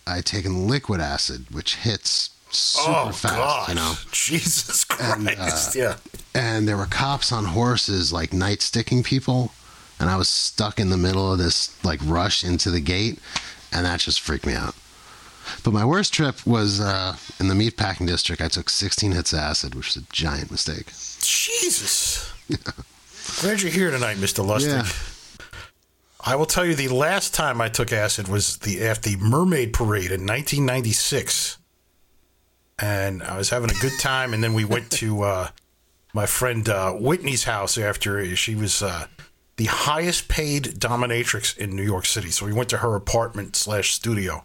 [0.06, 3.68] I had taken liquid acid, which hits super oh fast, God!
[3.68, 3.94] you know.
[4.12, 5.74] Jesus And, uh, Christ!
[5.74, 5.96] yeah.
[6.34, 9.52] And there were cops on horses, like night sticking people,
[9.98, 13.18] and I was stuck in the middle of this like rush into the gate,
[13.72, 14.74] and that just freaked me out.
[15.62, 18.42] But my worst trip was uh, in the meatpacking district.
[18.42, 20.86] I took 16 hits of acid, which is a giant mistake.
[21.20, 22.32] Jesus.
[23.40, 24.44] Glad you're here tonight, Mr.
[24.44, 24.84] Lustig.
[24.84, 25.46] Yeah.
[26.24, 29.72] I will tell you the last time I took acid was the at the Mermaid
[29.72, 31.58] Parade in 1996.
[32.78, 35.48] And I was having a good time and then we went to uh,
[36.12, 39.06] my friend uh, Whitney's house after she was uh,
[39.56, 42.30] the highest paid dominatrix in New York City.
[42.30, 44.44] So we went to her apartment slash studio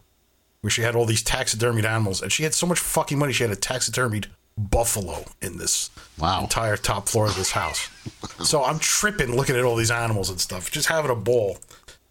[0.61, 3.43] where she had all these taxidermied animals and she had so much fucking money she
[3.43, 4.27] had a taxidermied
[4.57, 5.89] buffalo in this
[6.19, 6.41] Wow.
[6.41, 7.89] entire top floor of this house.
[8.43, 11.57] so I'm tripping looking at all these animals and stuff, just having a ball.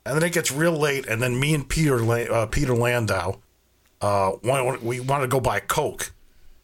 [0.04, 2.02] And then it gets real late, and then me and Peter
[2.32, 3.36] uh, Peter Landau,
[4.00, 4.32] uh,
[4.82, 6.12] we wanted to go buy Coke,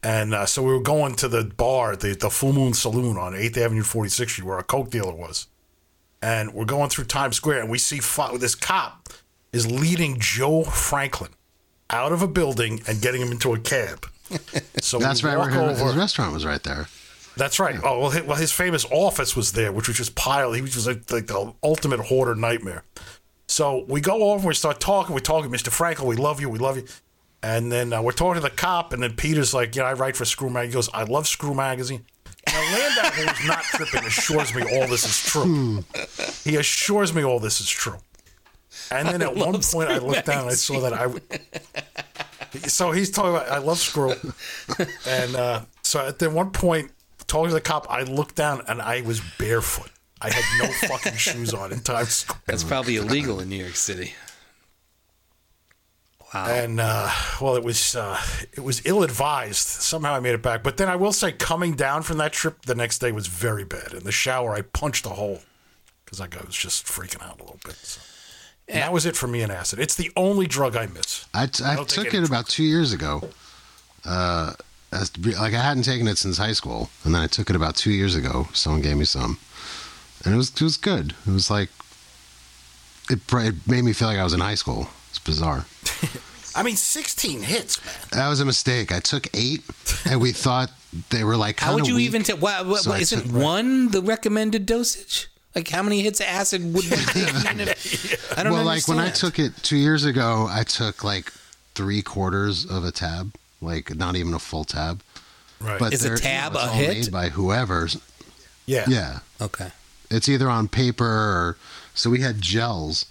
[0.01, 3.35] and uh, so we were going to the bar, the the Full Moon Saloon on
[3.35, 5.45] Eighth Avenue, 46th Street, where a Coke dealer was.
[6.21, 9.09] And we're going through Times Square, and we see this cop
[9.53, 11.31] is leading Joe Franklin
[11.89, 14.05] out of a building and getting him into a cab.
[14.81, 15.37] So That's we right.
[15.37, 15.89] walk Where his, over.
[15.89, 16.87] his restaurant was right there.
[17.37, 17.79] That's right.
[17.83, 20.55] Oh well his, well, his famous office was there, which was just piled.
[20.55, 22.83] He was just like, like the ultimate hoarder nightmare.
[23.47, 25.13] So we go over, and we start talking.
[25.13, 25.69] We're talking, Mr.
[25.69, 26.85] Franklin, we love you, we love you.
[27.43, 30.15] And then uh, we're talking to the cop, and then Peter's like, "Yeah, I write
[30.17, 32.05] for Screw Magazine." He goes, "I love Screw Magazine."
[32.47, 35.83] Now Landau, who is not tripping, assures me all this is true.
[36.43, 37.97] He assures me all this is true.
[38.91, 41.07] And then at one love point, I Screw looked down and I saw that I.
[42.67, 44.13] So he's talking about I love Screw,
[45.07, 46.91] and uh, so at the one point,
[47.27, 49.91] talking to the cop, I looked down and I was barefoot.
[50.21, 52.41] I had no fucking shoes on in Times Square.
[52.45, 54.13] That's probably illegal in New York City.
[56.33, 56.47] Wow.
[56.47, 57.09] and uh,
[57.39, 58.19] well, it was uh,
[58.51, 59.65] it was ill advised.
[59.67, 62.65] Somehow I made it back, but then I will say, coming down from that trip
[62.65, 63.93] the next day was very bad.
[63.93, 65.39] In the shower, I punched a hole
[66.03, 67.75] because I was just freaking out a little bit.
[67.75, 68.01] So.
[68.67, 69.79] And that was it for me and acid.
[69.79, 71.25] It's the only drug I miss.
[71.33, 73.29] I, t- I took any it about two years ago.
[74.03, 74.53] Uh,
[74.91, 77.75] as, like I hadn't taken it since high school, and then I took it about
[77.75, 78.47] two years ago.
[78.53, 79.37] Someone gave me some,
[80.23, 81.13] and it was it was good.
[81.25, 81.69] It was like
[83.09, 84.87] it, it made me feel like I was in high school.
[85.17, 85.65] It's bizarre.
[86.55, 87.95] I mean, 16 hits, man.
[88.13, 88.91] That was a mistake.
[88.91, 89.63] I took eight,
[90.09, 90.71] and we thought
[91.11, 91.59] they were like.
[91.59, 92.05] How would you weak.
[92.05, 92.41] even take?
[92.41, 95.27] What, what, So isn't took- one the recommended dosage?
[95.55, 97.33] Like how many hits of acid would one take?
[98.37, 98.53] I don't know.
[98.53, 101.31] well, like when I took it two years ago, I took like
[101.73, 105.01] three quarters of a tab, like not even a full tab.
[105.59, 105.79] Right.
[105.79, 106.87] But Is a they're- tab it's a all hit?
[107.05, 107.97] Made by whoever's.
[108.67, 108.85] Yeah.
[108.87, 109.19] Yeah.
[109.41, 109.69] Okay.
[110.11, 111.57] It's either on paper or
[111.95, 113.05] so we had gels,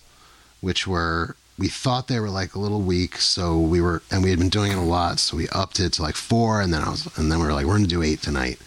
[0.61, 4.31] which were we thought they were like a little weak, so we were and we
[4.31, 6.83] had been doing it a lot, so we upped it to like four, and then
[6.83, 8.59] I was and then we were like we're gonna do eight tonight,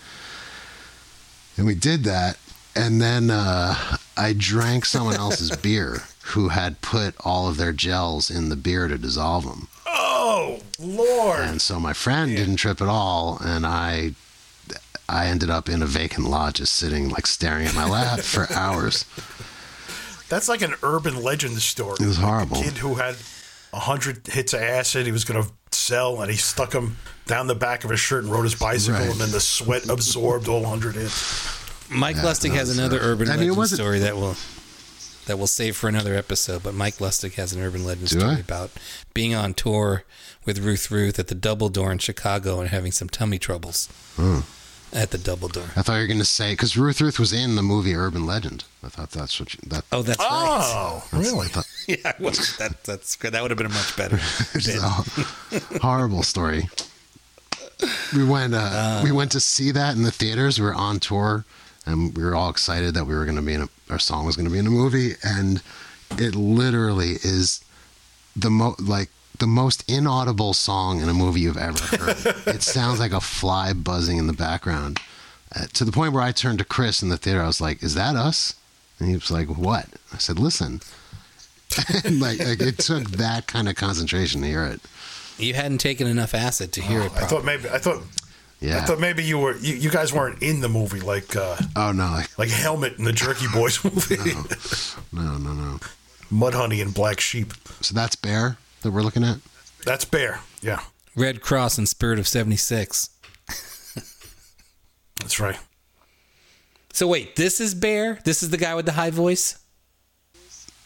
[1.57, 2.37] and we did that,
[2.75, 3.75] and then uh,
[4.17, 6.03] I drank someone else's beer
[6.33, 9.67] who had put all of their gels in the beer to dissolve them.
[9.87, 11.39] Oh Lord.
[11.41, 14.13] And so my friend didn't trip at all, and I,
[15.07, 18.51] I ended up in a vacant lot, just sitting like staring at my lap for
[18.53, 19.05] hours.
[20.29, 21.97] That's like an urban legend story.
[21.99, 22.57] It was horrible.
[22.59, 23.15] A kid who had
[23.73, 27.47] a hundred hits of acid, he was going to sell, and he stuck them down
[27.47, 29.09] the back of his shirt and rode his bicycle, Right.
[29.11, 31.47] and then the sweat absorbed all hundred hits.
[31.89, 34.35] Mike Yeah, Lustig has another urban I mean, legend wasn't- story that will
[35.25, 36.63] that we'll save for another episode.
[36.63, 38.39] But Mike Lustig has an urban legend Do story I?
[38.39, 38.71] about
[39.13, 40.03] being on tour
[40.45, 44.39] with Ruth Ruth at the Double Door in Chicago and having some tummy troubles Hmm.
[44.93, 45.65] At the Double Door.
[45.75, 48.25] I thought you were going to say because Ruth Ruth was in the movie Urban
[48.25, 48.63] Legend.
[48.83, 49.85] I thought that's what you, that.
[49.91, 50.27] Oh, that's right.
[50.29, 51.45] Oh, really?
[51.45, 53.33] I thought, Yeah, well, that, that's good.
[53.33, 54.15] That would have been a much better.
[54.53, 56.69] it's a horrible story.
[58.15, 58.53] We went.
[58.55, 60.59] Uh, we went to see that in the theaters.
[60.59, 61.45] We were on tour,
[61.85, 64.25] and we were all excited that we were going to be in a, our song
[64.25, 65.61] was going to be in a movie, and
[66.17, 67.63] it literally is
[68.35, 69.09] the mo like
[69.39, 72.17] the most inaudible song in a movie you've ever heard.
[72.47, 74.99] it sounds like a fly buzzing in the background,
[75.55, 77.41] uh, to the point where I turned to Chris in the theater.
[77.41, 78.55] I was like, "Is that us?"
[78.99, 80.81] And he was like, "What?" I said, "Listen."
[82.05, 84.81] like, like it took that kind of concentration to hear it.
[85.37, 87.11] You hadn't taken enough acid to hear it.
[87.15, 88.03] I thought maybe I thought
[88.59, 88.79] Yeah.
[88.79, 91.91] I thought maybe you were you, you guys weren't in the movie like uh, oh
[91.91, 94.17] no, like, like Helmet in the Jerky Boys movie,
[95.13, 95.79] no, no, no.
[96.31, 97.53] Mudhoney and Black Sheep.
[97.81, 99.37] So that's Bear that we're looking at.
[99.85, 100.39] That's Bear.
[100.61, 100.81] Yeah,
[101.15, 103.09] Red Cross and Spirit of '76.
[105.19, 105.57] that's right.
[106.93, 108.19] So wait, this is Bear.
[108.25, 109.57] This is the guy with the high voice.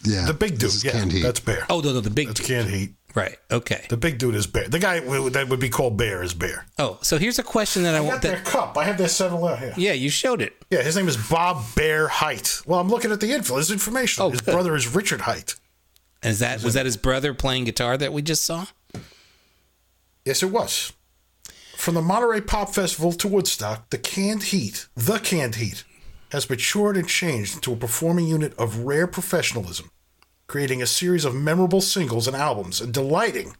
[0.05, 0.59] Yeah, The big dude.
[0.61, 1.21] this is Yeah, Canned Heat.
[1.21, 1.65] that's Bear.
[1.69, 2.47] Oh no, no, the big That's dude.
[2.47, 2.91] Canned Heat.
[3.15, 3.37] Right.
[3.51, 3.85] Okay.
[3.89, 4.67] The big dude is Bear.
[4.67, 6.65] The guy that would be called Bear is Bear.
[6.77, 8.21] Oh, so here's a question that I I want.
[8.21, 8.77] got their cup.
[8.77, 9.73] I have their seven eleven here.
[9.77, 10.53] yeah, you showed it.
[10.69, 12.61] Yeah, his name is Bob Bear Hite.
[12.65, 13.55] Well, I'm looking at the info.
[13.57, 14.23] His information.
[14.23, 14.51] Oh, his good.
[14.51, 15.55] brother is Richard Hite.
[16.23, 18.67] Is that was that his brother playing guitar that we just saw?
[20.25, 20.93] Yes, it was.
[21.75, 25.83] From the Monterey Pop Festival to Woodstock, the Canned Heat, the Canned Heat,
[26.31, 29.91] has matured and changed into a performing unit of rare professionalism,
[30.47, 33.57] creating a series of memorable singles and albums and delighting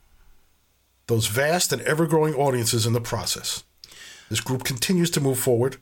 [1.07, 3.65] those vast and ever growing audiences in the process.
[4.29, 5.77] This group continues to move forward,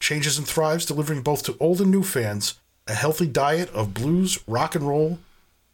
[0.00, 4.38] changes and thrives, delivering both to old and new fans a healthy diet of blues,
[4.46, 5.18] rock and roll,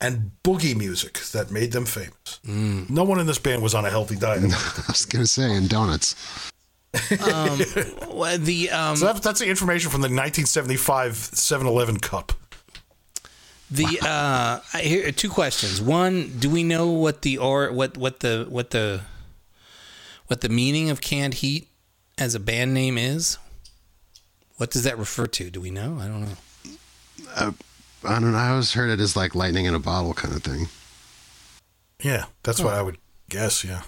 [0.01, 2.41] and boogie music that made them famous.
[2.45, 4.43] No one in this band was on a healthy diet.
[4.45, 6.15] I was gonna say, and donuts.
[8.11, 12.33] Well, the um, So that, that's the information from the 1975 7-Eleven cup.
[13.71, 15.81] the uh, I hear two questions.
[15.81, 19.03] One, do we know what the or what what the what the
[20.27, 21.69] what the meaning of canned heat
[22.19, 23.39] as a band name is?
[24.57, 25.51] What does that refer to?
[25.51, 25.99] Do we know?
[26.01, 27.55] I don't know.
[28.05, 28.39] I don't know.
[28.39, 30.69] I always heard it as like lightning in a bottle kind of thing,
[32.03, 32.97] Yeah, that's what I would
[33.29, 33.63] guess.
[33.65, 33.83] Yeah,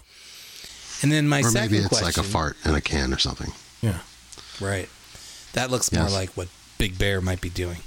[1.03, 3.19] And then my or second maybe it's question, like a fart in a can or
[3.19, 3.53] something.
[3.81, 3.99] yeah.
[4.61, 4.89] Right.
[5.55, 6.49] That looks more like what
[6.79, 7.79] Big Bear might be doing.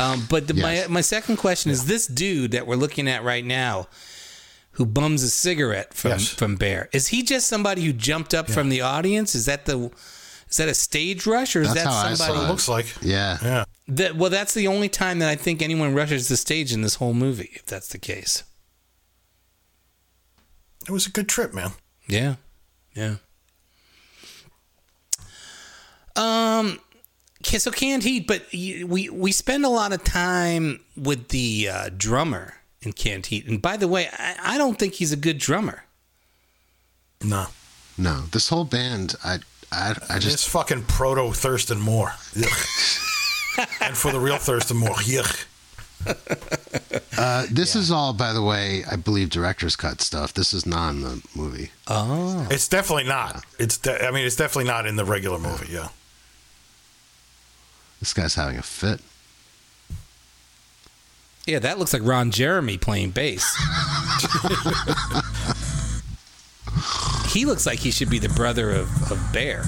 [0.00, 0.88] Um, but the, Yes.
[0.88, 3.88] my my second question is this dude that we're looking at right now,
[4.72, 6.28] who bums a cigarette from Yes.
[6.28, 9.34] from Bear, is he just somebody who jumped up from the audience?
[9.34, 9.90] Is that the
[10.48, 12.38] is that a stage rush or is That's that how I somebody?
[12.38, 12.86] saw It Uh, looks like.
[13.02, 16.72] Yeah, Yeah, That, well, that's the only time that I think anyone rushes the stage
[16.72, 17.50] in this whole movie.
[17.54, 18.44] If that's the case,
[20.86, 21.72] it was a good trip, man.
[22.08, 22.36] yeah,
[22.94, 23.16] yeah.
[26.14, 26.80] Um.
[27.44, 31.90] Okay, so canned heat, but we we spend a lot of time with the uh,
[31.96, 33.46] drummer in canned heat.
[33.46, 35.84] And by the way, I, I don't think he's a good drummer.
[37.22, 37.46] No,
[37.98, 38.22] no.
[38.32, 39.40] This whole band, I,
[39.72, 42.12] I, I just just fucking proto Thurston Moore.
[43.80, 45.46] And for the real Thurston Moore, yuck.
[47.16, 50.34] Uh, this is all, by the way, I believe director's cut stuff.
[50.34, 51.70] This is not in the movie.
[51.88, 53.42] Oh, It's definitely not.
[53.58, 53.78] It's.
[53.78, 55.72] De- I mean, it's definitely not in the regular movie.
[55.72, 55.88] Yeah.
[57.98, 59.00] This guy's having a fit.
[61.46, 63.46] yeah, that looks like Ron Jeremy playing bass.
[67.28, 69.64] he looks like he should be the brother of, of Bear.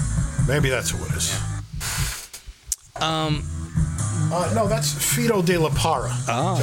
[0.47, 1.39] Maybe that's who it is.
[4.31, 6.11] Uh, no, that's Fito de la Parra.
[6.29, 6.57] Oh,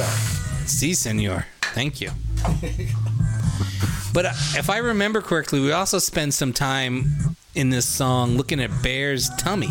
[0.66, 1.46] si, senor.
[1.74, 2.10] Thank you.
[4.12, 8.60] but uh, if I remember correctly, we also spend some time in this song looking
[8.60, 9.70] at Bear's tummy,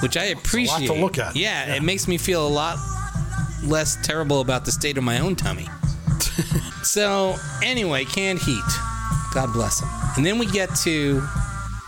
[0.00, 1.00] which I a lot to appreciate.
[1.00, 1.36] look at.
[1.36, 2.78] Yeah, it makes me feel a lot
[3.62, 5.66] less terrible about the state of my own tummy.
[6.82, 8.62] so, anyway, canned heat.
[9.34, 9.88] God bless him.
[10.16, 11.20] And then we get to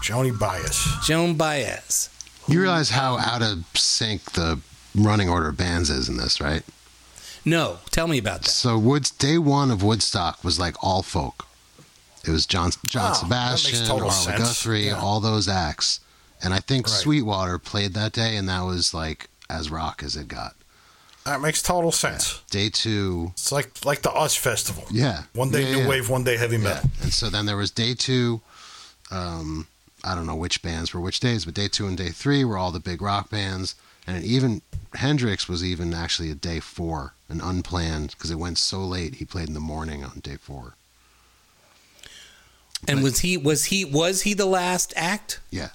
[0.03, 0.87] Joni Bias.
[1.05, 2.11] Joan Baez.
[2.49, 4.61] You realize how out of sync the
[4.95, 6.63] running order of bands is in this, right?
[7.45, 8.51] No, tell me about that.
[8.51, 11.47] So Woods day one of Woodstock was like all folk.
[12.27, 14.39] It was John John Oh, Sebastian, total Arlo sense.
[14.41, 15.01] Guthrie, Yeah.
[15.01, 16.01] all those acts.
[16.43, 16.97] And I think Right.
[16.97, 20.55] Sweetwater played that day, and that was like as rock as it got.
[21.27, 22.41] That makes total sense.
[22.51, 24.85] Day two, It's like like the Us Festival.
[24.91, 25.89] yeah, One day Yeah, new yeah.
[25.89, 26.63] wave, one day heavy Yeah.
[26.63, 26.91] metal.
[27.03, 28.41] And so then there was day two.
[29.11, 29.67] Um,
[30.05, 32.57] I don't know which bands were which days, but day two and day three were
[32.57, 33.75] all the big rock bands.
[34.07, 34.63] And even
[34.95, 39.17] Hendrix was even actually a day four, an unplanned, because it went so late.
[39.17, 40.75] He played in the morning on day four.
[42.87, 45.41] And was he was he was he the last act?
[45.51, 45.71] Yeah,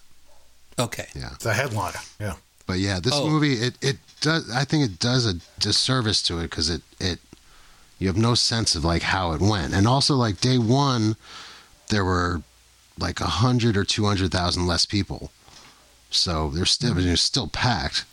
[0.80, 1.07] Okay.
[1.14, 1.32] yeah.
[1.41, 1.99] The headliner.
[2.22, 2.36] Yeah.
[2.72, 3.27] But yeah, this Oh.
[3.30, 4.49] movie it it does.
[4.49, 7.19] I think it does a disservice to it because it it
[7.99, 11.18] you have no sense of like how it went, and also like day one,
[11.89, 12.43] there were
[12.98, 15.31] like a hundred or two hundred thousand less people,
[16.10, 18.06] so there's still it was still packed,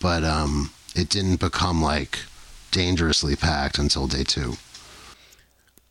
[0.00, 2.18] but um, it didn't become like
[2.72, 4.54] dangerously packed until day two.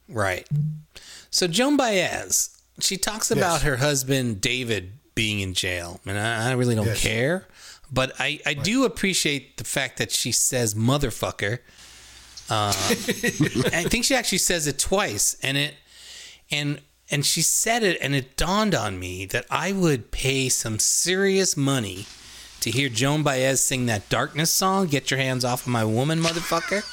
[0.09, 0.45] Right.
[1.31, 2.49] So Joan Baez,
[2.81, 3.61] she talks about Yes.
[3.61, 7.01] her husband David being in jail, and I, I really don't Yes.
[7.01, 7.45] care,
[7.91, 11.59] but I, I do appreciate the fact that she says motherfucker.
[12.49, 15.75] Uh, I think she actually says it twice, and it
[16.51, 20.79] and and she said it, and it dawned on me that I would pay some
[20.79, 22.05] serious money
[22.61, 24.87] to hear Joan Baez sing that Darkness song.
[24.87, 26.83] Get your hands off of my woman, motherfucker.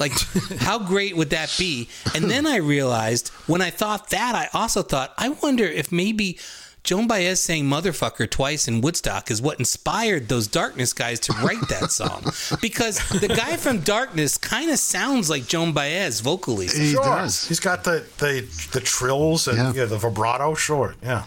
[0.00, 0.12] Like,
[0.60, 1.88] how great would that be?
[2.14, 6.38] And then I realized when I thought that, I also thought, I wonder if maybe
[6.84, 11.66] Joan Baez saying motherfucker twice in Woodstock is what inspired those Darkness guys to write
[11.70, 12.24] that song.
[12.60, 16.66] Because the guy from Darkness kind of sounds like Joan Baez vocally.
[16.66, 17.02] He Sure.
[17.02, 17.48] does.
[17.48, 19.72] He's got the, the, the trills and Yeah.
[19.74, 19.84] yeah.
[19.86, 20.54] the vibrato.
[20.54, 20.94] Sure.
[21.02, 21.24] Yeah.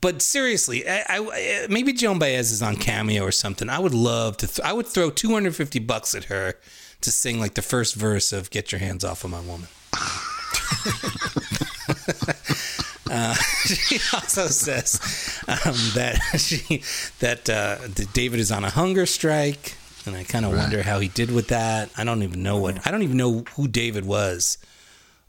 [0.00, 3.68] But seriously, I, I, maybe Joan Baez is on Cameo or something.
[3.68, 4.46] I would love to.
[4.46, 6.54] Th- I would throw 250 bucks at her
[7.02, 9.68] to sing like the first verse of "Get Your Hands Off of My Woman."
[13.10, 13.34] uh,
[13.64, 16.82] she also says um, that she
[17.20, 19.76] that uh, that David is on a hunger strike,
[20.06, 21.90] and I kind of wonder how he did with that.
[21.96, 22.86] I don't even know what.
[22.86, 24.58] I don't even know who David was.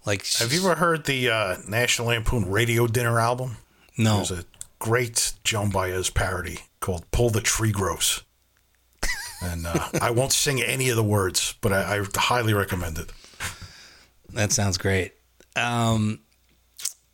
[0.06, 3.58] Like, Have you ever heard the uh, National Lampoon Radio Dinner album?
[3.98, 4.18] No.
[4.18, 4.46] There's a
[4.80, 8.24] great Joan Baez parody called "Pull the Tregroes,"
[9.42, 13.12] and uh, I won't sing any of the words, but I, I highly recommend it.
[14.34, 15.14] That sounds great.
[15.56, 16.20] Um,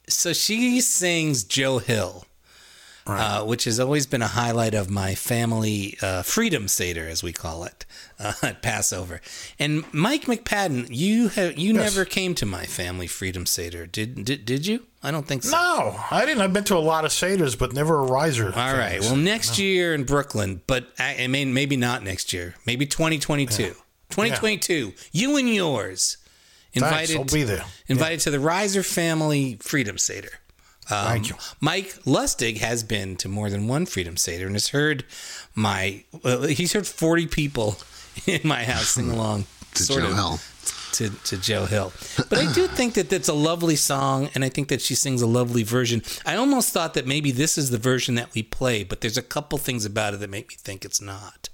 [0.07, 2.25] so she sings Joe Hill,
[3.05, 7.34] uh, which has always been a highlight of my family uh, freedom seder, as we
[7.34, 7.85] call it,
[8.19, 9.19] uh, at Passover.
[9.59, 11.84] And Mike McPadden, you have you Yes.
[11.95, 14.85] never came to my family freedom seder, did did, did you?
[15.05, 15.51] I don't think so.
[15.51, 16.41] No, I didn't.
[16.41, 18.45] I've been to a lot of seders, but never a riser.
[18.55, 19.01] All right.
[19.01, 22.55] Well, next year in Brooklyn, but I, I mean, maybe not next year.
[22.65, 23.75] Maybe 2022.
[24.11, 24.93] 2022.
[25.11, 26.17] You and yours
[26.74, 27.18] Thanks, invited.
[27.18, 27.64] I'll be there.
[27.88, 30.30] Invited to the Riser Family Freedom Seder.
[30.91, 31.36] Um, Thank you.
[31.62, 35.06] Mike Lustig has been to more than one Freedom Seder and has heard
[35.56, 36.04] my.
[36.24, 37.78] Well, he's heard 40 people
[38.26, 39.45] in my house sing along
[39.76, 40.40] To sort Joe of Hill.
[40.94, 41.94] to, to Joe Hill.
[42.30, 45.22] But I do think that that's a lovely song, and I think that she sings
[45.22, 46.02] a lovely version.
[46.26, 49.22] I almost thought that maybe this is the version that we play, but there's a
[49.24, 51.48] couple things about it that make me think it's not.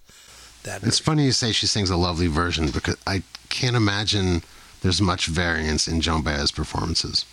[0.64, 1.06] That It's version.
[1.06, 4.42] funny you say she sings a lovely version because I can't imagine
[4.82, 7.26] there's much variance in Joan Baez performances.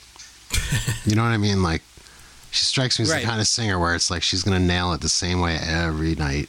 [1.04, 1.62] you know what I mean?
[1.62, 1.82] Like,
[2.50, 3.20] she strikes me as Right.
[3.22, 5.58] the kind of singer where it's like she's going to nail it the same way
[5.60, 6.48] every night.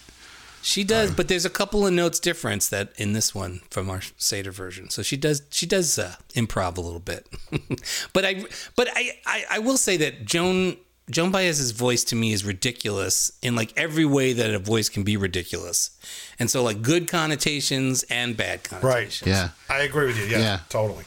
[0.62, 4.02] She does, but there's a couple of notes difference that in this one from our
[4.18, 4.90] Seder version.
[4.90, 7.26] So she does she does uh, improv a little bit.
[8.14, 8.44] but I
[8.76, 10.76] but I, I I will say that Joan
[11.10, 15.04] Joan Baez's voice to me is ridiculous in like every way that a voice can
[15.04, 15.92] be ridiculous.
[16.38, 19.22] And so like good connotations and bad connotations.
[19.28, 19.28] Right.
[19.36, 19.50] Yeah.
[19.70, 20.26] I agree with you.
[20.26, 20.60] Yeah, Yeah.
[20.68, 21.06] totally.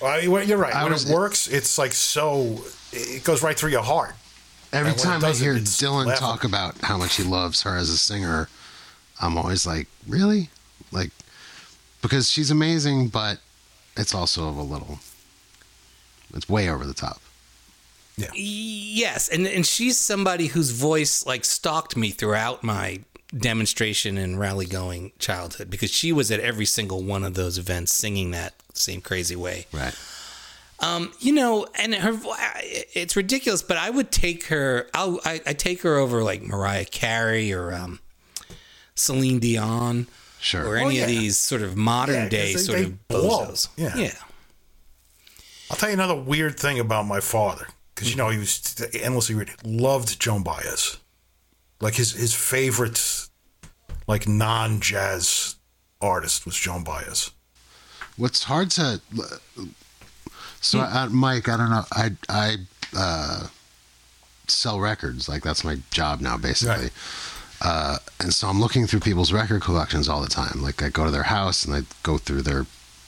[0.00, 0.74] Well, I mean, you're right.
[0.74, 2.64] I when was- it works, it's like so.
[2.92, 4.14] It goes right through your heart.
[4.72, 6.16] Every And time I hear Dylan laughable.
[6.28, 8.48] talk about how much he loves her as a singer,
[9.20, 10.50] I'm always like, really?
[10.90, 11.10] Like,
[12.02, 13.38] because she's amazing, but
[13.96, 14.98] it's also a little,
[16.34, 17.20] it's way over the top.
[18.34, 23.00] Yes, and and she's somebody whose voice like stalked me throughout my
[23.36, 27.92] demonstration and rally going childhood because she was at every single one of those events
[27.92, 29.66] singing that same crazy way.
[29.72, 29.94] Right.
[30.80, 32.18] Um, you know, and her
[32.94, 34.88] it's ridiculous, but I would take her.
[34.94, 38.00] I'll, I I take her over like Mariah Carey or um,
[38.94, 40.06] Celine Dion,
[40.40, 40.66] Sure.
[40.68, 43.68] or Oh, any of these sort of modern Yeah, day they- sort they of bozos.
[43.76, 43.96] Yeah.
[43.96, 44.14] yeah.
[45.70, 49.34] I'll tell you another weird thing about my father, because you know he was endlessly
[49.34, 49.54] reading.
[49.64, 50.98] Loved Joan Baez,
[51.80, 53.28] like his his favorite,
[54.06, 55.56] like non jazz
[56.00, 57.30] artist was Joan Baez.
[58.16, 59.00] What's hard to
[60.64, 61.84] so uh, Mike, I don't know.
[61.92, 62.56] I I
[62.96, 63.46] uh,
[64.48, 65.28] sell records.
[65.28, 66.88] Like that's my job now, basically.
[67.60, 70.62] Uh, and so I'm looking through people's record collections all the time.
[70.62, 72.66] Like I go to their house and I go through their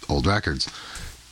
[0.09, 0.71] old records.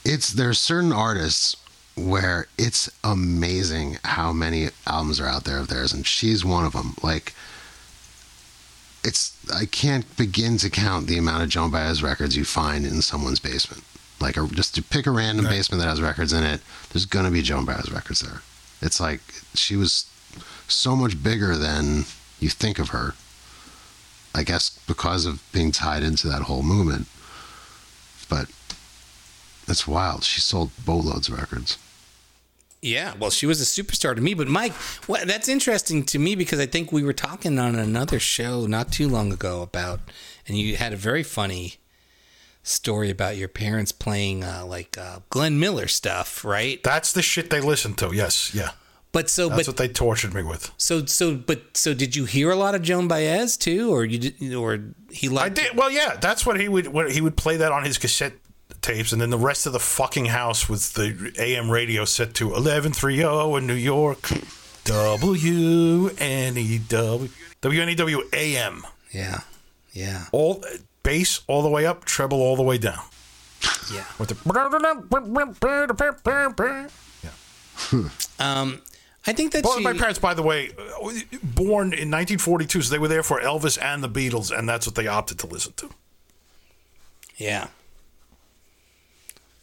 [0.04, 1.56] It's there's certain artists
[1.96, 6.72] where it's amazing how many albums are out there of theirs, and she's one of
[6.72, 6.96] them.
[7.02, 7.34] Like
[9.04, 13.02] it's I can't begin to count the amount of Joan Baez records you find in
[13.02, 13.84] someone's basement.
[14.20, 16.60] Like a, just to pick a random basement that has records in it,
[16.92, 18.40] there's gonna be Joan Baez records there.
[18.80, 19.20] It's like
[19.54, 20.06] she was
[20.66, 22.04] so much bigger than
[22.40, 23.14] you think of her.
[24.34, 27.06] I guess because of being tied into that whole movement.
[28.28, 28.48] But
[29.68, 30.24] it's wild.
[30.24, 31.78] She sold boatloads of records.
[32.84, 34.34] Yeah, well, she was a superstar to me.
[34.34, 34.72] But Mike,
[35.06, 38.92] what, that's interesting to me because I think we were talking on another show not
[38.92, 40.00] too long ago about,
[40.46, 41.76] and you had a very funny
[42.62, 46.82] story about your parents playing uh, like uh, Glenn Miller stuff, right?
[46.82, 48.14] That's the shit they listened to.
[48.14, 48.72] Yes, yeah.
[49.12, 50.72] But so, That's but what they tortured me with.
[50.76, 54.18] so, so, but so, did you hear a lot of Joan Baez too, or you
[54.18, 55.58] did, or he liked?
[55.58, 55.76] I did.
[55.76, 56.88] Well, yeah, that's what he would.
[56.88, 58.32] What he would play that on his cassette
[58.84, 62.54] tapes, and then the rest of the fucking house with the AM radio set to
[62.54, 64.28] eleven three zero in New York,
[64.84, 67.28] W N E W
[67.60, 68.86] W N E W A M.
[69.12, 69.40] Yeah,
[69.92, 70.62] yeah, All
[71.02, 73.02] bass all the way up, treble all the way down.
[73.92, 74.04] yeah.
[74.18, 74.36] With the
[78.38, 78.82] Um,
[79.26, 81.10] I think that Both she, my parents, by the way, uh,
[81.42, 84.94] born in 1942, so they were there for Elvis and the Beatles, and that's what
[84.96, 85.90] they opted to listen to.
[87.36, 87.68] Yeah.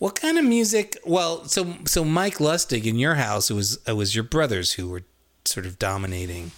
[0.02, 0.98] What kind of music?
[1.06, 4.90] Well, so so Mike Lustig in your house, it was it was your brothers who
[4.90, 5.04] were
[5.46, 6.50] sort of dominating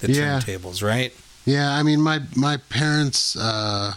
[0.00, 0.38] the Yeah.
[0.40, 1.14] turntables, right?
[1.46, 3.94] Yeah, I mean my my parents uh,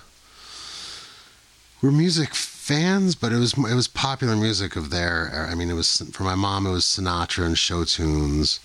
[1.81, 5.48] were music fans, but it was it was popular music of their.
[5.52, 6.65] I mean, it was for my mom.
[6.65, 8.61] It was Sinatra and show tunes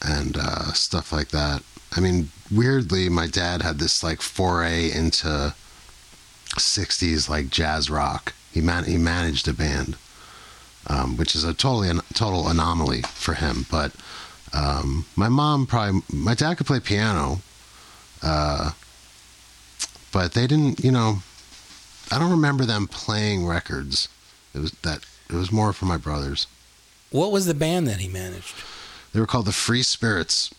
[0.00, 1.62] and uh, stuff like that.
[1.94, 5.54] I mean, weirdly, my dad had this like foray into
[6.56, 8.32] '60s like jazz rock.
[8.52, 9.96] He man he managed a band,
[10.86, 13.66] um, which is a totally an, total anomaly for him.
[13.70, 13.92] But
[14.52, 17.40] um, my mom probably my dad could play piano.
[18.22, 18.72] Uh,
[20.12, 21.22] but they didn't, you know,
[22.10, 24.08] I don't remember them playing records.
[24.54, 26.46] It was that it was more for my brothers.
[27.10, 28.54] What was the band that he managed?
[29.12, 30.52] They were called the Free Spirits,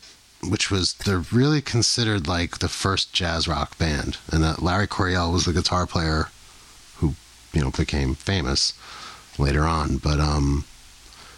[0.43, 4.17] which was they're really considered like the first jazz rock band.
[4.31, 6.29] And uh, Larry Coryell was the guitar player,
[7.53, 8.73] you know became famous
[9.37, 9.97] later on.
[9.97, 10.65] But um,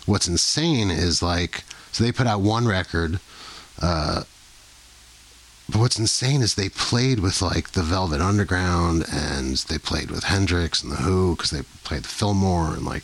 [0.05, 3.19] what's insane is like so they put out one record.
[3.81, 4.23] Uh,
[5.67, 10.25] but what's insane is they played with like the Velvet Underground and they played with
[10.25, 13.03] Hendrix and the Who because they played the Fillmore and like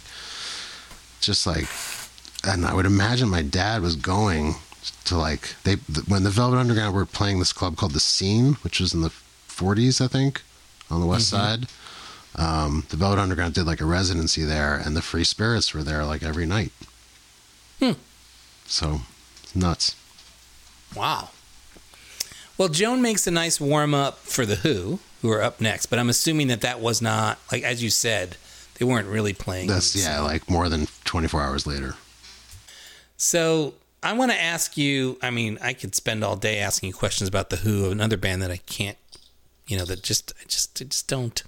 [1.20, 1.68] just like
[2.44, 4.56] and I would imagine my dad was going
[5.06, 5.76] to like they
[6.08, 9.12] when the Velvet Underground were playing this club called the Scene, which was in the
[9.50, 10.42] 40s, I think,
[10.90, 11.30] on the west Mhm.
[11.32, 11.68] side.
[12.36, 16.06] Um, the Velvet Underground did like a residency there, and the Free Spirits were there
[16.06, 16.72] like every night.
[17.80, 17.91] Hmm.
[18.66, 19.02] So
[19.53, 19.95] nuts.
[20.95, 21.30] Wow.
[22.58, 25.88] Well, Joan makes a nice warm up for the Who, who are up next.
[25.88, 28.38] But I'm assuming that that was not like as you said,
[28.76, 29.68] they weren't really playing.
[29.68, 31.95] That's yeah, like more than 24 hours later.
[33.18, 35.18] So I want to ask you.
[35.22, 38.18] I mean, I could spend all day asking you questions about the Who, of another
[38.18, 38.98] band that I can't,
[39.68, 41.44] you know, that just, I just, I just don't.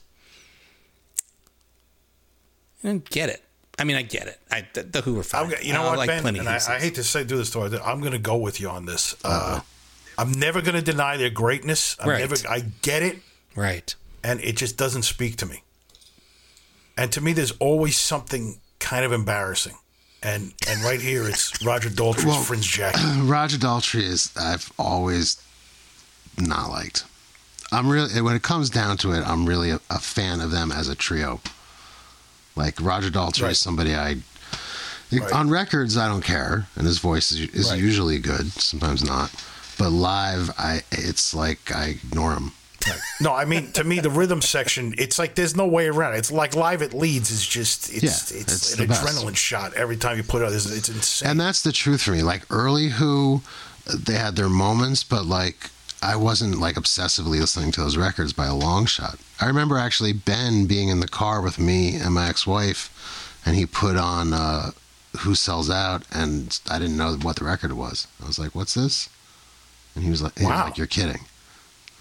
[2.84, 3.44] I don't get it.
[3.80, 4.40] I mean, I get it.
[4.52, 5.46] I the, the Who are fine.
[5.46, 6.22] I'm, you know I what, like Ben?
[6.22, 7.80] plenty And of I, Who I hate to say do this to her.
[7.84, 9.16] I'm going to go with you on this.
[9.24, 9.62] Uh,
[10.18, 11.96] I'm never going to deny their greatness.
[12.00, 12.20] I'm Right.
[12.20, 12.36] never.
[12.48, 13.18] I get it,
[13.56, 13.96] Right.
[14.24, 15.64] and it just doesn't speak to me.
[16.98, 19.76] And to me, there's always something kind of embarrassing.
[20.22, 23.02] And and right here, it's Roger Daltrey's Well- Fringe Jacket.
[23.24, 25.42] Roger Daltrey is I've always
[26.38, 27.06] not liked.
[27.72, 30.72] I'm really when it comes down to it, I'm really a, a fan of them
[30.72, 31.42] as a trio.
[32.56, 33.52] Like Roger Daltrey Right.
[33.52, 34.18] is somebody I
[35.12, 35.32] Right.
[35.32, 37.80] on records I don't care, and his voice is, is Right.
[37.80, 39.32] usually good, sometimes not.
[39.78, 42.52] but live, I it's like I ignore them.
[43.20, 46.18] No, I mean to me the rhythm section, it's like there's no way around it.
[46.18, 49.04] It's like live at Leeds is just it's Yeah, it's, it's an the best.
[49.04, 50.54] adrenaline shot every time you put it out.
[50.54, 51.30] It's, it's insane.
[51.32, 52.22] And that's the truth for me.
[52.22, 53.42] Like early Who,
[53.88, 55.70] they had their moments, but like
[56.04, 59.18] I wasn't like obsessively listening to those records by a long shot.
[59.44, 62.90] I remember actually Ben being in the car with me and my ex-wife,
[63.46, 64.72] and he put on uh,
[65.20, 68.08] Who Sells Out, and I didn't know what the record was.
[68.24, 69.10] I was like, "What's this?"
[69.96, 70.66] And he was like, he was Wow.
[70.66, 71.26] like "You're kidding."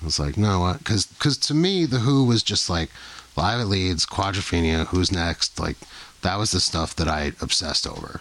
[0.01, 2.90] I was like, "No, what?" Because because to me the Who was just like
[3.36, 5.77] live at Leeds, Quadrophenia, Who's Next, like
[6.23, 8.20] that was the stuff that I obsessed over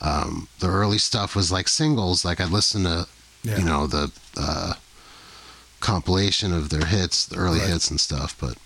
[0.00, 2.24] um, the early stuff was like singles.
[2.24, 3.06] Like I'd listen to,
[3.42, 3.58] Yeah.
[3.58, 4.74] you know, the uh,
[5.80, 7.68] compilation of their hits, the early Right.
[7.70, 8.36] hits and stuff.
[8.38, 8.56] But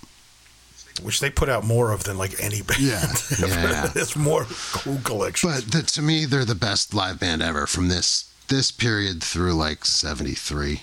[1.02, 2.80] which they put out more of than like any band.
[2.80, 3.86] Yeah, yeah, yeah.
[3.88, 5.50] There's more cool collection.
[5.50, 9.54] but the, to me, they're the best live band ever from this this period through
[9.54, 10.82] like '73.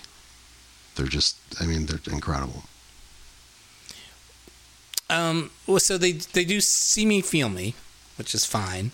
[0.96, 2.64] They're just, I mean, they're incredible.
[5.10, 7.76] Um, well, so they they do see me, feel me,
[8.18, 8.92] which is fine.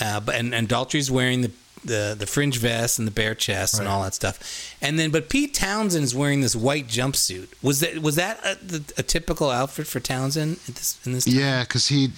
[0.00, 1.52] Uh, but and, and Daltrey's wearing the,
[1.84, 4.74] the the fringe vest and the bare chest and all that stuff.
[4.80, 7.48] And then, but Pete Townshend is wearing this white jumpsuit.
[7.62, 11.24] Was that was that a, a typical outfit for Townshend at this in this?
[11.24, 11.34] Time?
[11.34, 12.08] Yeah, because he,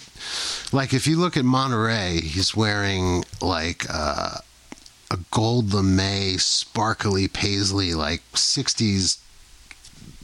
[0.73, 4.39] like, if you look at Monterey, he's wearing like uh,
[5.11, 9.19] a gold lame, sparkly paisley, like '60s,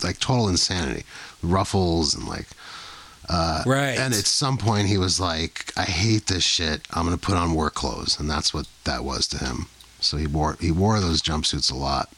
[0.02, 1.04] like total insanity,
[1.42, 2.46] ruffles and like.
[3.28, 3.98] Uh, Right.
[3.98, 6.82] And at some point, he was like, "I hate this shit.
[6.92, 9.68] I'm gonna put on work clothes," and that's what that was to him.
[10.00, 12.08] So he wore he wore those jumpsuits a lot.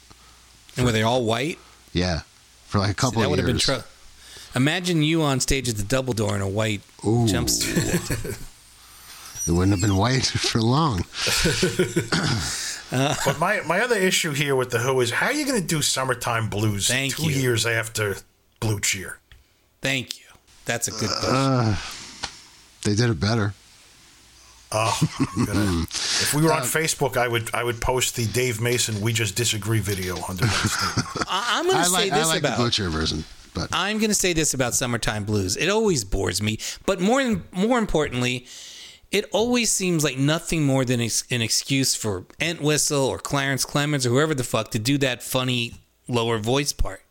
[0.77, 1.59] And were they all white?
[1.93, 2.21] Yeah,
[2.67, 3.85] for like a couple that of would have been years.
[4.57, 7.27] Imagine you on stage at the Double Door in a white Ooh.
[7.27, 8.39] jumpsuit.
[9.47, 11.05] It wouldn't have been white for long.
[12.91, 15.67] but my my other issue here with the Who is how are you going to
[15.67, 17.41] do "Summertime Blues" Thank two you.
[17.41, 18.17] years after
[18.61, 19.19] Blue Cheer?
[19.83, 20.24] Thank you.
[20.67, 21.35] That's a good question.
[21.35, 21.77] Uh,
[22.85, 23.55] they did it better.
[24.77, 24.99] Oh,
[25.37, 29.13] if we were Uh, on Facebook, I would I would post the Dave Mason "We
[29.13, 31.27] Just Disagree" video under that statement.
[31.31, 33.25] I, I'm going I to say like, this I like about the Butcher version,
[33.55, 35.57] but I'm going to say this about Summertime Blues.
[35.57, 38.47] It always bores me, but more than more importantly,
[39.13, 44.05] it always seems like nothing more than ex- an excuse for Entwistle or Clarence Clemons
[44.07, 45.75] or whoever the fuck to do that funny
[46.09, 47.04] lower voice part.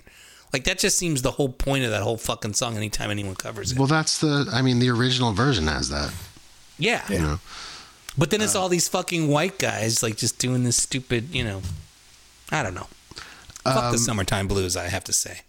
[0.53, 2.77] Like that just seems the whole point of that whole fucking song.
[2.77, 4.47] Anytime anyone covers it, well, that's the.
[4.53, 6.13] I mean, the original version has that.
[6.77, 7.03] yeah.
[7.11, 7.39] You know,
[8.17, 11.61] But then it's all these fucking white guys like just doing this stupid, you know.
[12.51, 12.87] I don't know.
[13.63, 14.77] Fuck Um, the Summertime Blues.
[14.77, 15.41] I have to say.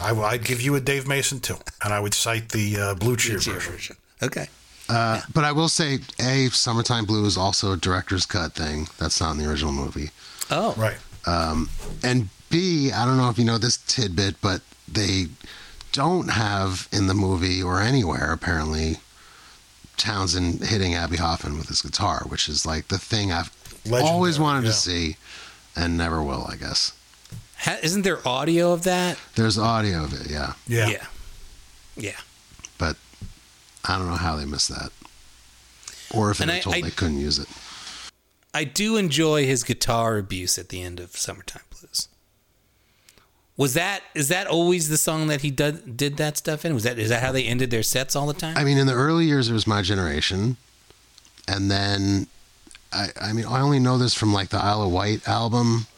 [0.00, 3.16] I, would give you a Dave Mason too, and I would cite the uh, Blue
[3.16, 3.96] Cheer version.
[4.22, 4.46] Okay.
[4.88, 8.86] uh, but I will say, a "Summertime Blue" is also a director's cut thing.
[8.98, 10.10] That's not in the original movie.
[10.50, 10.96] Oh, Right.
[11.26, 11.68] Um,
[12.02, 15.26] and B, I don't know if you know this tidbit, but they
[15.92, 18.96] don't have in the movie or anywhere apparently
[19.96, 23.50] Townshend hitting Abbie Hoffman with his guitar, which is like the thing I've
[23.84, 24.70] Legendary, always wanted yeah.
[24.70, 25.16] to see
[25.76, 26.92] and never will, I guess.
[27.60, 29.18] Ha- isn't there audio of that?
[29.34, 30.88] There's audio of it, yeah, Yeah.
[30.88, 31.06] Yeah.
[31.96, 32.20] Yeah.
[32.78, 32.96] but
[33.84, 34.90] I don't know how they missed that.
[36.14, 37.48] Or if they And were I- told I- they couldn't use it.
[38.54, 42.08] I do enjoy his guitar abuse at the end of Summertime Blues.
[43.58, 46.74] Was that is that always the song that he did did that stuff in?
[46.74, 48.56] Was that is that how they ended their sets all the time?
[48.56, 50.56] I mean, in the early years, it was my generation,
[51.48, 52.28] and then
[52.92, 55.88] I, I mean, I only know this from like the Isle of Wight album.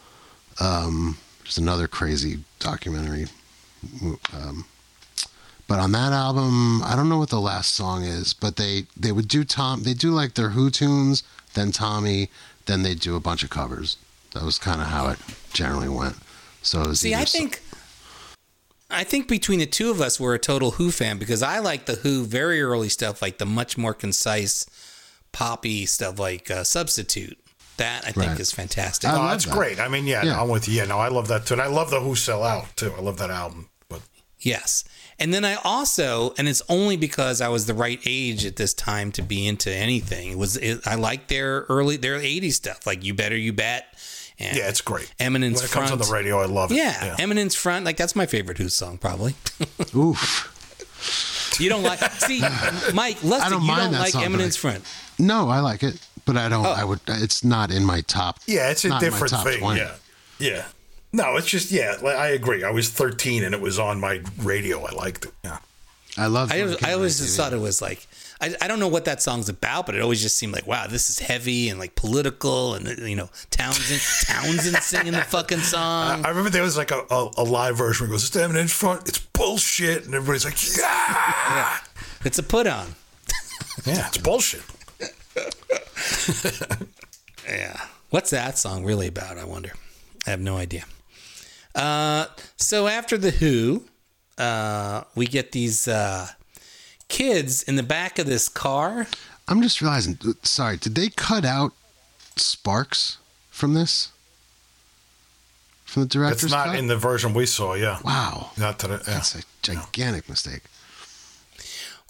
[0.59, 3.27] Um, there's another crazy documentary,
[4.32, 4.65] um,
[5.69, 9.12] but on that album, I don't know what the last song is, but they they
[9.12, 11.23] would do Tom, they do like their Who tunes,
[11.53, 12.31] then Tommy,
[12.65, 13.99] then they do a bunch of covers.
[14.32, 15.19] That was kind of how it
[15.53, 16.16] generally went.
[16.62, 17.62] So it was See, I either so- think
[18.93, 21.87] I think between the two of us, we're a total Who fan because I like
[21.87, 24.66] the Who very early stuff, like the much more concise,
[25.32, 27.39] poppy stuff, like uh, Substitute.
[27.77, 29.09] That I think is fantastic.
[29.09, 29.55] I No, that's that.
[29.55, 29.81] great.
[29.81, 30.32] I mean, yeah, Yeah.
[30.37, 30.74] no, I'm with you.
[30.74, 32.93] Yeah, no, I love that too, and I love the Who Sell Out too.
[32.95, 33.70] I love that album.
[33.89, 34.03] But
[34.41, 34.85] Yes.
[35.19, 38.74] And then I also, and it's only because I was the right age at this
[38.74, 40.32] time to be into anything.
[40.32, 43.87] It was it, I like their early their '80s stuff, like "You Better You Bet."
[44.40, 45.12] And yeah, it's great.
[45.20, 45.88] Eminence when it Front.
[45.90, 46.76] comes on the radio, I love it.
[46.76, 47.84] Yeah, Eminence Front.
[47.84, 49.34] Like that's my favorite Who song, probably.
[49.94, 51.56] Oof.
[51.60, 52.00] You don't like?
[52.12, 52.40] See,
[52.94, 54.84] Mike, Lester, I don't you mind don't that like song, but Eminence I- Front.
[55.18, 56.64] No, I like it, but I don't.
[56.64, 56.70] Oh.
[56.70, 57.00] I would.
[57.06, 58.38] It's not in my top.
[58.46, 59.60] Yeah, it's a not in my different top thing.
[59.60, 59.80] 20.
[59.80, 59.94] Yeah,
[60.38, 60.64] yeah.
[61.12, 61.96] No, it's just yeah.
[62.02, 62.62] like, I agree.
[62.62, 64.84] I was 13 and it was on my radio.
[64.86, 65.32] I liked it.
[65.44, 65.58] Yeah.
[66.16, 66.52] I love.
[66.52, 68.06] I, I always just thought it was like
[68.40, 70.86] I, I don't know what that song's about, but it always just seemed like, wow,
[70.86, 76.24] this is heavy and like political, and you know, Townshend Townshend singing the fucking song.
[76.24, 78.68] I remember there was like a, a, a live version where he goes, standing in
[78.68, 80.06] front, it's bullshit.
[80.06, 81.78] And everybody's like, yeah.
[82.24, 82.94] It's a put on.
[83.86, 84.62] Yeah, it's bullshit.
[87.48, 87.80] Yeah.
[88.10, 89.38] What's that song really about?
[89.38, 89.72] I wonder.
[90.26, 90.84] I have no idea.
[91.74, 92.26] Uh,
[92.56, 93.84] so after the Who,
[94.38, 96.28] uh, we get these uh,
[97.11, 99.07] kids in the back of this car.
[99.49, 100.19] I'm just realizing.
[100.43, 101.73] Sorry, did they cut out
[102.37, 103.19] Sparks
[103.51, 104.12] from this?
[105.85, 106.77] From the director's It's not cut?
[106.77, 107.99] in the version we saw, yeah.
[108.05, 109.15] Wow, Not that it, yeah.
[109.15, 110.62] that's a gigantic mistake.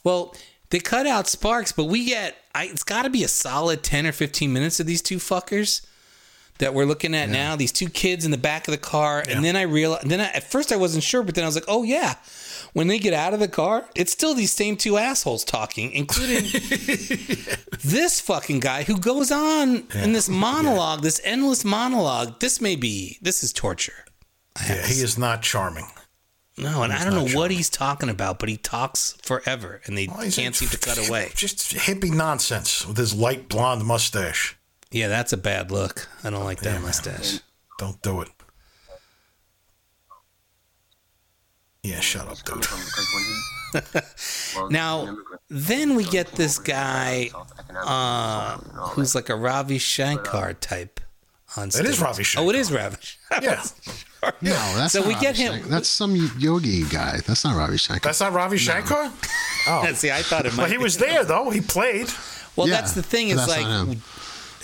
[0.05, 0.35] Well,
[0.69, 4.07] they cut out Sparks, but we get I, it's got to be a solid ten
[4.07, 5.85] or fifteen minutes of these two fuckers
[6.59, 7.57] that we're looking at now.
[7.57, 10.09] These two kids in the back of the car, and then I realized.
[10.09, 12.17] Then I, at first I wasn't sure, but then I was like, oh yeah.
[12.73, 16.45] When they get out of the car, it's still these same two assholes talking, including
[17.85, 22.41] this fucking guy who goes on in this monologue, this endless monologue.
[22.41, 24.05] This may be this is torture.
[24.69, 25.87] Yeah, he is not charming.
[26.59, 29.81] No, and He's I don't know not what he's talking about, but he talks forever,
[29.87, 31.31] and they he's can't seem to cut away.
[31.35, 34.57] Just hippie nonsense with his light blonde mustache.
[34.91, 36.09] Yeah, that's a bad look.
[36.23, 36.83] I don't like that Yeah, man.
[36.83, 37.41] mustache.
[37.79, 38.29] Don't do it.
[41.83, 42.67] Yeah, shut up, dude.
[44.71, 45.17] Now,
[45.49, 47.31] then we get this guy
[47.75, 48.57] uh,
[48.91, 50.99] who's like a Ravi Shankar type
[51.57, 51.85] on stage.
[51.85, 52.47] It is Ravi Shankar.
[52.47, 52.97] Oh, it is Ravi.
[53.43, 53.63] Yeah.
[54.43, 55.71] No, that's So not we Ravi get him- Shankar.
[55.71, 57.21] That's some yogi guy.
[57.27, 58.01] That's not Ravi Shankar.
[58.09, 59.11] That's not Ravi Shankar?
[59.69, 59.91] Oh.
[59.95, 60.63] See, I thought it might.
[60.65, 60.83] Well, he be.
[60.83, 61.49] was there, though.
[61.51, 62.09] He played.
[62.57, 63.29] Well, Yeah, that's the thing.
[63.35, 64.03] but Is like not him.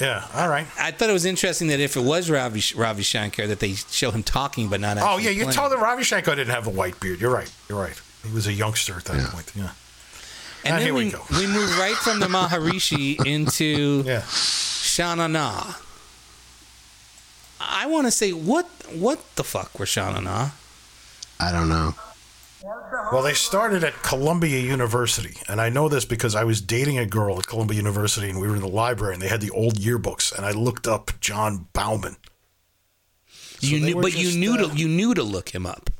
[0.01, 0.67] Yeah, all right.
[0.79, 4.11] I thought it was interesting that if it was Ravi Ravi Shankar, that they show
[4.11, 4.99] him talking but not.
[4.99, 5.57] Oh, actually yeah, you playing.
[5.57, 7.19] told that Ravi Shankar didn't have a white beard.
[7.21, 7.51] You're right.
[7.69, 7.99] You're right.
[8.27, 9.31] He was a youngster at that Yeah.
[9.31, 9.53] point.
[9.55, 9.71] Yeah.
[10.65, 11.23] And Ah, then here we, we go.
[11.31, 14.21] we move right from the Maharishi into Yeah.
[14.23, 15.75] Shana Na.
[17.61, 20.51] I want to say what what the fuck was Shana Na?
[21.41, 21.95] I don't know.
[23.13, 27.07] Well, they started at Columbia University, and I know this because I was dating a
[27.07, 29.75] girl at Columbia University, and we were in the library, and they had the old
[29.77, 32.17] yearbooks, and I looked up Jon Bauman.
[33.61, 35.91] you knew, were but you knew uh, to you knew to look him up.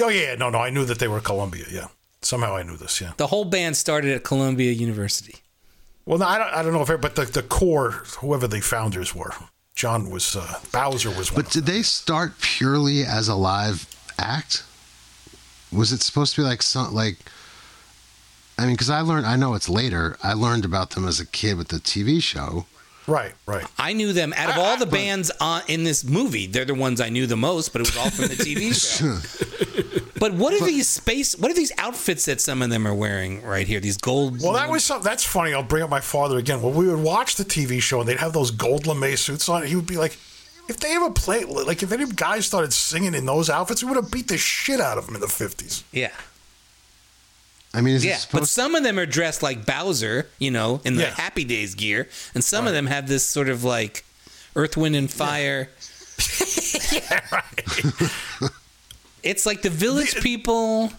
[0.00, 1.64] Oh yeah, no, no, I knew that they were Columbia.
[1.70, 1.88] Yeah,
[2.20, 3.00] somehow I knew this.
[3.00, 3.12] Yeah.
[3.16, 5.36] The whole band started at Columbia University.
[6.04, 7.90] Well, no, I don't, I don't know if, it, but the the core,
[8.20, 9.32] whoever the founders were,
[9.74, 11.42] John was uh, Bowzer was one.
[11.42, 13.86] But did they start purely as a live
[14.18, 14.64] act?
[15.72, 17.16] Was it supposed to be like some like?
[18.58, 19.26] I mean, because I learned.
[19.26, 20.16] I know it's later.
[20.22, 22.66] I learned about them as a kid with the TV show.
[23.06, 23.66] right, right.
[23.78, 26.46] I knew them out of all the bands on, in this movie.
[26.46, 29.18] They're the ones I knew the most, but it was all from the TV show.
[30.20, 31.36] but what are these space?
[31.36, 33.80] What are these outfits that some of them are wearing right here?
[33.80, 34.40] These gold.
[34.42, 35.04] Well, that was something.
[35.04, 35.54] that's funny.
[35.54, 36.60] I'll bring up my father again.
[36.62, 39.64] When we would watch the TV show and they'd have those gold lame suits on,
[39.64, 40.16] he would be like,
[40.68, 43.96] if they ever played, like if any guys started singing in those outfits, we would
[44.02, 45.82] have beat the shit out of them in the 50s.
[45.92, 46.10] yeah.
[47.74, 50.80] I mean, is Yeah, it but some of them are dressed like Bowzer, you know,
[50.84, 51.14] in the Yeah.
[51.14, 54.04] Happy Days gear, and some of them have this sort of like
[54.54, 55.70] Earth, Wind, and Fire.
[56.92, 58.10] yeah, right.
[59.22, 60.92] It's like the Village People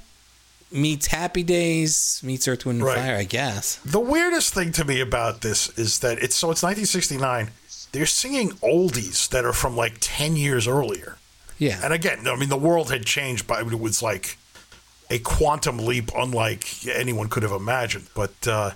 [0.72, 2.98] meets Happy Days meets Earth, Wind, and Right.
[2.98, 3.76] Fire, I guess.
[3.86, 7.52] The weirdest thing to me about this is that it's so it's 1969.
[7.94, 11.18] They're singing oldies that are from like 10 years earlier.
[11.58, 11.80] Yeah.
[11.84, 14.38] And again, I mean, the world had changed, but it was like
[15.10, 18.08] a quantum leap, unlike anyone could have imagined.
[18.16, 18.72] But uh,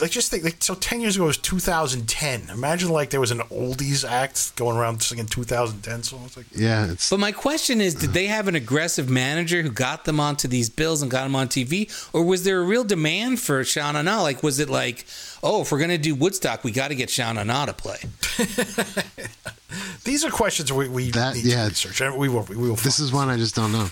[0.00, 2.50] like, just think, like, so ten years ago was 2010.
[2.50, 6.36] Imagine like there was an oldies act going around singing 2010 songs.
[6.36, 10.04] Like, yeah, it's But my question is, did they have an aggressive manager who got
[10.04, 13.40] them onto these bills and got them on TV, or was there a real demand
[13.40, 14.20] for Shauna Na?
[14.22, 15.06] Like, was it like,
[15.42, 17.98] oh, if we're gonna do Woodstock, we got to get Shauna Na to play?
[20.04, 21.64] these are questions we, we That- need yeah.
[21.64, 22.42] to research, we will.
[22.42, 22.76] We will.
[22.76, 23.88] this is one I just don't know.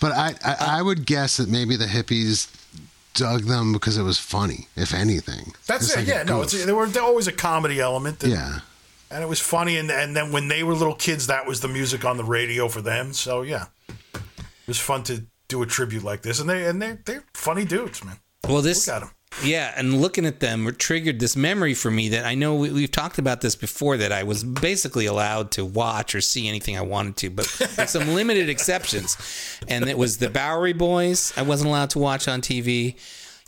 [0.00, 2.48] But I, I, uh, I would guess that maybe the hippies
[3.18, 5.52] dug them because it was funny, if anything.
[5.66, 5.98] That's It's it.
[6.00, 8.22] like yeah, no, it's, there were there always a comedy element.
[8.22, 8.60] And, yeah.
[9.10, 9.76] and it was funny.
[9.78, 12.68] And and then when they were little kids, that was the music on the radio
[12.68, 13.12] for them.
[13.12, 16.40] So yeah, it was fun to do a tribute like this.
[16.40, 18.18] And they and they they're funny dudes, man.
[18.48, 19.10] Well, this, Look at 'em.
[19.44, 22.90] Yeah, and looking at them triggered this memory for me that I know we, we've
[22.90, 23.96] talked about this before.
[23.96, 27.88] That I was basically allowed to watch or see anything I wanted to, but with
[27.88, 29.16] some limited exceptions.
[29.68, 31.32] And it was the Bowery Boys.
[31.36, 32.96] I wasn't allowed to watch on TV.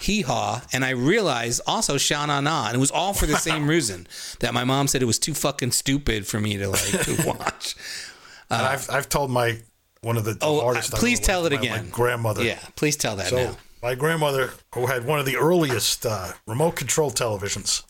[0.03, 3.37] Hee Haw, and I realized also Sha Na Na, and it was all for the
[3.37, 4.07] same reason
[4.39, 7.77] that my mom said it was too fucking stupid for me to like to watch.
[8.49, 9.59] and I've I've told my
[10.01, 10.95] one of the Oh, artists.
[10.95, 11.91] uh, please tell it again.
[11.91, 12.43] grandmother.
[12.43, 13.57] Yeah, please tell that So now.
[13.83, 17.85] My grandmother, who had one of the earliest uh, remote control televisions,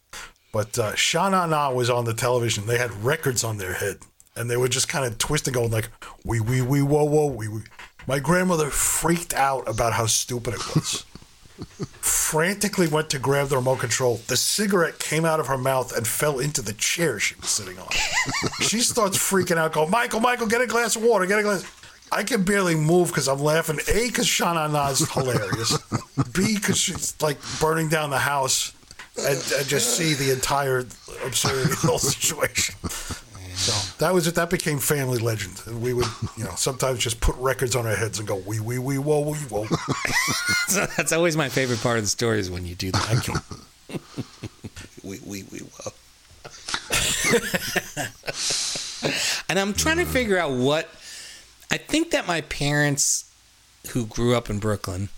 [0.52, 2.66] but uh, Sha Na Na was on the television.
[2.66, 3.98] They had records on their head,
[4.36, 5.90] and they were just kind of twisting, going like
[6.24, 7.62] wee wee wee whoa whoa wee wee.
[8.06, 11.04] My grandmother freaked out about how stupid it was.
[12.00, 14.20] Frantically went to grab the remote control.
[14.28, 17.78] The cigarette came out of her mouth and fell into the chair she was sitting
[17.78, 17.88] on.
[18.60, 21.80] she starts freaking out, going, Michael, Michael, get a glass of water, get a glass.
[22.12, 23.78] I can barely move because I'm laughing.
[23.88, 25.78] A, because Shana Na is hilarious.
[26.32, 28.72] B, because she's like burning down the house
[29.16, 30.80] and, and just see the entire
[31.24, 32.74] absurdity of the whole situation.
[33.60, 34.34] So that was it.
[34.36, 35.60] That became family legend.
[35.66, 36.06] And we would,
[36.36, 39.20] you know, sometimes just put records on our heads and go, wee, wee, wee, whoa,
[39.20, 39.66] wee, whoa.
[40.66, 43.42] So that's always my favorite part of the story is when you do that.
[45.04, 45.92] we we we well.
[49.48, 50.88] and I'm trying to figure out what
[51.70, 53.24] I think that my parents
[53.92, 55.09] who grew up in Brooklyn,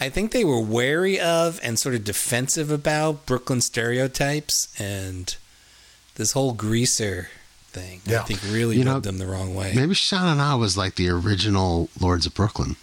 [0.00, 5.36] I think they were wary of and sort of defensive about Brooklyn stereotypes and
[6.16, 7.28] this whole greaser
[7.68, 8.00] thing.
[8.08, 9.72] I think really You know, rubbed them the wrong way.
[9.74, 12.76] Maybe Sha Na Na was like the original Lords of Brooklyn.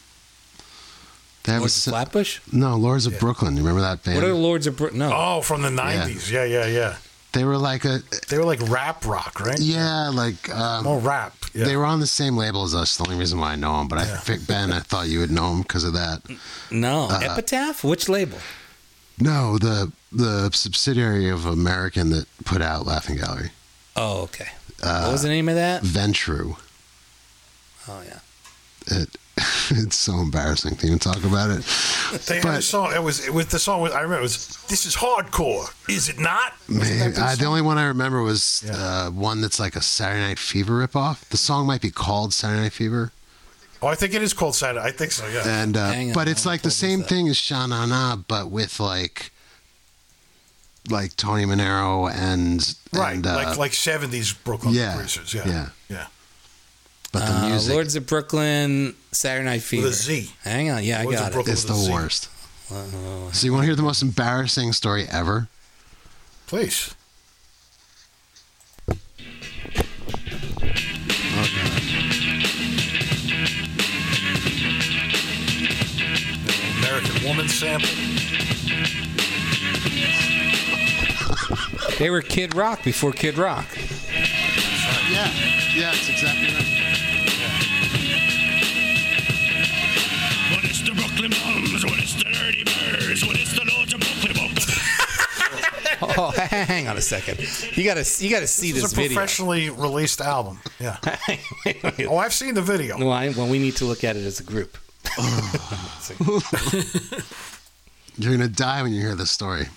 [1.44, 2.40] That Lords of Flatbush?
[2.52, 3.56] No, Lords of Brooklyn.
[3.58, 4.16] You remember that band?
[4.16, 5.00] What are the Lords of Brooklyn?
[5.00, 5.12] No.
[5.14, 6.30] Oh, from the 90s.
[6.32, 6.98] Yeah, yeah, yeah.
[7.34, 8.00] They were like a.
[8.30, 9.58] They were like rap rock, right?
[9.60, 11.34] Yeah, like um, more rap.
[11.54, 11.66] Yeah.
[11.66, 12.98] They were on the same label as us.
[12.98, 15.32] The only reason why I know them, but I think Ben, I thought you would
[15.32, 16.22] know them because of that.
[16.70, 17.84] No, Uh, Epitaph?
[17.84, 18.38] Which label?
[19.20, 23.52] No, the the subsidiary of American that put out Laughing Gallery.
[23.96, 24.50] Oh, okay.
[24.84, 25.84] Uh, what was the name of that?
[25.84, 26.58] Ventru.
[27.88, 28.20] Oh yeah.
[28.88, 29.16] It,
[29.72, 31.64] it's so embarrassing to even talk about it.
[32.28, 32.94] They had a song.
[32.94, 33.82] It was it was the song.
[33.82, 34.48] Was, I remember it was.
[34.68, 36.54] This is hardcore, is it not?
[36.70, 39.76] Wasn't that Maybe, the I, the only one I remember was uh, one that's like
[39.76, 41.28] a Saturday Night Fever ripoff.
[41.30, 43.12] The song might be called Saturday Night Fever,
[43.82, 44.86] Oh, I think it is called Saturday.
[44.86, 45.28] I think so.
[45.28, 45.42] Yeah.
[45.46, 48.80] and uh, on, but it's like the same thing as Sha Na Na, but with
[48.80, 49.32] like
[50.90, 55.34] like Tony Manero and right, and, uh, like like seventies Brooklyn yeah, producers.
[55.34, 55.70] Yeah, yeah.
[55.90, 56.08] yeah.
[57.12, 59.88] But the Uh, music, Lords of Brooklyn, Saturday Night Fever.
[59.88, 60.32] a Z.
[60.44, 61.60] Hang on, yeah, I Lords of got Brooklyn it.
[61.60, 62.30] it's the worst.
[63.36, 65.50] So you want to hear the most embarrassing story ever?
[66.48, 66.96] Please.
[76.80, 77.88] American Woman sample.
[82.00, 83.66] They were Kid Rock before Kid Rock.
[85.10, 85.30] Yeah,
[85.76, 87.01] yeah, it's exactly right.
[93.22, 94.52] Birds, when it's the Lords of Brooklyn
[96.18, 97.40] Oh, hang on a second.
[97.78, 99.16] You gotta you gotta see This this, is a video.
[99.16, 100.60] professionally released album.
[100.80, 100.98] Yeah.
[102.10, 102.98] oh, I've seen the video.
[102.98, 104.78] Well, I, well, we need to look at it as a group.
[108.18, 109.68] You're gonna die when you hear this story.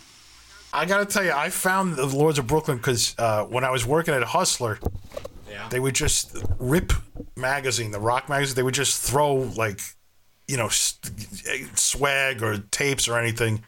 [0.72, 3.70] I got to tell you, I found the Lords of Brooklyn because uh, when I
[3.70, 4.80] was working at Hustler,
[5.48, 5.68] yeah.
[5.68, 6.92] they would just rip
[7.36, 8.56] magazine, the rock magazine.
[8.56, 9.80] They would just throw like,
[10.46, 13.62] you know, swag or tapes or anything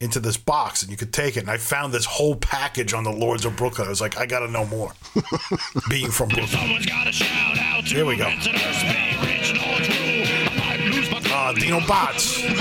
[0.00, 1.40] into this box, and you could take it.
[1.40, 3.86] And I found this whole package on the Lords of Brooklyn.
[3.86, 4.92] I was like, I got to know more.
[5.90, 8.24] Being from Brooklyn, Someone's got to shout out to Here we go.
[8.30, 10.24] Vincent Earthsby, rich and old true.
[10.48, 12.42] I might lose my uh, Dino Bots.
[12.42, 12.56] And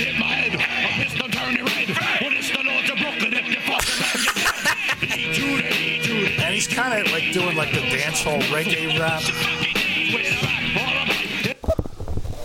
[0.00, 0.54] hit my head.
[0.54, 0.58] A
[1.02, 1.88] pistol turned it red.
[2.22, 3.98] When it's the Lords of Brooklyn, if you fucking
[5.02, 6.36] like it, Judy, Judy.
[6.36, 9.22] And he's kind of like doing like the dancehall reggae rap.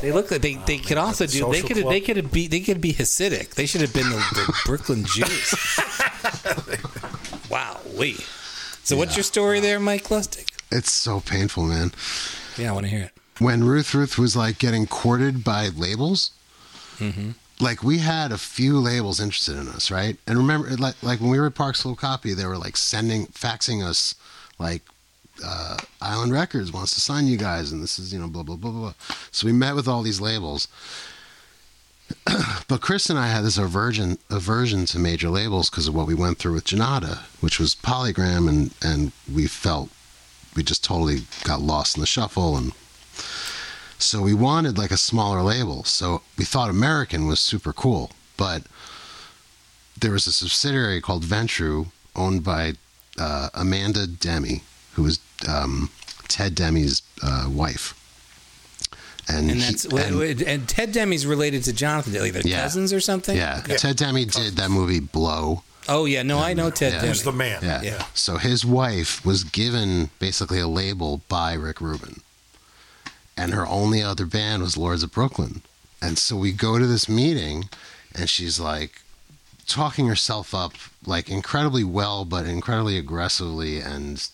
[0.01, 1.89] They look like they, they could also do they could club.
[1.91, 3.55] they could be they could be Hasidic.
[3.55, 5.53] They should have been the, the Brooklyn Jews.
[7.49, 8.19] wow, wait.
[8.83, 10.47] So what's your story there, Mike Lustig?
[10.71, 11.91] It's so painful, man.
[12.57, 13.11] Yeah, I want to hear it.
[13.39, 16.31] When Ruth Ruth was like getting courted by labels,
[16.99, 17.31] Mm-hmm.
[17.59, 20.17] like we had a few labels interested in us, right?
[20.25, 23.27] And remember, like like when we were at Park Slope Copy, they were like sending,
[23.27, 24.15] faxing us,
[24.57, 24.81] like
[25.43, 28.55] uh, Island Records wants to sign you guys, and this is you know blah blah
[28.55, 28.93] blah blah.
[29.31, 30.67] So we met with all these labels,
[32.67, 36.15] but Chris and I had this aversion aversion to major labels because of what we
[36.15, 39.89] went through with Janata, which was Polygram, and and we felt
[40.55, 42.71] we just totally got lost in the shuffle and.
[43.99, 45.83] So we wanted like a smaller label.
[45.83, 48.61] So we thought American was super cool, but
[49.99, 52.73] there was a subsidiary called Ventru owned by
[53.17, 54.61] uh, Amanda Demme,
[54.97, 55.89] who was um,
[56.27, 57.93] Ted Demme's uh, wife.
[59.29, 62.31] And, And that's wait, and- wait, and Ted Demme's related to Jonathan Demme.
[62.33, 62.63] They're Yeah.
[62.63, 63.37] cousins or something.
[63.37, 65.63] yeah, Ted Demme did that movie Blow.
[65.89, 66.99] Oh yeah, no, I know Ted Yeah.
[66.99, 67.07] Demme.
[67.09, 67.59] Who's the man?
[67.61, 67.81] Yeah.
[67.81, 68.05] Yeah.
[68.13, 72.21] So his wife was given basically a label by Rick Rubin.
[73.37, 75.61] And her only other band was Lords of Brooklyn.
[76.01, 77.69] and so we go to this meeting,
[78.15, 79.01] and she's like
[79.67, 80.73] talking herself up
[81.05, 84.29] like incredibly well, but incredibly aggressively and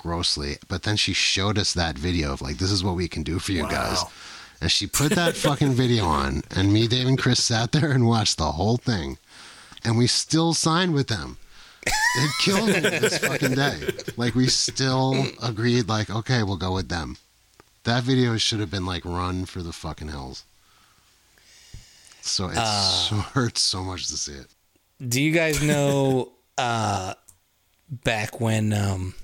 [0.00, 0.56] grossly.
[0.68, 3.38] But then she showed us that video of like, this is what we can do
[3.38, 4.02] for you guys.
[4.60, 8.06] And she put that fucking video on, and me, Dave, and Chris sat there and
[8.06, 9.16] watched the whole thing.
[9.84, 11.38] And we still signed with them.
[11.86, 13.88] It killed me this fucking day.
[14.18, 17.16] Like, we still agreed, like, okay, we'll go with them.
[17.84, 20.44] That video should have been like run for the fucking hills.
[22.20, 24.46] So it so hurts so much to see it.
[25.06, 27.14] Do you guys know uh,
[27.90, 29.14] back when um,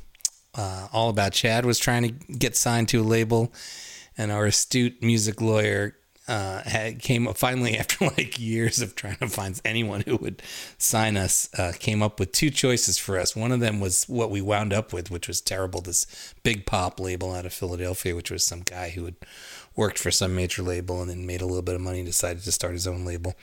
[0.56, 3.52] uh, All About Chad was trying to get signed to a label,
[4.16, 5.96] and our astute music lawyer
[6.28, 10.42] uh, had came up finally after like years of trying to find anyone who would
[10.78, 13.36] sign us, uh, came up with two choices for us.
[13.36, 15.80] One of them was what we wound up with, which was terrible.
[15.80, 19.16] This big pop label out of Philadelphia, which was some guy who had
[19.76, 22.42] worked for some major label and then made a little bit of money and decided
[22.42, 23.34] to start his own label.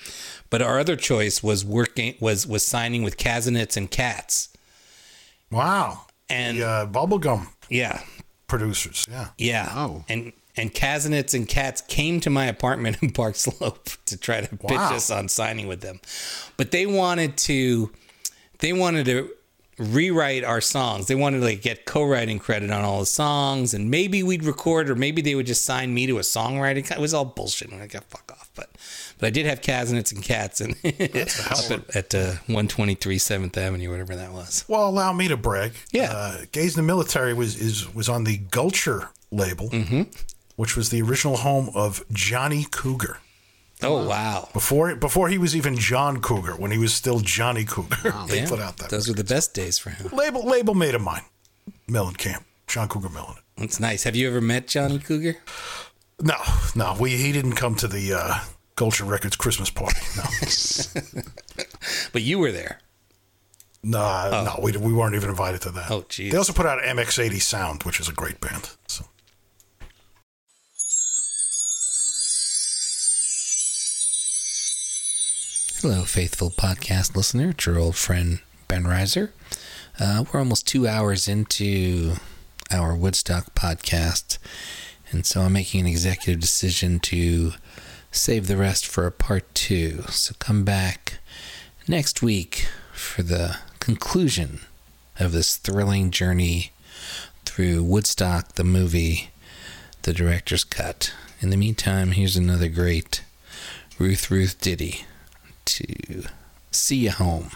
[0.49, 4.49] But our other choice was working was was signing with Kasenetz and Katz.
[5.51, 6.07] Wow.
[6.29, 8.01] And the uh, bubblegum yeah,
[8.47, 9.07] producers.
[9.09, 9.29] Yeah.
[9.37, 9.71] yeah.
[9.73, 10.03] Oh.
[10.09, 14.47] And and Kasenetz and Katz came to my apartment in Park Slope to try to
[14.55, 14.95] pitch Wow.
[14.95, 15.99] us on signing with them.
[16.57, 17.91] But they wanted to
[18.59, 19.29] they wanted to
[19.79, 21.07] rewrite our songs.
[21.07, 24.89] They wanted to like get co-writing credit on all the songs and maybe we'd record
[24.89, 26.89] or maybe they would just sign me to a songwriting.
[26.89, 27.71] It was all bullshit.
[27.71, 28.51] And I got fuck off.
[28.55, 28.69] But
[29.23, 33.89] but I did have Kasenetz and Katz and up at, at uh, 123 7th Avenue,
[33.89, 34.65] whatever that was.
[34.67, 35.71] Well, allow me to brag.
[35.93, 36.11] Yeah.
[36.11, 40.01] Uh, Gays in the Military was is was on the Gulcher label, Mm-hmm.
[40.57, 43.19] which was the original home of Johnny Cougar.
[43.81, 44.49] Oh wow.
[44.51, 48.49] Before before he was even John Cougar, when he was still Johnny Cougar, they Yeah.
[48.49, 50.09] put out that Those were the best days for him.
[50.11, 51.23] label label made of mine.
[51.89, 53.35] Mellencamp, John Cougar Millen.
[53.57, 54.03] That's nice.
[54.03, 55.37] Have you ever met Johnny Cougar?
[56.21, 56.35] No,
[56.75, 58.39] no, we he didn't come to the uh,
[58.75, 59.99] Gulcher Records Christmas party.
[60.17, 60.23] No,
[62.11, 62.79] But you were there.
[63.83, 65.91] no, no, we we weren't even invited to that.
[65.91, 66.31] Oh, jeez.
[66.31, 68.71] They also put out MX80 Sound, which is a great band.
[68.87, 69.05] So.
[75.81, 77.49] Hello, faithful podcast listener.
[77.49, 79.31] It's your old friend Ben Reiser.
[79.99, 82.13] Uh, we're almost two hours into
[82.71, 84.37] our Woodstock podcast,
[85.11, 87.53] and so I'm making an executive decision to
[88.13, 90.03] save the rest for a part two.
[90.09, 91.17] So come back
[91.87, 94.61] next week for the conclusion
[95.19, 96.71] of this thrilling journey
[97.43, 99.31] through Woodstock, the movie,
[100.03, 101.13] the director's cut.
[101.41, 103.23] In the meantime, here's another great
[103.97, 105.05] Ruth Ruth ditty
[105.65, 106.23] to
[106.71, 107.49] see you home.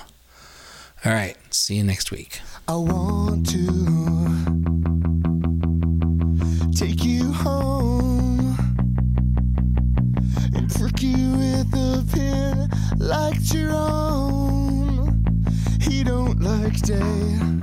[1.05, 2.41] All right, see you next week.
[2.67, 3.67] I want to
[6.75, 7.96] take you home
[12.97, 15.23] pin like Jerome.
[15.81, 17.56] He don't like day.